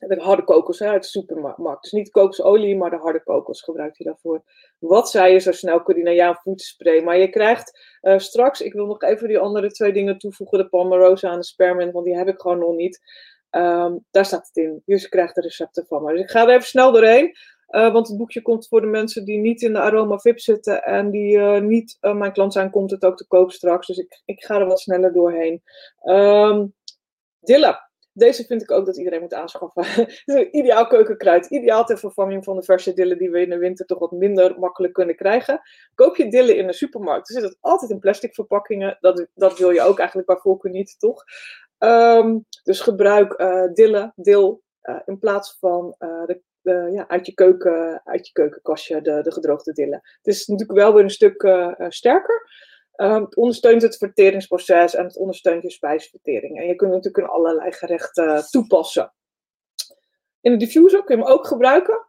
de 0.08 0.22
harde 0.22 0.44
kokos 0.44 0.80
hè, 0.80 0.88
uit 0.88 1.02
de 1.02 1.08
supermarkt. 1.08 1.82
Dus 1.82 1.92
niet 1.92 2.12
kokosolie, 2.12 2.78
maar 2.78 2.90
de 2.90 2.96
harde 2.96 3.24
kokos 3.24 3.62
gebruikt 3.62 3.98
je 3.98 4.04
daarvoor. 4.04 4.44
Wat 4.80 5.10
zei 5.10 5.34
je 5.34 5.40
zo 5.40 5.52
snel, 5.52 5.84
Corina? 5.84 6.10
Ja, 6.10 6.30
een 6.30 6.36
voetspray. 6.36 7.02
Maar 7.02 7.18
je 7.18 7.30
krijgt 7.30 7.98
uh, 8.02 8.18
straks, 8.18 8.62
ik 8.62 8.74
wil 8.74 8.86
nog 8.86 9.02
even 9.02 9.28
die 9.28 9.40
andere 9.40 9.72
twee 9.72 9.94
dingen 9.94 10.18
toevoegen. 10.18 10.58
De 10.58 10.70
Palmarosa 10.70 11.32
en 11.32 11.38
de 11.38 11.44
Spermint, 11.44 11.94
want 11.94 12.06
die 12.06 12.18
heb 12.18 12.28
ik 12.28 12.40
gewoon 12.40 12.60
nog 12.60 12.76
niet. 12.76 13.02
Um, 13.52 14.06
daar 14.12 14.26
staat 14.26 14.48
het 14.48 14.56
in. 14.56 14.82
Dus 14.86 15.02
je 15.02 15.10
krijgt 15.10 15.36
de 15.36 15.42
recepten 15.42 15.86
van 15.86 16.04
me. 16.04 16.12
Dus 16.12 16.22
ik 16.22 16.30
ga 16.30 16.44
er 16.44 16.50
even 16.50 16.68
snel 16.68 16.92
doorheen. 16.92 17.36
Uh, 17.70 17.94
want 17.94 18.08
het 18.08 18.18
boekje 18.18 18.42
komt 18.42 18.68
voor 18.68 18.82
de 18.82 18.88
mensen 18.88 19.26
die 19.26 19.38
niet 19.38 19.62
in 19.62 19.74
de 19.74 19.80
Aroma 19.80 20.18
VIP 20.18 20.40
zitten 20.40 20.84
en 20.84 21.12
die 21.12 21.38
uh, 21.38 21.60
niet 21.60 21.98
uh, 22.02 22.14
mijn 22.14 22.32
klant 22.34 22.54
zijn, 22.54 22.70
komt 22.70 22.92
het 22.92 23.06
ook 23.06 23.18
te 23.18 23.28
koop 23.28 23.52
straks. 23.52 23.88
Dus 23.88 23.98
ik, 23.98 24.22
ik 24.26 24.44
ga 24.44 24.60
er 24.60 24.66
wat 24.66 24.80
sneller 24.80 25.14
doorheen. 25.14 25.62
Um. 26.04 26.74
Deze 28.14 28.46
vind 28.46 28.62
ik 28.62 28.72
ook 28.72 28.86
dat 28.86 28.98
iedereen 28.98 29.22
moet 29.22 29.34
aanschaffen. 29.34 30.08
ideaal 30.60 30.88
keukenkruid. 30.88 31.46
Ideaal 31.46 31.86
ter 31.86 31.98
vervanging 31.98 32.44
van 32.44 32.56
de 32.56 32.64
verse 32.64 32.94
dillen 32.94 33.18
die 33.18 33.30
we 33.30 33.42
in 33.42 33.50
de 33.50 33.58
winter 33.58 33.86
toch 33.86 34.00
wat 34.00 34.12
minder 34.12 34.60
makkelijk 34.60 34.94
kunnen 34.94 35.16
krijgen. 35.16 35.62
Koop 35.96 36.16
je 36.16 36.30
dillen 36.30 36.58
in 36.58 36.68
de 36.68 36.74
supermarkt. 36.74 37.28
Dan 37.28 37.42
zit 37.42 37.50
het 37.50 37.58
altijd 37.62 37.92
in 37.92 38.00
plastic 38.00 38.34
verpakkingen. 38.34 38.98
Dat, 39.00 39.28
dat 39.34 39.58
wil 39.58 39.70
je 39.70 39.82
ook 39.82 39.98
eigenlijk 40.00 40.28
bij 40.28 40.38
voorkeur 40.38 40.72
niet, 40.72 41.00
toch? 41.00 41.24
Um, 41.80 42.46
dus 42.64 42.80
gebruik 42.80 43.42
uh, 43.42 43.74
dille, 43.74 44.14
dil 44.16 44.62
uh, 44.84 45.00
in 45.06 45.20
plaats 45.20 45.58
van 45.60 45.96
uh, 46.00 46.26
de, 46.26 46.90
ja, 46.92 47.08
uit, 47.08 47.26
je 47.26 47.34
keuken, 47.34 48.02
uit 48.04 48.28
je 48.28 48.34
keukenkastje 48.34 49.02
de, 49.02 49.22
de 49.22 49.32
gedroogde 49.32 49.74
dillen. 49.74 50.02
Het 50.02 50.28
is 50.28 50.48
natuurlijk 50.48 50.80
wel 50.80 50.94
weer 50.94 51.04
een 51.04 51.10
stuk 51.10 51.48
sterker. 51.90 52.50
Um, 52.96 53.24
het 53.24 53.36
ondersteunt 53.36 53.82
het 53.82 53.98
verteringsproces 53.98 54.96
en 54.96 55.04
het 55.04 55.18
ondersteunt 55.18 55.64
je 55.64 55.72
spijsvertering. 55.72 56.60
En 56.60 56.68
je 56.68 56.76
kunt 56.76 56.92
natuurlijk 56.92 57.18
in 57.18 57.34
allerlei 57.34 57.72
gerechten 57.72 58.46
toepassen. 58.50 59.14
In 60.42 60.52
de 60.52 60.58
diffuser 60.58 61.04
kun 61.04 61.18
je 61.18 61.24
hem 61.24 61.32
ook 61.32 61.48
gebruiken. 61.48 62.08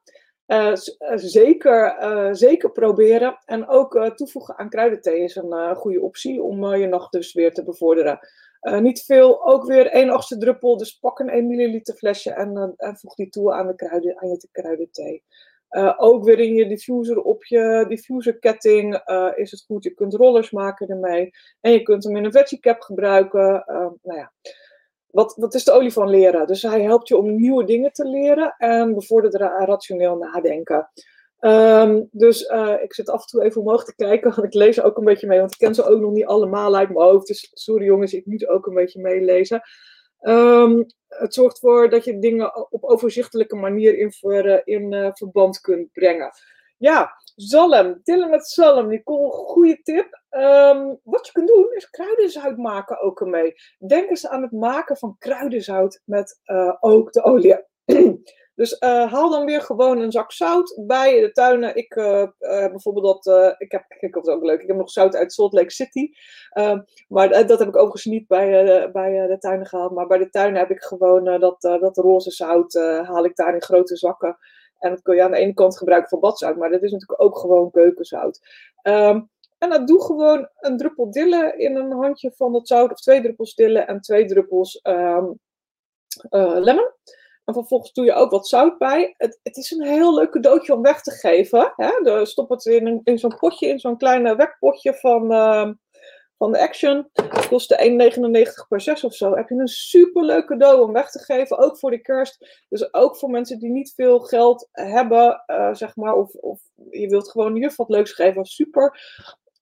Zeker, 1.15 1.97
zeker 2.37 2.71
proberen. 2.71 3.39
En 3.45 3.69
ook 3.69 4.11
toevoegen 4.15 4.59
aan 4.59 4.69
kruidenthee 4.69 5.21
is 5.21 5.37
een 5.37 5.77
goede 5.77 6.01
optie 6.01 6.43
om 6.43 6.75
je 6.75 6.87
nacht 6.87 7.13
dus 7.13 7.33
weer 7.33 7.53
te 7.53 7.65
bevorderen. 7.65 8.19
Uh, 8.63 8.79
niet 8.79 9.03
veel, 9.03 9.47
ook 9.47 9.65
weer 9.65 9.87
1 9.87 10.11
achtste 10.11 10.39
druppel. 10.39 10.77
Dus 10.77 10.99
pak 10.99 11.19
een 11.19 11.29
1 11.29 11.47
milliliter 11.47 11.95
flesje 11.95 12.31
en, 12.31 12.57
uh, 12.57 12.89
en 12.89 12.97
voeg 12.97 13.15
die 13.15 13.29
toe 13.29 13.53
aan, 13.53 13.67
de 13.67 13.75
kruiden, 13.75 14.21
aan 14.21 14.29
je 14.29 14.49
kruidenthee. 14.53 15.25
Uh, 15.71 15.95
ook 15.97 16.25
weer 16.25 16.39
in 16.39 16.55
je 16.55 16.69
diffuser 16.69 17.23
op 17.23 17.45
je 17.45 17.85
diffuserketting 17.89 18.95
is 19.35 19.51
het 19.51 19.65
goed. 19.67 19.85
Je 19.85 19.95
kunt 19.95 20.15
rollers 20.15 20.51
maken 20.51 20.89
ermee. 20.89 21.31
En 21.61 21.73
je 21.73 21.83
kunt 21.83 22.05
hem 22.05 22.17
in 22.17 22.25
een 22.25 22.33
veggie 22.33 22.61
cap 22.61 22.81
gebruiken. 22.81 23.65
nou 24.03 24.19
ja, 24.19 24.33
wat, 25.07 25.35
wat 25.37 25.55
is 25.55 25.65
de 25.65 25.73
olie 25.73 25.93
van 25.93 26.11
leren? 26.11 26.47
Dus 26.47 26.63
hij 26.63 26.83
helpt 26.83 27.09
je 27.09 27.17
om 27.17 27.37
nieuwe 27.37 27.65
dingen 27.65 27.93
te 27.93 28.05
leren 28.05 28.55
en 28.59 28.95
bevordert 28.95 29.35
rationeel 29.35 30.17
nadenken. 30.17 30.91
Um, 31.41 32.09
dus 32.11 32.51
uh, 32.51 32.83
ik 32.83 32.95
zit 32.95 33.11
af 33.11 33.21
en 33.21 33.27
toe 33.27 33.43
even 33.43 33.61
omhoog 33.61 33.85
te 33.85 33.95
kijken, 33.95 34.31
want 34.35 34.47
ik 34.47 34.55
lees 34.55 34.83
ook 34.83 34.97
een 34.97 35.05
beetje 35.05 35.27
mee, 35.27 35.39
want 35.39 35.53
ik 35.53 35.59
ken 35.59 35.75
ze 35.75 35.85
ook 35.85 36.01
nog 36.01 36.13
niet 36.13 36.27
allemaal 36.27 36.77
uit 36.77 36.89
mijn 36.89 37.07
hoofd. 37.07 37.27
Dus 37.27 37.51
sorry 37.53 37.85
jongens, 37.85 38.13
ik 38.13 38.27
moet 38.27 38.49
ook 38.49 38.67
een 38.67 38.75
beetje 38.75 39.01
meelezen. 39.01 39.63
Um, 40.23 40.87
het 41.09 41.35
zorgt 41.35 41.55
ervoor 41.55 41.91
dat 41.91 42.05
je 42.05 42.19
dingen 42.19 42.71
op 42.71 42.85
overzichtelijke 42.85 43.57
manier 43.57 43.99
in, 43.99 44.13
in 44.65 44.93
uh, 44.93 45.09
verband 45.13 45.61
kunt 45.61 45.93
brengen. 45.93 46.31
Ja, 46.79 47.13
zalm. 47.37 48.01
Tillen 48.03 48.31
met 48.31 48.49
zalm. 48.49 48.93
Een 48.93 49.03
goede 49.31 49.83
tip. 49.83 50.21
Um, 50.31 51.01
wat 51.03 51.27
je 51.27 51.33
kunt 51.33 51.49
doen 51.49 51.73
is 51.75 51.91
kruidenzout 51.91 52.57
maken 52.57 53.01
ook 53.01 53.21
ermee. 53.21 53.55
Denk 53.87 54.11
eens 54.11 54.27
aan 54.27 54.43
het 54.43 54.53
maken 54.53 54.97
van 54.97 55.17
kruidenzout 55.19 56.03
met 56.05 56.41
uh, 56.45 56.75
ook 56.81 57.13
de 57.13 57.23
olie. 57.23 57.57
Dus 58.61 58.77
uh, 58.81 59.13
haal 59.13 59.31
dan 59.31 59.45
weer 59.45 59.63
gewoon 59.63 60.01
een 60.01 60.13
zak 60.13 60.33
zout 60.33 60.83
bij 60.87 61.21
de 61.21 61.33
tuinen. 61.33 61.77
Ik 61.77 61.95
uh, 61.95 62.27
bijvoorbeeld 62.39 63.25
dat, 63.25 63.55
ik 63.59 63.73
heb, 63.73 63.85
ik 63.99 64.15
het 64.15 64.29
ook 64.29 64.43
leuk, 64.43 64.61
ik 64.61 64.67
heb 64.67 64.77
nog 64.77 64.91
zout 64.91 65.17
uit 65.17 65.33
Salt 65.33 65.53
Lake 65.53 65.71
City. 65.71 66.11
Ehm, 66.51 66.81
maar 67.09 67.29
dat 67.47 67.59
heb 67.59 67.69
ik 67.69 67.77
overigens 67.77 68.05
niet 68.05 68.27
bij, 68.27 68.91
bij 68.93 69.27
de 69.27 69.39
tuinen 69.39 69.67
gehaald. 69.67 69.93
Maar 69.93 70.07
bij 70.07 70.19
de 70.19 70.31
tuinen 70.31 70.59
heb 70.59 70.71
ik 70.71 70.83
gewoon 70.83 71.25
dat, 71.25 71.61
dat 71.61 71.97
roze 71.97 72.31
zout, 72.31 72.75
haal 73.03 73.25
ik 73.25 73.37
daar 73.37 73.55
in 73.55 73.63
grote 73.63 73.97
zakken. 73.97 74.39
En 74.79 74.91
dat 74.91 75.03
kun 75.03 75.15
je 75.15 75.23
aan 75.23 75.31
de 75.31 75.37
ene 75.37 75.55
kant 75.55 75.79
gebruiken 75.79 76.09
voor 76.09 76.19
badzout, 76.19 76.57
maar 76.57 76.71
dat 76.71 76.83
is 76.83 76.93
natuurlijk 76.93 77.23
ook 77.23 77.39
gewoon 77.39 77.71
keukenzout. 77.71 78.41
Um, 78.83 79.31
en 79.59 79.71
dat 79.71 79.87
doe 79.87 80.05
gewoon 80.05 80.49
een 80.57 80.77
druppel 80.77 81.11
dille 81.11 81.55
in 81.57 81.77
een 81.77 81.93
handje 81.93 82.33
van 82.35 82.53
dat 82.53 82.69
zout, 82.69 82.91
of 82.91 83.01
twee 83.01 83.23
druppels 83.23 83.55
dille 83.55 83.79
en 83.79 84.01
twee 84.01 84.25
druppels 84.25 84.81
um, 84.83 85.39
lemon. 86.61 86.91
En 87.51 87.57
vervolgens 87.57 87.93
doe 87.93 88.05
je 88.05 88.13
ook 88.13 88.31
wat 88.31 88.49
zout 88.49 88.79
bij. 88.79 89.15
Het, 89.17 89.41
het 89.43 89.57
is 89.57 89.71
een 89.71 89.87
heel 89.87 90.15
leuk 90.15 90.31
cadeautje 90.31 90.75
om 90.75 90.83
weg 90.83 91.03
te 91.03 91.11
geven. 91.11 91.73
Hè? 91.77 92.25
Stop 92.27 92.51
het 92.51 92.65
in, 92.65 93.01
in 93.05 93.19
zo'n 93.19 93.37
potje, 93.37 93.67
in 93.67 93.79
zo'n 93.79 93.97
klein 93.97 94.37
wekpotje 94.37 94.95
van, 94.95 95.33
uh, 95.33 95.71
van 96.39 96.53
de 96.53 96.61
Action. 96.61 97.09
Het 97.13 97.49
kostte 97.49 98.11
1,99 98.59 98.69
per 98.69 98.81
6 98.81 99.05
of 99.05 99.15
zo. 99.15 99.35
Heb 99.35 99.49
je 99.49 99.55
een 99.55 99.69
superleuk 99.69 100.47
cadeau 100.47 100.83
om 100.83 100.93
weg 100.93 101.11
te 101.11 101.19
geven. 101.19 101.59
Ook 101.59 101.79
voor 101.79 101.91
de 101.91 102.01
kerst. 102.01 102.65
Dus 102.69 102.95
ook 102.95 103.17
voor 103.17 103.31
mensen 103.31 103.59
die 103.59 103.71
niet 103.71 103.93
veel 103.95 104.21
geld 104.21 104.69
hebben, 104.73 105.43
uh, 105.47 105.75
zeg 105.75 105.97
maar. 105.97 106.15
Of, 106.15 106.35
of 106.35 106.61
je 106.91 107.09
wilt 107.09 107.31
gewoon 107.31 107.57
juf 107.57 107.77
wat 107.77 107.89
leuks 107.89 108.13
geven. 108.13 108.45
Super. 108.45 109.01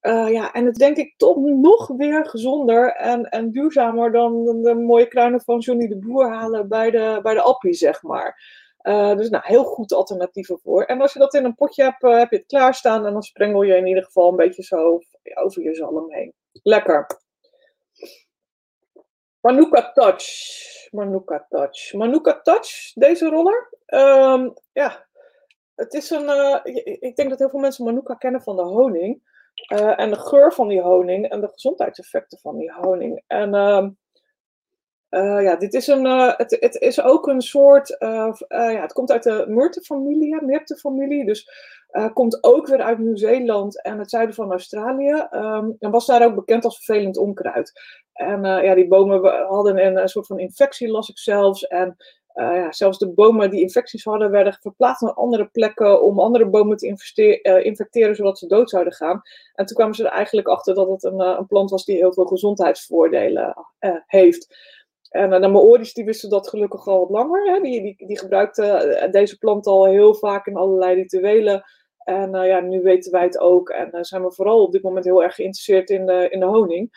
Uh, 0.03 0.31
ja, 0.31 0.53
en 0.53 0.67
het 0.67 0.75
denk 0.75 0.97
ik 0.97 1.15
toch 1.17 1.37
nog 1.37 1.87
weer 1.87 2.27
gezonder 2.27 2.93
en, 2.93 3.25
en 3.25 3.51
duurzamer 3.51 4.13
dan 4.13 4.63
de 4.63 4.75
mooie 4.75 5.07
kruinen 5.09 5.41
van 5.41 5.59
Johnny 5.59 5.89
de 5.89 5.97
Boer 5.97 6.29
halen 6.33 6.69
bij 6.69 6.91
de, 6.91 7.21
bij 7.23 7.35
de 7.35 7.43
Appie, 7.43 7.73
zeg 7.73 8.03
maar. 8.03 8.57
Uh, 8.83 9.17
dus 9.17 9.29
nou, 9.29 9.45
heel 9.47 9.65
goed 9.65 9.93
alternatieven 9.93 10.59
voor. 10.59 10.83
En 10.85 11.01
als 11.01 11.13
je 11.13 11.19
dat 11.19 11.35
in 11.35 11.45
een 11.45 11.55
potje 11.55 11.83
hebt, 11.83 12.03
uh, 12.03 12.19
heb 12.19 12.31
je 12.31 12.37
het 12.37 12.47
klaarstaan 12.47 13.07
en 13.07 13.13
dan 13.13 13.23
sprengel 13.23 13.63
je 13.63 13.77
in 13.77 13.87
ieder 13.87 14.05
geval 14.05 14.29
een 14.29 14.37
beetje 14.37 14.63
zo 14.63 15.01
over 15.35 15.63
je 15.63 15.75
zalm 15.75 16.13
heen. 16.13 16.35
Lekker. 16.63 17.07
Manuka 19.41 19.93
Touch. 19.93 20.27
Manuka 20.91 21.47
Touch. 21.49 21.93
Manuka 21.93 22.41
Touch, 22.41 22.93
deze 22.95 23.29
roller. 23.29 23.69
Um, 23.87 24.55
ja, 24.73 25.07
het 25.75 25.95
is 25.95 26.11
een. 26.11 26.61
ik 27.01 27.17
denk 27.17 27.31
dat 27.31 27.39
heel 27.39 27.49
veel 27.51 27.61
mensen 27.61 27.85
Manuka 27.85 28.15
kennen 28.15 28.43
van 28.43 28.57
de 28.57 28.63
honing. 28.63 29.23
Uh, 29.73 30.01
en 30.01 30.11
de 30.11 30.19
geur 30.19 30.53
van 30.53 30.69
die 30.69 30.81
honing 30.81 31.29
en 31.29 31.41
de 31.41 31.49
gezondheidseffecten 31.49 32.39
van 32.39 32.57
die 32.57 32.73
honing. 32.73 33.23
En 33.27 33.55
uh, 33.55 33.87
uh, 35.11 35.43
ja, 35.43 35.57
dit 35.57 35.75
is 35.75 35.87
een, 35.87 36.07
uh, 36.07 36.33
het, 36.37 36.57
het, 36.61 36.75
is 36.75 37.01
ook 37.01 37.27
een 37.27 37.41
soort, 37.41 37.97
ja, 37.99 38.81
het 38.81 38.93
komt 38.93 39.13
uit 39.13 39.23
de 39.23 39.45
myrtefamilie, 39.49 40.43
myrtefamilie, 40.43 41.25
dus 41.25 41.51
komt 42.13 42.45
ook 42.45 42.67
weer 42.67 42.83
uit 42.83 42.99
Nieuw-Zeeland 42.99 43.83
en 43.83 43.99
het 43.99 44.11
zuiden 44.11 44.35
van 44.35 44.51
Australië. 44.51 45.27
Um, 45.31 45.77
en 45.79 45.91
was 45.91 46.07
daar 46.07 46.25
ook 46.25 46.35
bekend 46.35 46.65
als 46.65 46.85
vervelend 46.85 47.17
onkruid. 47.17 47.73
En 48.13 48.45
ja, 48.45 48.75
die 48.75 48.89
bomen 48.89 49.47
hadden 49.47 49.87
een, 49.87 49.97
een 49.97 50.09
soort 50.09 50.27
van 50.27 50.39
infectie, 50.39 50.91
las 50.91 51.09
ik 51.09 51.19
zelfs. 51.19 51.67
En 51.67 51.97
ja, 52.43 52.73
zelfs 52.73 52.99
de 52.99 53.09
bomen 53.09 53.51
die 53.51 53.61
infecties 53.61 54.05
hadden, 54.05 54.31
werden 54.31 54.59
verplaatst 54.61 55.03
naar 55.03 55.13
andere 55.13 55.47
plekken 55.47 56.03
om 56.03 56.21
andere 56.21 56.47
bomen 56.47 56.77
te 56.77 56.87
infecteren, 57.63 58.17
zodat 58.17 58.39
ze 58.39 58.47
dood 58.47 58.71
zouden 58.71 58.93
gaan. 58.93 59.23
En 59.55 59.67
toen 59.67 59.77
kwamen 59.77 59.95
ze 59.95 60.05
er 60.05 60.11
eigenlijk 60.11 60.49
achter 60.49 60.75
dat 60.75 60.89
het 60.89 61.05
een, 61.05 61.21
een 61.21 61.47
plant 61.47 61.71
was 61.71 61.85
die 61.85 61.97
heel 61.97 62.13
veel 62.13 62.27
gezondheidsvoordelen 62.27 63.55
heeft. 64.07 64.57
En 65.09 65.41
de 65.41 65.49
Maori's 65.49 65.93
die 65.93 66.05
wisten 66.05 66.31
dat 66.31 66.49
gelukkig 66.49 66.87
al 66.87 66.99
wat 66.99 67.11
langer. 67.11 67.53
Hè? 67.53 67.61
Die, 67.61 67.83
die, 67.83 68.07
die 68.07 68.19
gebruikten 68.19 69.11
deze 69.11 69.39
plant 69.39 69.67
al 69.67 69.87
heel 69.87 70.15
vaak 70.15 70.47
in 70.47 70.57
allerlei 70.57 70.95
rituelen. 70.95 71.65
En 71.99 72.31
ja, 72.31 72.61
nu 72.61 72.83
weten 72.83 73.13
wij 73.13 73.23
het 73.23 73.39
ook. 73.39 73.69
En 73.69 74.05
zijn 74.05 74.23
we 74.23 74.33
vooral 74.33 74.63
op 74.63 74.73
dit 74.73 74.83
moment 74.83 75.05
heel 75.05 75.23
erg 75.23 75.35
geïnteresseerd 75.35 75.91
in 75.91 76.07
de, 76.07 76.29
in 76.31 76.41
de 76.41 76.47
honing. 76.47 76.91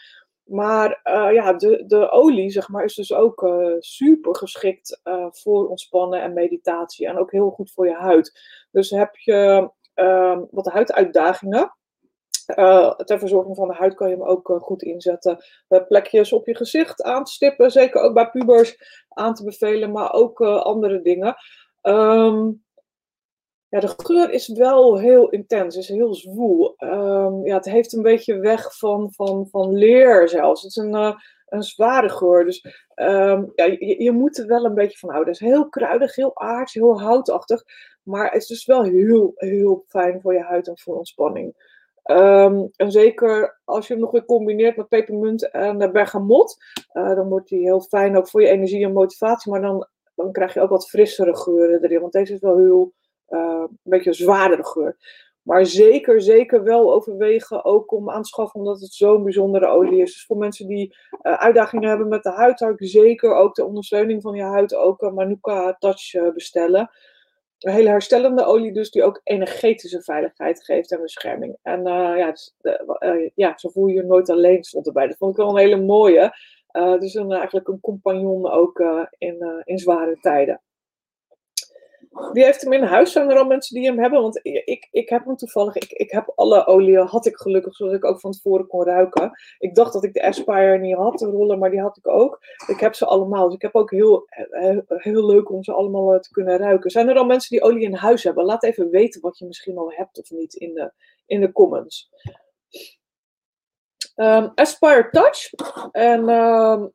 Maar 0.52 1.00
uh, 1.04 1.34
ja, 1.34 1.54
de, 1.54 1.84
de 1.86 2.12
olie, 2.12 2.50
zeg 2.50 2.70
maar, 2.70 2.84
is 2.84 2.96
dus 2.96 3.14
ook 3.14 3.50
super 3.80 4.36
geschikt 4.36 5.02
voor 5.30 5.68
ontspannen 5.68 6.22
en 6.22 6.34
meditatie. 6.34 7.08
En 7.08 7.18
ook 7.18 7.32
heel 7.32 7.50
goed 7.50 7.72
voor 7.72 7.88
je 7.88 7.96
huid. 7.96 8.40
Dus 8.72 8.90
heb 8.90 9.16
je 9.16 9.70
ehm, 9.94 10.44
wat 10.52 10.66
huiduitdagingen. 10.66 11.76
ter 13.06 13.20
verzorging 13.20 13.56
van 13.56 13.68
de 13.68 13.74
huid 13.74 13.94
kan 13.94 14.10
je 14.10 14.16
hem 14.16 14.26
ook 14.26 14.58
goed 14.62 14.84
inzetten. 14.84 15.38
plekjes 15.88 16.34
op 16.34 16.48
je 16.48 16.56
gezicht 16.56 17.04
aan 17.04 17.24
te 17.24 17.32
stippen. 17.32 17.72
Zeker 17.72 18.02
ook 18.02 18.14
bij 18.14 18.30
pubers 18.30 19.04
aan 19.10 19.34
te 19.34 19.44
bevelen. 19.44 19.92
Maar 19.92 20.14
ook 20.14 20.42
andere 20.42 21.02
dingen. 21.02 21.36
Um, 21.82 22.64
ja, 23.72 23.80
de 23.80 23.94
geur 23.98 24.32
is 24.32 24.48
wel 24.48 25.00
heel 25.00 25.30
intens, 25.30 25.76
is 25.76 25.88
heel 25.88 26.16
zwoel. 26.16 26.76
Um, 26.80 27.46
ja, 27.46 27.56
het 27.56 27.66
heeft 27.66 27.94
een 27.94 28.02
beetje 28.02 28.40
weg 28.40 28.78
van, 28.78 29.12
van, 29.14 29.48
van 29.48 29.74
leer 29.74 30.30
zelfs. 30.30 30.62
Het 30.62 30.72
is 30.72 30.76
een, 30.76 30.94
uh, 30.94 31.14
een 31.46 31.64
zware 31.64 32.10
geur. 32.10 32.46
Dus 32.46 32.66
um, 32.96 33.52
ja, 33.56 33.66
je, 33.66 34.04
je, 34.04 34.12
moet 34.12 34.38
er 34.38 34.48
wel 34.48 34.66
een 34.66 34.74
beetje 34.74 34.98
van 34.98 35.10
houden. 35.10 35.34
Het 35.34 35.42
is 35.42 35.48
heel 35.48 35.70
kruidig, 35.70 36.16
heel 36.16 36.38
aards, 36.38 36.74
heel 36.74 37.02
houtachtig. 37.02 37.64
Maar 38.04 38.32
het 38.32 38.42
is 38.42 38.48
dus 38.48 38.66
wel 38.66 38.84
heel, 38.84 39.32
heel 39.36 39.84
fijn 39.88 40.22
voor 40.22 40.34
je 40.34 40.44
huid 40.44 40.68
en 40.68 40.80
voor 40.80 40.98
ontspanning. 40.98 41.70
Um, 42.04 42.70
en 42.76 42.92
zeker 42.92 43.60
als 43.66 43.88
je 43.88 43.94
hem 43.94 44.02
nog 44.02 44.12
weer 44.12 44.26
combineert 44.26 44.78
met 44.78 44.88
pepermunt 44.88 45.50
en 45.50 45.92
bergamot, 45.92 46.58
uh, 46.94 47.16
dan 47.16 47.30
wordt 47.30 47.50
die 47.50 47.60
heel 47.60 47.82
fijn 47.82 48.18
ook 48.18 48.28
voor 48.28 48.42
je 48.42 48.48
energie 48.48 48.86
en 48.86 48.94
motivatie. 48.94 49.52
Maar 49.52 49.62
dan, 49.62 49.88
dan 50.16 50.32
krijg 50.32 50.54
je 50.54 50.62
ook 50.62 50.70
wat 50.70 50.90
frissere 50.90 51.36
geuren 51.36 51.84
erin. 51.84 52.02
Want 52.02 52.14
deze 52.14 52.34
is 52.34 52.40
wel 52.40 52.58
heel 52.58 52.94
uh, 53.32 53.64
een 53.68 53.80
beetje 53.84 54.14
zwaardere 54.14 54.66
geur. 54.66 54.98
Maar 55.42 55.66
zeker, 55.66 56.22
zeker 56.22 56.64
wel 56.64 56.94
overwegen 56.94 57.66
ook 57.66 57.92
om 57.92 58.10
aan 58.10 58.22
te 58.22 58.28
schaffen, 58.28 58.60
omdat 58.60 58.82
het 58.82 58.94
zo'n 58.94 59.24
bijzondere 59.24 59.68
olie 59.68 60.02
is. 60.02 60.14
Dus 60.14 60.26
voor 60.26 60.38
mensen 60.38 60.68
die 60.68 60.96
uh, 61.22 61.34
uitdagingen 61.34 61.90
hebben 61.90 62.08
met 62.08 62.24
de 62.24 62.30
huid, 62.30 62.60
zou 62.60 62.74
ik 62.74 62.90
zeker 62.90 63.34
ook 63.34 63.56
de 63.56 63.66
ondersteuning 63.66 64.22
van 64.22 64.36
je 64.36 64.44
huid 64.44 64.76
ook 64.76 65.02
een 65.02 65.14
Manuka 65.14 65.76
Touch 65.80 66.34
bestellen. 66.34 66.92
Een 67.60 67.74
hele 67.74 67.90
herstellende 67.90 68.46
olie 68.46 68.74
dus, 68.74 68.92
die 68.92 69.04
ook 69.04 69.22
energetische 69.24 70.02
veiligheid 70.02 70.64
geeft 70.64 70.92
en 70.92 71.02
bescherming. 71.02 71.58
En 71.62 71.84
ja, 71.84 72.36
ja, 73.36 73.58
zo 73.58 73.70
voel 73.70 73.88
je 73.88 73.96
je 73.96 74.04
nooit 74.04 74.30
alleen, 74.30 74.64
stond 74.64 74.88
erbij. 74.88 75.08
Dat 75.08 75.18
vond 75.18 75.32
ik 75.32 75.38
wel 75.38 75.50
een 75.50 75.58
hele 75.58 75.82
mooie. 75.82 76.36
dus 77.00 77.14
een, 77.14 77.32
eigenlijk 77.32 77.68
een 77.68 77.80
compagnon 77.80 78.52
ook 78.52 78.80
in, 79.18 79.62
in 79.64 79.78
zware 79.78 80.18
tijden. 80.20 80.62
Die 82.34 82.44
heeft 82.44 82.62
hem 82.62 82.74
in 82.74 82.84
huis. 82.84 83.12
Zijn 83.12 83.30
er 83.30 83.38
al 83.38 83.46
mensen 83.46 83.76
die 83.76 83.86
hem 83.86 84.00
hebben? 84.00 84.22
Want 84.22 84.40
ik, 84.44 84.88
ik 84.92 85.10
heb 85.10 85.26
hem 85.26 85.36
toevallig. 85.36 85.76
Ik, 85.76 85.92
ik 85.92 86.12
heb 86.12 86.32
alle 86.36 86.66
olieën, 86.66 87.06
had 87.06 87.26
ik 87.26 87.36
gelukkig, 87.36 87.76
zodat 87.76 87.94
ik 87.94 88.06
ook 88.06 88.20
van 88.20 88.32
tevoren 88.32 88.68
kon 88.68 88.84
ruiken. 88.84 89.32
Ik 89.60 89.76
dacht 89.76 89.94
dat 89.94 90.04
ik 90.04 90.14
de 90.14 90.24
Aspire 90.24 90.78
niet 90.78 90.96
had, 90.96 91.20
de 91.20 91.26
roller, 91.26 91.58
maar 91.58 91.70
die 91.70 91.82
had 91.82 91.98
ik 91.98 92.08
ook. 92.08 92.40
Ik 92.68 92.80
heb 92.80 92.96
ze 92.96 93.06
allemaal. 93.06 93.46
Dus 93.46 93.56
ik 93.56 93.62
heb 93.62 93.76
ook 93.76 93.92
heel, 93.92 94.26
heel, 94.28 94.84
heel 94.88 95.26
leuk 95.26 95.50
om 95.50 95.64
ze 95.64 95.74
allemaal 95.74 96.14
eh, 96.14 96.20
te 96.20 96.32
kunnen 96.32 96.58
ruiken. 96.58 96.92
Zijn 96.92 97.10
er 97.10 97.18
al 97.18 97.26
mensen 97.26 97.50
die 97.50 97.62
olie 97.62 97.84
in 97.84 97.94
huis 97.94 98.24
hebben? 98.24 98.46
Laat 98.46 98.64
even 98.64 98.90
weten 98.90 99.22
wat 99.22 99.38
je 99.38 99.46
misschien 99.46 99.78
al 99.78 99.92
hebt 99.92 100.20
of 100.20 100.32
niet 100.32 100.54
in 100.54 100.74
de, 100.74 100.92
in 101.26 101.42
de 101.42 101.52
comments. 101.52 102.10
Um, 104.16 104.52
Aspire 104.56 105.10
Touch. 105.12 105.52
En 105.92 106.30
um, 106.30 106.92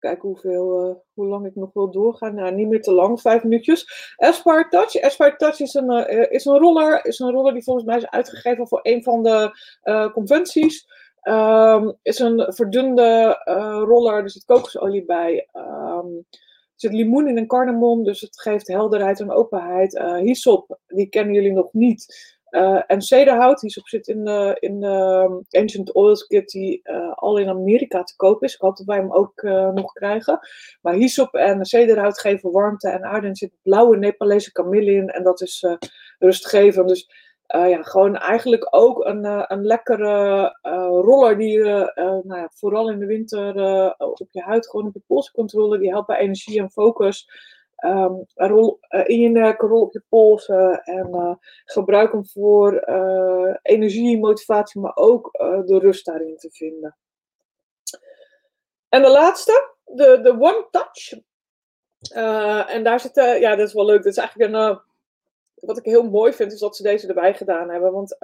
Kijken 0.00 0.28
hoeveel, 0.28 0.88
uh, 0.88 0.94
hoe 1.14 1.26
lang 1.26 1.46
ik 1.46 1.54
nog 1.54 1.72
wil 1.72 1.90
doorgaan. 1.90 2.34
Nou, 2.34 2.54
niet 2.54 2.68
meer 2.68 2.82
te 2.82 2.92
lang, 2.92 3.20
vijf 3.20 3.42
minuutjes. 3.42 4.14
Aspire 4.16 4.66
Touch. 4.68 5.02
Aspire 5.02 5.36
Touch 5.36 5.60
is 5.60 5.74
een, 5.74 5.90
uh, 5.90 6.30
is 6.30 6.44
een 6.44 6.58
roller. 6.58 7.04
Is 7.04 7.18
een 7.18 7.30
roller 7.30 7.52
die 7.52 7.62
volgens 7.62 7.86
mij 7.86 7.96
is 7.96 8.10
uitgegeven 8.10 8.68
voor 8.68 8.80
een 8.82 9.02
van 9.02 9.22
de 9.22 9.50
uh, 9.84 10.12
conventies. 10.12 10.88
Um, 11.22 11.98
is 12.02 12.18
een 12.18 12.52
verdunde 12.52 13.40
roller. 13.88 14.22
Er 14.22 14.30
zit 14.30 14.44
kokosolie 14.44 15.04
bij. 15.04 15.48
Um, 15.52 16.24
er 16.30 16.88
zit 16.88 16.92
limoen 16.92 17.28
in 17.28 17.36
en 17.36 17.46
cardamom. 17.46 18.04
Dus 18.04 18.20
het 18.20 18.40
geeft 18.40 18.68
helderheid 18.68 19.20
en 19.20 19.30
openheid. 19.30 19.94
Uh, 19.94 20.62
die 20.86 21.08
kennen 21.08 21.34
jullie 21.34 21.52
nog 21.52 21.72
niet. 21.72 22.38
Uh, 22.50 22.82
en 22.86 23.00
cederhout, 23.02 23.60
die 23.60 23.70
zit 23.84 24.08
in, 24.08 24.28
uh, 24.28 24.52
in 24.54 24.82
uh, 24.84 25.30
Ancient 25.50 25.92
Oils 25.92 26.26
Kit, 26.26 26.48
die 26.48 26.88
al 27.14 27.38
in 27.38 27.48
Amerika 27.48 28.02
te 28.02 28.16
koop 28.16 28.42
is. 28.42 28.54
Ik 28.54 28.60
hoop 28.60 28.76
dat 28.76 28.86
wij 28.86 28.96
hem 28.96 29.12
ook 29.12 29.42
nog 29.74 29.92
krijgen. 29.92 30.38
Maar 30.82 30.94
hyssop 30.94 31.34
en 31.34 31.64
cederhout 31.64 32.20
geven 32.20 32.52
warmte 32.52 32.88
en 32.88 33.04
aarde. 33.04 33.26
En 33.26 33.36
zit 33.36 33.52
blauwe 33.62 33.96
Nepalese 33.96 34.52
kamille 34.52 34.92
in 34.92 35.08
en 35.08 35.22
dat 35.22 35.40
is 35.40 35.66
rustgevend. 36.18 36.88
Dus 36.88 37.10
ja, 37.46 37.82
gewoon 37.82 38.16
eigenlijk 38.16 38.66
ook 38.70 39.04
een, 39.04 39.24
een 39.52 39.64
lekkere 39.64 40.58
roller 41.02 41.38
die 41.38 41.52
je 41.52 41.92
nou 42.24 42.40
ja, 42.40 42.50
vooral 42.54 42.90
in 42.90 42.98
de 42.98 43.06
winter 43.06 43.54
op 43.98 44.28
je 44.30 44.40
huid, 44.40 44.68
gewoon 44.68 44.86
op 44.86 44.94
je 44.94 45.02
pols 45.06 45.30
controle, 45.30 45.78
die 45.78 45.90
helpt 45.90 46.06
bij 46.06 46.18
energie 46.18 46.60
en 46.60 46.70
focus. 46.70 47.28
Um, 47.86 48.24
rol 48.34 48.78
uh, 48.88 49.08
in 49.08 49.20
je 49.20 49.28
nek, 49.28 49.60
rol 49.60 49.80
op 49.80 49.92
je 49.92 50.02
polsen 50.08 50.82
en 50.82 51.08
uh, 51.14 51.34
gebruik 51.64 52.12
hem 52.12 52.26
voor 52.26 52.88
uh, 52.88 53.54
energie, 53.62 54.18
motivatie, 54.18 54.80
maar 54.80 54.96
ook 54.96 55.30
de 55.66 55.78
rust 55.78 56.04
daarin 56.06 56.36
te 56.36 56.50
vinden. 56.50 56.96
En 58.88 59.02
de 59.02 59.10
laatste, 59.10 59.74
de, 59.84 60.20
de 60.22 60.30
One 60.30 60.66
Touch. 60.70 61.12
en 62.68 62.84
daar 62.84 63.00
zit, 63.00 63.14
ja, 63.14 63.56
dat 63.56 63.66
is 63.66 63.74
wel 63.74 63.84
leuk. 63.84 64.02
Dat 64.02 64.12
is 64.12 64.18
eigenlijk 64.18 64.52
een, 64.52 64.80
wat 65.54 65.78
ik 65.78 65.84
heel 65.84 66.10
mooi 66.10 66.32
vind, 66.32 66.52
is 66.52 66.60
dat 66.60 66.76
ze 66.76 66.82
deze 66.82 67.08
erbij 67.08 67.34
gedaan 67.34 67.70
hebben. 67.70 67.92
Want 67.92 68.16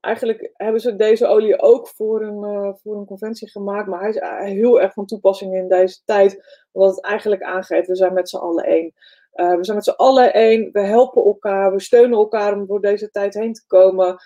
eigenlijk 0.00 0.50
hebben 0.52 0.80
ze 0.80 0.96
deze 0.96 1.26
olie 1.26 1.60
ook 1.60 1.88
voor 1.88 2.22
een, 2.22 2.42
uh, 2.42 2.72
voor 2.74 2.96
een 2.96 3.06
conventie 3.06 3.50
gemaakt. 3.50 3.88
Maar 3.88 4.00
hij 4.00 4.10
is 4.10 4.52
heel 4.52 4.80
erg 4.80 4.92
van 4.92 5.06
toepassing 5.06 5.54
in 5.54 5.68
deze 5.68 6.00
tijd. 6.04 6.60
Omdat 6.72 6.94
het 6.96 7.04
eigenlijk 7.04 7.42
aangeeft, 7.42 7.88
we 7.88 7.96
zijn 7.96 8.12
met 8.12 8.28
z'n 8.28 8.36
allen 8.36 8.64
één. 8.64 8.92
Uh, 9.34 9.54
we 9.54 9.64
zijn 9.64 9.76
met 9.76 9.84
z'n 9.84 9.90
allen 9.90 10.34
één. 10.34 10.68
We 10.72 10.80
helpen 10.80 11.24
elkaar. 11.24 11.72
We 11.72 11.80
steunen 11.80 12.18
elkaar 12.18 12.54
om 12.54 12.66
door 12.66 12.80
deze 12.80 13.10
tijd 13.10 13.34
heen 13.34 13.52
te 13.52 13.66
komen. 13.66 14.16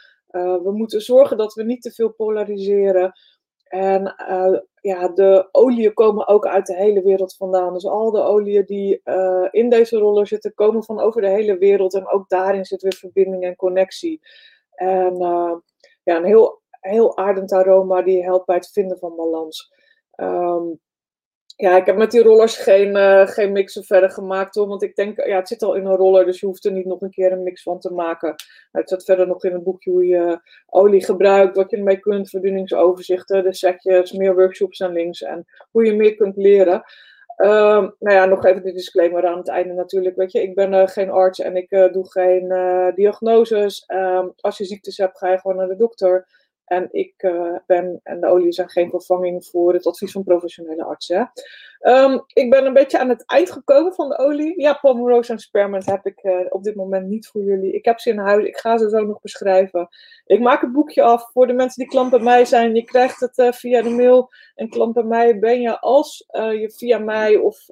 We 0.62 0.72
moeten 0.72 1.00
zorgen 1.00 1.36
dat 1.36 1.54
we 1.54 1.62
niet 1.62 1.82
te 1.82 1.90
veel 1.90 2.12
polariseren. 2.12 3.12
En 3.64 4.14
ja, 4.80 5.08
de 5.08 5.48
oliën 5.52 5.94
komen 5.94 6.28
ook 6.28 6.46
uit 6.46 6.66
de 6.66 6.74
hele 6.74 7.02
wereld 7.02 7.36
vandaan. 7.36 7.72
Dus 7.72 7.86
al 7.86 8.10
de 8.10 8.20
oliën 8.20 8.64
die 8.64 9.00
in 9.50 9.68
deze 9.68 9.96
roller 9.96 10.26
zitten, 10.26 10.54
komen 10.54 10.84
van 10.84 11.00
over 11.00 11.20
de 11.20 11.28
hele 11.28 11.58
wereld. 11.58 11.94
En 11.94 12.08
ook 12.08 12.28
daarin 12.28 12.64
zit 12.64 12.82
weer 12.82 12.94
verbinding 12.94 13.42
en 13.42 13.56
connectie. 13.56 14.20
En 14.74 15.14
uh, 15.22 15.54
ja, 16.02 16.16
een 16.16 16.24
heel, 16.24 16.62
heel 16.80 17.16
aardend 17.16 17.52
aroma 17.52 18.02
die 18.02 18.22
helpt 18.22 18.46
bij 18.46 18.56
het 18.56 18.70
vinden 18.72 18.98
van 18.98 19.16
balans. 19.16 19.72
Um, 20.16 20.80
ja, 21.56 21.76
ik 21.76 21.86
heb 21.86 21.96
met 21.96 22.10
die 22.10 22.22
rollers 22.22 22.56
geen, 22.56 22.96
uh, 22.96 23.26
geen 23.26 23.52
mixen 23.52 23.84
verder 23.84 24.10
gemaakt 24.10 24.54
hoor. 24.54 24.66
Want 24.66 24.82
ik 24.82 24.94
denk, 24.94 25.24
ja, 25.26 25.36
het 25.36 25.48
zit 25.48 25.62
al 25.62 25.74
in 25.74 25.86
een 25.86 25.96
roller, 25.96 26.24
dus 26.24 26.40
je 26.40 26.46
hoeft 26.46 26.64
er 26.64 26.72
niet 26.72 26.84
nog 26.84 27.00
een 27.00 27.10
keer 27.10 27.32
een 27.32 27.42
mix 27.42 27.62
van 27.62 27.78
te 27.78 27.92
maken. 27.92 28.34
Het 28.72 28.88
zit 28.88 29.04
verder 29.04 29.26
nog 29.26 29.44
in 29.44 29.52
het 29.52 29.62
boekje 29.62 29.90
hoe 29.90 30.06
je 30.06 30.40
olie 30.66 31.04
gebruikt, 31.04 31.56
wat 31.56 31.70
je 31.70 31.76
ermee 31.76 31.98
kunt, 31.98 32.30
verdunningsoverzichten, 32.30 33.42
de 33.42 33.54
setjes, 33.54 34.12
meer 34.12 34.34
workshops 34.34 34.80
en 34.80 34.92
links 34.92 35.22
en 35.22 35.44
hoe 35.70 35.84
je 35.84 35.94
meer 35.94 36.14
kunt 36.14 36.36
leren. 36.36 36.82
Uh, 37.36 37.88
nou 37.98 38.16
ja, 38.16 38.24
nog 38.24 38.44
even 38.44 38.62
de 38.62 38.72
disclaimer 38.72 39.26
aan 39.26 39.38
het 39.38 39.48
einde 39.48 39.74
natuurlijk. 39.74 40.16
Weet 40.16 40.32
je, 40.32 40.42
ik 40.42 40.54
ben 40.54 40.72
uh, 40.72 40.86
geen 40.86 41.10
arts 41.10 41.38
en 41.38 41.56
ik 41.56 41.70
uh, 41.70 41.92
doe 41.92 42.10
geen 42.10 42.44
uh, 42.44 42.94
diagnoses. 42.94 43.84
Um, 43.86 44.32
als 44.36 44.58
je 44.58 44.64
ziektes 44.64 44.96
hebt, 44.96 45.18
ga 45.18 45.30
je 45.30 45.38
gewoon 45.38 45.56
naar 45.56 45.68
de 45.68 45.76
dokter. 45.76 46.26
En 46.64 46.88
ik 46.90 47.14
ben, 47.66 48.00
en 48.02 48.20
de 48.20 48.26
olie 48.26 48.52
zijn 48.52 48.68
geen 48.70 48.90
vervanging 48.90 49.46
voor 49.46 49.72
het 49.72 49.86
advies 49.86 50.12
van 50.12 50.24
professionele 50.24 50.84
artsen. 50.84 51.32
Um, 51.86 52.24
ik 52.26 52.50
ben 52.50 52.66
een 52.66 52.72
beetje 52.72 52.98
aan 52.98 53.08
het 53.08 53.24
eind 53.26 53.50
gekomen 53.50 53.94
van 53.94 54.08
de 54.08 54.18
olie. 54.18 54.60
Ja, 54.60 54.72
Pomerose 54.72 55.32
en 55.32 55.38
Spermint 55.38 55.86
heb 55.86 56.06
ik 56.06 56.22
uh, 56.22 56.46
op 56.48 56.62
dit 56.62 56.74
moment 56.74 57.06
niet 57.06 57.26
voor 57.26 57.42
jullie. 57.42 57.72
Ik 57.72 57.84
heb 57.84 58.00
ze 58.00 58.10
in 58.10 58.18
huis, 58.18 58.46
ik 58.46 58.56
ga 58.56 58.78
ze 58.78 58.88
zo 58.88 59.04
nog 59.04 59.20
beschrijven. 59.20 59.88
Ik 60.26 60.40
maak 60.40 60.60
het 60.60 60.72
boekje 60.72 61.02
af 61.02 61.30
voor 61.32 61.46
de 61.46 61.52
mensen 61.52 61.82
die 61.82 61.90
klant 61.90 62.10
bij 62.10 62.20
mij 62.20 62.44
zijn. 62.44 62.74
Je 62.74 62.84
krijgt 62.84 63.20
het 63.20 63.38
uh, 63.38 63.52
via 63.52 63.82
de 63.82 63.90
mail. 63.90 64.30
En 64.54 64.68
klant 64.68 64.94
bij 64.94 65.02
mij 65.02 65.38
ben 65.38 65.60
je 65.60 65.80
als 65.80 66.26
je 66.32 66.72
via 66.76 66.98
mij 66.98 67.36
of 67.36 67.64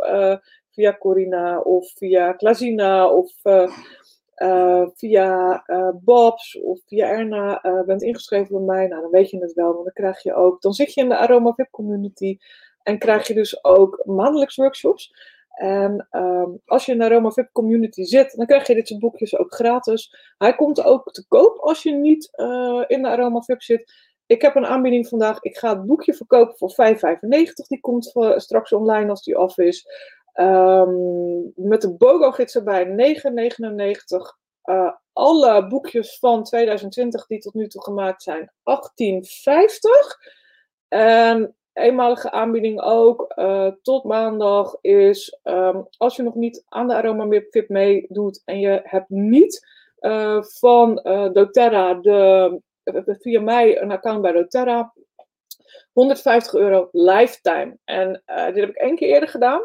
via 0.70 0.96
Corina 0.98 1.60
of 1.60 1.92
via 1.96 2.32
Klazina 2.32 3.08
of 3.08 3.32
via 4.94 5.62
uh, 5.66 5.88
Babs 5.94 6.60
of 6.60 6.80
via 6.86 7.08
Erna 7.08 7.60
bent 7.86 8.02
ingeschreven 8.02 8.56
bij 8.56 8.76
mij, 8.76 8.86
nou 8.86 9.02
dan 9.02 9.10
weet 9.10 9.30
je 9.30 9.38
het 9.38 9.52
wel, 9.52 9.72
want 9.72 9.84
dan 9.84 9.92
krijg 9.92 10.22
je 10.22 10.34
ook, 10.34 10.62
dan 10.62 10.72
zit 10.72 10.94
je 10.94 11.00
in 11.00 11.08
de 11.08 11.16
Aroma 11.16 11.52
VIP 11.52 11.70
community 11.70 12.38
en 12.82 12.98
krijg 12.98 13.26
je 13.26 13.34
dus 13.34 13.64
ook 13.64 14.02
maandelijks 14.04 14.56
workshops. 14.56 15.14
En 15.52 16.06
ehm, 16.10 16.50
als 16.66 16.86
je 16.86 16.92
in 16.92 16.98
de 16.98 17.04
Aroma 17.04 17.30
VIP 17.30 17.48
community 17.52 18.02
zit, 18.02 18.36
dan 18.36 18.46
krijg 18.46 18.66
je 18.66 18.74
dit 18.74 18.88
soort 18.88 19.00
boekjes 19.00 19.38
ook 19.38 19.54
gratis. 19.54 20.34
Hij 20.38 20.54
komt 20.54 20.84
ook 20.84 21.12
te 21.12 21.26
koop 21.28 21.58
als 21.58 21.82
je 21.82 21.92
niet 21.92 22.24
in 22.86 23.02
de 23.02 23.08
Aroma 23.08 23.42
zit. 23.58 23.92
Ik 24.26 24.42
heb 24.42 24.54
een 24.54 24.66
aanbieding 24.66 25.08
vandaag. 25.08 25.42
Ik 25.42 25.56
ga 25.56 25.68
het 25.68 25.86
boekje 25.86 26.14
verkopen 26.14 26.56
voor 26.56 26.70
5,95. 26.70 27.66
Die 27.68 27.80
komt 27.80 28.12
straks 28.36 28.72
online 28.72 29.10
als 29.10 29.22
die 29.22 29.36
af 29.36 29.58
is. 29.58 29.86
Um, 30.34 31.52
met 31.56 31.80
de 31.80 31.94
BOGO-gids 31.96 32.54
erbij 32.54 32.86
9,99. 32.86 34.40
Uh, 34.64 34.92
alle 35.12 35.66
boekjes 35.66 36.18
van 36.18 36.44
2020 36.44 37.26
die 37.26 37.38
tot 37.38 37.54
nu 37.54 37.68
toe 37.68 37.82
gemaakt 37.82 38.22
zijn 38.22 38.52
1850. 38.62 40.18
En 40.88 41.56
eenmalige 41.72 42.30
aanbieding 42.30 42.80
ook 42.80 43.32
uh, 43.36 43.70
tot 43.82 44.04
maandag 44.04 44.76
is 44.80 45.38
um, 45.42 45.86
als 45.96 46.16
je 46.16 46.22
nog 46.22 46.34
niet 46.34 46.64
aan 46.68 46.88
de 46.88 46.94
Aroma 46.94 47.40
Fit 47.50 47.68
meedoet 47.68 48.42
en 48.44 48.60
je 48.60 48.80
hebt 48.84 49.08
niet 49.08 49.66
uh, 50.00 50.42
van 50.42 50.94
doTERRA 51.32 51.94
de, 51.94 52.60
via 53.20 53.40
mij 53.40 53.82
een 53.82 53.90
account 53.90 54.22
bij 54.22 54.32
doTERRA 54.32 54.94
150 55.92 56.54
euro 56.54 56.88
lifetime. 56.92 57.78
En 57.84 58.22
dit 58.26 58.56
heb 58.56 58.68
ik 58.68 58.76
één 58.76 58.96
keer 58.96 59.08
eerder 59.08 59.28
gedaan. 59.28 59.62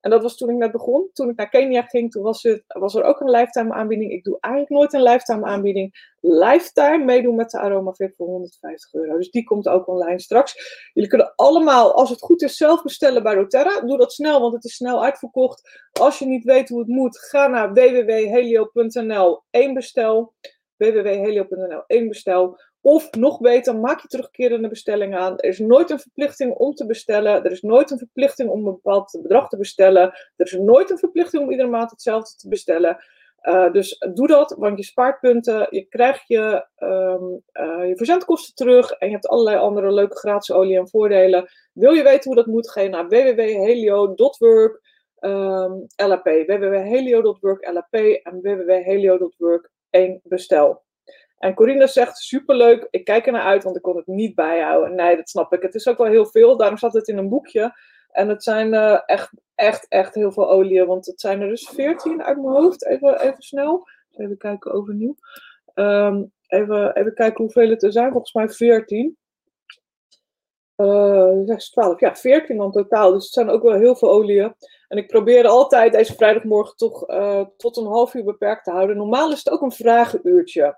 En 0.00 0.10
dat 0.10 0.22
was 0.22 0.36
toen 0.36 0.50
ik 0.50 0.56
net 0.56 0.72
begon. 0.72 1.10
Toen 1.12 1.28
ik 1.28 1.36
naar 1.36 1.48
Kenia 1.48 1.82
ging, 1.82 2.10
toen 2.10 2.22
was, 2.22 2.42
het, 2.42 2.62
was 2.66 2.94
er 2.94 3.02
ook 3.02 3.20
een 3.20 3.30
lifetime 3.30 3.74
aanbieding. 3.74 4.12
Ik 4.12 4.24
doe 4.24 4.38
eigenlijk 4.40 4.74
nooit 4.74 4.92
een 4.92 5.02
lifetime 5.02 5.46
aanbieding. 5.46 6.14
Lifetime 6.20 7.04
meedoen 7.04 7.34
met 7.34 7.50
de 7.50 7.58
Aroma 7.58 7.92
Fit 7.92 8.14
voor 8.16 8.26
150 8.26 8.92
euro. 8.92 9.16
Dus 9.16 9.30
die 9.30 9.44
komt 9.44 9.68
ook 9.68 9.88
online 9.88 10.20
straks. 10.20 10.90
Jullie 10.92 11.08
kunnen 11.08 11.32
allemaal, 11.36 11.94
als 11.94 12.10
het 12.10 12.20
goed 12.20 12.42
is, 12.42 12.56
zelf 12.56 12.82
bestellen 12.82 13.22
bij 13.22 13.34
doTERRA. 13.34 13.80
Doe 13.80 13.98
dat 13.98 14.12
snel, 14.12 14.40
want 14.40 14.54
het 14.54 14.64
is 14.64 14.74
snel 14.74 15.04
uitverkocht. 15.04 15.88
Als 15.92 16.18
je 16.18 16.26
niet 16.26 16.44
weet 16.44 16.68
hoe 16.68 16.78
het 16.78 16.88
moet, 16.88 17.18
ga 17.18 17.46
naar 17.46 17.72
www.helio.nl 17.72 19.42
1 19.50 19.74
bestel 19.74 20.34
www.helio.nl 20.78 21.82
1 21.86 22.08
bestel. 22.08 22.60
Of 22.80 23.10
nog 23.10 23.40
beter, 23.40 23.76
maak 23.76 24.00
je 24.00 24.08
terugkerende 24.08 24.68
bestelling 24.68 25.16
aan. 25.16 25.38
Er 25.38 25.48
is 25.48 25.58
nooit 25.58 25.90
een 25.90 26.00
verplichting 26.00 26.52
om 26.52 26.74
te 26.74 26.86
bestellen. 26.86 27.44
Er 27.44 27.50
is 27.50 27.62
nooit 27.62 27.90
een 27.90 27.98
verplichting 27.98 28.50
om 28.50 28.58
een 28.58 28.72
bepaald 28.72 29.18
bedrag 29.22 29.48
te 29.48 29.56
bestellen. 29.56 30.02
Er 30.36 30.46
is 30.46 30.52
nooit 30.52 30.90
een 30.90 30.98
verplichting 30.98 31.42
om 31.42 31.50
iedere 31.50 31.68
maand 31.68 31.90
hetzelfde 31.90 32.36
te 32.36 32.48
bestellen. 32.48 32.96
Uh, 33.42 33.72
dus 33.72 34.04
doe 34.14 34.26
dat, 34.26 34.54
want 34.58 34.78
je 34.78 34.84
spaart 34.84 35.20
punten, 35.20 35.66
je 35.70 35.84
krijgt 35.88 36.28
je, 36.28 36.66
um, 36.78 37.42
uh, 37.52 37.88
je 37.88 37.96
verzendkosten 37.96 38.54
terug 38.54 38.90
en 38.90 39.06
je 39.06 39.12
hebt 39.12 39.28
allerlei 39.28 39.56
andere 39.56 39.92
leuke 39.92 40.16
gratis 40.16 40.52
olie 40.54 40.78
en 40.78 40.88
voordelen. 40.88 41.48
Wil 41.72 41.92
je 41.92 42.02
weten 42.02 42.24
hoe 42.24 42.34
dat 42.34 42.46
moet, 42.46 42.70
ga 42.70 42.82
naar 42.82 43.08
www.helio.work 43.08 44.80
um, 45.20 45.86
LAP, 45.96 46.24
www.helio.work 46.24 47.72
LAP 47.72 47.94
en 48.22 48.40
www.helio.work 48.40 49.70
1 49.90 50.20
bestel. 50.24 50.86
En 51.38 51.54
Corina 51.54 51.86
zegt, 51.86 52.18
superleuk, 52.18 52.86
ik 52.90 53.04
kijk 53.04 53.26
er 53.26 53.32
naar 53.32 53.42
uit, 53.42 53.64
want 53.64 53.76
ik 53.76 53.82
kon 53.82 53.96
het 53.96 54.06
niet 54.06 54.34
bijhouden. 54.34 54.94
Nee, 54.94 55.16
dat 55.16 55.28
snap 55.28 55.52
ik. 55.52 55.62
Het 55.62 55.74
is 55.74 55.88
ook 55.88 55.98
wel 55.98 56.06
heel 56.06 56.26
veel, 56.26 56.56
daarom 56.56 56.78
zat 56.78 56.92
het 56.92 57.08
in 57.08 57.18
een 57.18 57.28
boekje. 57.28 57.72
En 58.10 58.28
het 58.28 58.42
zijn 58.42 58.72
uh, 58.74 59.00
echt, 59.06 59.30
echt, 59.54 59.88
echt 59.88 60.14
heel 60.14 60.32
veel 60.32 60.50
oliën, 60.50 60.86
want 60.86 61.06
het 61.06 61.20
zijn 61.20 61.40
er 61.40 61.48
dus 61.48 61.68
14 61.68 62.22
uit 62.22 62.36
mijn 62.36 62.54
hoofd. 62.54 62.86
Even, 62.86 63.20
even 63.20 63.42
snel. 63.42 63.88
Even 64.16 64.36
kijken 64.36 64.72
overnieuw. 64.72 65.16
Um, 65.74 66.32
even, 66.46 66.94
even 66.94 67.14
kijken 67.14 67.44
hoeveel 67.44 67.70
het 67.70 67.82
er 67.82 67.92
zijn. 67.92 68.10
Volgens 68.10 68.32
mij 68.32 68.48
14. 68.48 69.16
Uh, 70.76 71.32
6, 71.44 71.70
12. 71.70 72.00
Ja, 72.00 72.16
14 72.16 72.56
dan 72.56 72.72
totaal. 72.72 73.12
Dus 73.12 73.24
het 73.24 73.32
zijn 73.32 73.48
ook 73.48 73.62
wel 73.62 73.74
heel 73.74 73.96
veel 73.96 74.10
oliën. 74.10 74.54
En 74.88 74.98
ik 74.98 75.06
probeer 75.06 75.46
altijd 75.46 75.92
deze 75.92 76.14
vrijdagmorgen 76.14 76.76
toch 76.76 77.10
uh, 77.10 77.44
tot 77.56 77.76
een 77.76 77.86
half 77.86 78.14
uur 78.14 78.24
beperkt 78.24 78.64
te 78.64 78.70
houden. 78.70 78.96
Normaal 78.96 79.32
is 79.32 79.38
het 79.38 79.50
ook 79.50 79.62
een 79.62 79.72
vragenuurtje. 79.72 80.76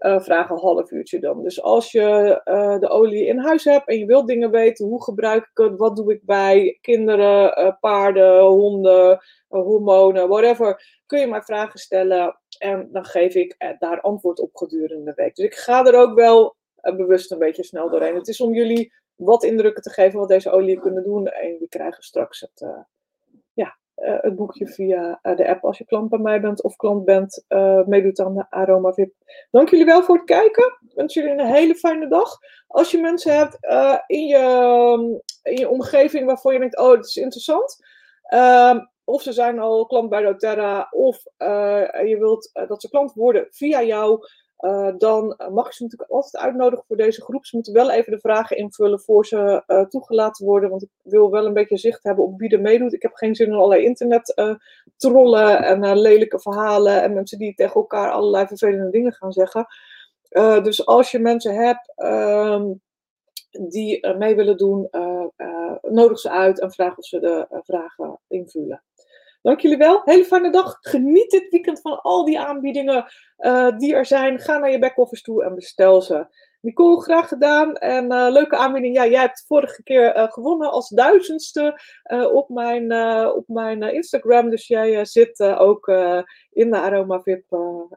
Uh, 0.00 0.20
vragen 0.20 0.54
een 0.54 0.60
half 0.60 0.90
uurtje 0.90 1.20
dan. 1.20 1.42
Dus 1.42 1.62
als 1.62 1.92
je 1.92 2.40
uh, 2.44 2.78
de 2.78 2.88
olie 2.88 3.26
in 3.26 3.38
huis 3.38 3.64
hebt 3.64 3.88
en 3.88 3.98
je 3.98 4.06
wilt 4.06 4.26
dingen 4.26 4.50
weten, 4.50 4.86
hoe 4.86 5.02
gebruik 5.02 5.44
ik 5.44 5.64
het, 5.64 5.78
wat 5.78 5.96
doe 5.96 6.12
ik 6.12 6.24
bij 6.24 6.78
kinderen, 6.80 7.76
paarden, 7.80 8.40
honden, 8.44 9.20
hormonen, 9.48 10.28
whatever, 10.28 11.00
kun 11.06 11.20
je 11.20 11.26
mij 11.26 11.42
vragen 11.42 11.78
stellen 11.78 12.40
en 12.58 12.88
dan 12.92 13.04
geef 13.04 13.34
ik 13.34 13.74
daar 13.78 14.00
antwoord 14.00 14.40
op 14.40 14.56
gedurende 14.56 15.04
de 15.04 15.22
week. 15.22 15.34
Dus 15.34 15.44
ik 15.44 15.54
ga 15.54 15.84
er 15.84 15.94
ook 15.94 16.14
wel 16.14 16.56
bewust 16.82 17.30
een 17.30 17.38
beetje 17.38 17.64
snel 17.64 17.90
doorheen. 17.90 18.14
Het 18.14 18.28
is 18.28 18.40
om 18.40 18.54
jullie 18.54 18.92
wat 19.14 19.44
indrukken 19.44 19.82
te 19.82 19.90
geven 19.90 20.18
wat 20.18 20.28
deze 20.28 20.50
olie 20.50 20.80
kunnen 20.80 21.02
doen 21.02 21.26
en 21.26 21.48
jullie 21.52 21.68
krijgen 21.68 22.02
straks 22.02 22.40
het 22.40 22.86
het 24.00 24.36
boekje 24.36 24.66
via 24.66 25.20
uh, 25.22 25.36
de 25.36 25.48
app 25.48 25.64
als 25.64 25.78
je 25.78 25.84
klant 25.84 26.08
bij 26.08 26.18
mij 26.18 26.40
bent 26.40 26.62
of 26.62 26.76
klant 26.76 27.04
bent, 27.04 27.44
uh, 27.48 27.84
meedoet 27.84 28.20
aan 28.20 28.34
de 28.34 28.46
Aroma 28.50 28.92
VIP. 28.92 29.12
Dank 29.50 29.68
jullie 29.68 29.84
wel 29.84 30.02
voor 30.02 30.16
het 30.16 30.24
kijken. 30.24 30.64
Ik 30.88 30.94
wens 30.94 31.14
jullie 31.14 31.30
een 31.30 31.54
hele 31.54 31.74
fijne 31.74 32.08
dag. 32.08 32.38
Als 32.66 32.90
je 32.90 33.00
mensen 33.00 33.36
hebt 33.36 33.58
in, 34.06 34.26
je, 34.26 35.20
in 35.42 35.56
je 35.56 35.68
omgeving 35.68 36.26
waarvoor 36.26 36.52
je 36.52 36.58
denkt, 36.58 36.78
oh, 36.78 36.88
dat 36.88 37.06
is 37.06 37.16
interessant. 37.16 37.76
Ehm, 38.22 38.78
of 39.04 39.22
ze 39.22 39.32
zijn 39.32 39.58
al 39.58 39.86
klant 39.86 40.08
bij 40.08 40.22
doTERRA, 40.22 40.88
of 40.90 41.22
je 42.06 42.16
wilt 42.18 42.50
dat 42.68 42.80
ze 42.80 42.88
klant 42.88 43.12
worden 43.12 43.46
via 43.50 43.82
jou. 43.82 44.26
Uh, 44.60 44.90
dan 44.98 45.40
mag 45.50 45.66
je 45.66 45.74
ze 45.74 45.82
natuurlijk 45.82 46.10
altijd 46.10 46.42
uitnodigen 46.42 46.84
voor 46.86 46.96
deze 46.96 47.22
groep. 47.22 47.46
Ze 47.46 47.56
moeten 47.56 47.72
wel 47.72 47.90
even 47.90 48.12
de 48.12 48.18
vragen 48.18 48.56
invullen 48.56 49.00
voor 49.00 49.26
ze 49.26 49.62
uh, 49.66 49.82
toegelaten 49.82 50.46
worden. 50.46 50.70
Want 50.70 50.82
ik 50.82 50.88
wil 51.02 51.30
wel 51.30 51.46
een 51.46 51.52
beetje 51.52 51.76
zicht 51.76 52.02
hebben 52.02 52.24
op 52.24 52.38
wie 52.38 52.50
er 52.50 52.60
meedoet. 52.60 52.92
Ik 52.92 53.02
heb 53.02 53.14
geen 53.14 53.34
zin 53.34 53.46
in 53.46 53.52
allerlei 53.52 53.84
internet 53.84 54.32
uh, 54.36 54.54
trollen 54.96 55.62
en 55.62 55.98
lelijke 55.98 56.40
verhalen. 56.40 57.02
En 57.02 57.14
mensen 57.14 57.38
die 57.38 57.54
tegen 57.54 57.74
elkaar 57.74 58.10
allerlei 58.10 58.46
vervelende 58.46 58.90
dingen 58.90 59.12
gaan 59.12 59.32
zeggen. 59.32 59.66
dus 60.62 60.86
als 60.86 61.10
je 61.10 61.18
mensen 61.18 61.54
hebt 61.54 61.92
ehm, 61.96 62.72
die 63.68 64.14
mee 64.16 64.34
willen 64.34 64.56
doen, 64.56 64.88
nodig 65.82 66.18
ze 66.18 66.30
uit 66.30 66.60
en 66.60 66.72
vraag 66.72 66.98
of 66.98 67.04
ze 67.04 67.20
de 67.20 67.62
vragen 67.64 68.18
invullen. 68.28 68.82
Dank 69.42 69.60
jullie 69.60 69.76
wel. 69.76 70.02
Hele 70.04 70.24
fijne 70.24 70.50
dag. 70.50 70.78
Geniet 70.80 71.30
dit 71.30 71.50
weekend 71.50 71.80
van 71.80 72.00
al 72.00 72.24
die 72.24 72.40
aanbiedingen 72.40 73.04
uh, 73.38 73.78
die 73.78 73.94
er 73.94 74.06
zijn. 74.06 74.38
Ga 74.38 74.58
naar 74.58 74.70
je 74.70 74.78
backoffice 74.78 75.22
toe 75.22 75.44
en 75.44 75.54
bestel 75.54 76.02
ze. 76.02 76.26
Nicole, 76.60 77.02
graag 77.02 77.28
gedaan. 77.28 77.74
En 77.74 78.12
uh, 78.12 78.26
leuke 78.30 78.56
aanbieding. 78.56 78.94
Ja, 78.94 79.06
jij 79.06 79.20
hebt 79.20 79.44
vorige 79.46 79.82
keer 79.82 80.16
uh, 80.16 80.32
gewonnen 80.32 80.70
als 80.70 80.88
duizendste 80.88 81.80
op 82.32 82.48
mijn, 82.48 82.92
op 83.32 83.48
mijn 83.48 83.82
Instagram. 83.82 84.50
Dus 84.50 84.66
jij 84.66 85.04
zit 85.04 85.42
ook 85.42 85.86
in 86.52 86.70
de 86.70 86.78
Aroma 86.78 87.22
VIP. 87.22 87.52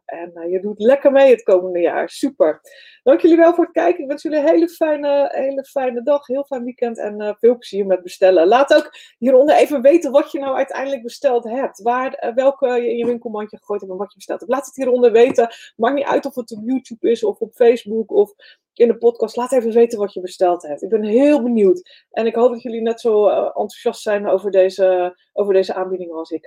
en 0.06 0.50
je 0.50 0.60
doet 0.62 0.80
lekker 0.80 1.12
mee 1.12 1.32
het 1.32 1.44
komende 1.44 1.80
jaar. 1.80 2.10
Super. 2.10 2.62
Dank 3.04 3.22
jullie 3.22 3.38
wel 3.38 3.54
voor 3.54 3.64
het 3.64 3.74
kijken. 3.74 4.02
Ik 4.04 4.10
wens 4.10 4.24
jullie 4.24 4.38
een 4.38 4.48
hele 4.48 4.70
fijne, 4.70 5.30
hele 5.34 5.64
fijne 5.64 6.04
dag. 6.04 6.28
Heel 6.28 6.44
fijn 6.44 6.64
weekend. 6.64 6.98
En 6.98 7.38
veel 7.40 7.58
plezier 7.58 7.86
met 7.86 8.04
bestellen. 8.04 8.48
Laat 8.48 8.74
ook 8.74 8.92
hieronder 9.18 9.56
even 9.56 9.82
weten 9.82 10.12
wat 10.12 10.32
je 10.32 10.40
nou 10.40 10.56
uiteindelijk 10.56 11.04
besteld 11.04 11.44
hebt. 11.44 11.82
Waar, 11.82 12.32
welke 12.36 12.68
je 12.68 12.90
in 12.90 12.98
je 12.98 13.06
winkelmandje 13.06 13.58
gegooid 13.58 13.80
hebt 13.80 13.92
en 13.92 13.98
wat 13.98 14.10
je 14.10 14.18
besteld 14.18 14.40
hebt. 14.40 14.52
Laat 14.52 14.66
het 14.66 14.76
hieronder 14.76 15.12
weten. 15.12 15.50
Maakt 15.76 15.96
niet 15.96 16.06
uit 16.06 16.26
of 16.26 16.36
het 16.36 16.52
op 16.52 16.64
YouTube 16.66 17.10
is 17.10 17.24
of 17.24 17.40
op 17.40 17.54
Facebook 17.54 18.12
of 18.12 18.34
in 18.74 18.88
de 18.88 18.98
podcast. 18.98 19.36
Laat 19.36 19.52
even 19.52 19.72
weten 19.72 20.00
wat 20.00 20.14
je 20.14 20.22
besteld 20.22 20.64
hebt. 20.64 20.82
Ik 20.82 20.90
ben 20.90 21.04
heel 21.04 21.44
benieuwd. 21.44 22.06
En 22.12 22.26
ik 22.26 22.36
hoop 22.36 22.52
dat 22.52 22.62
jullie 22.62 22.82
net 22.82 23.00
zo 23.00 23.28
enthousiast 23.28 24.02
zijn 24.02 24.28
over 24.28 24.52
deze, 24.52 25.18
over 25.34 25.54
deze 25.54 25.74
aanbieding 25.74 26.12
als 26.12 26.32
ik. 26.32 26.46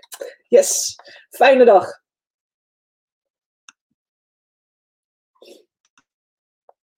Yes, 0.49 0.97
fijne 1.31 1.65
dag. 1.65 2.05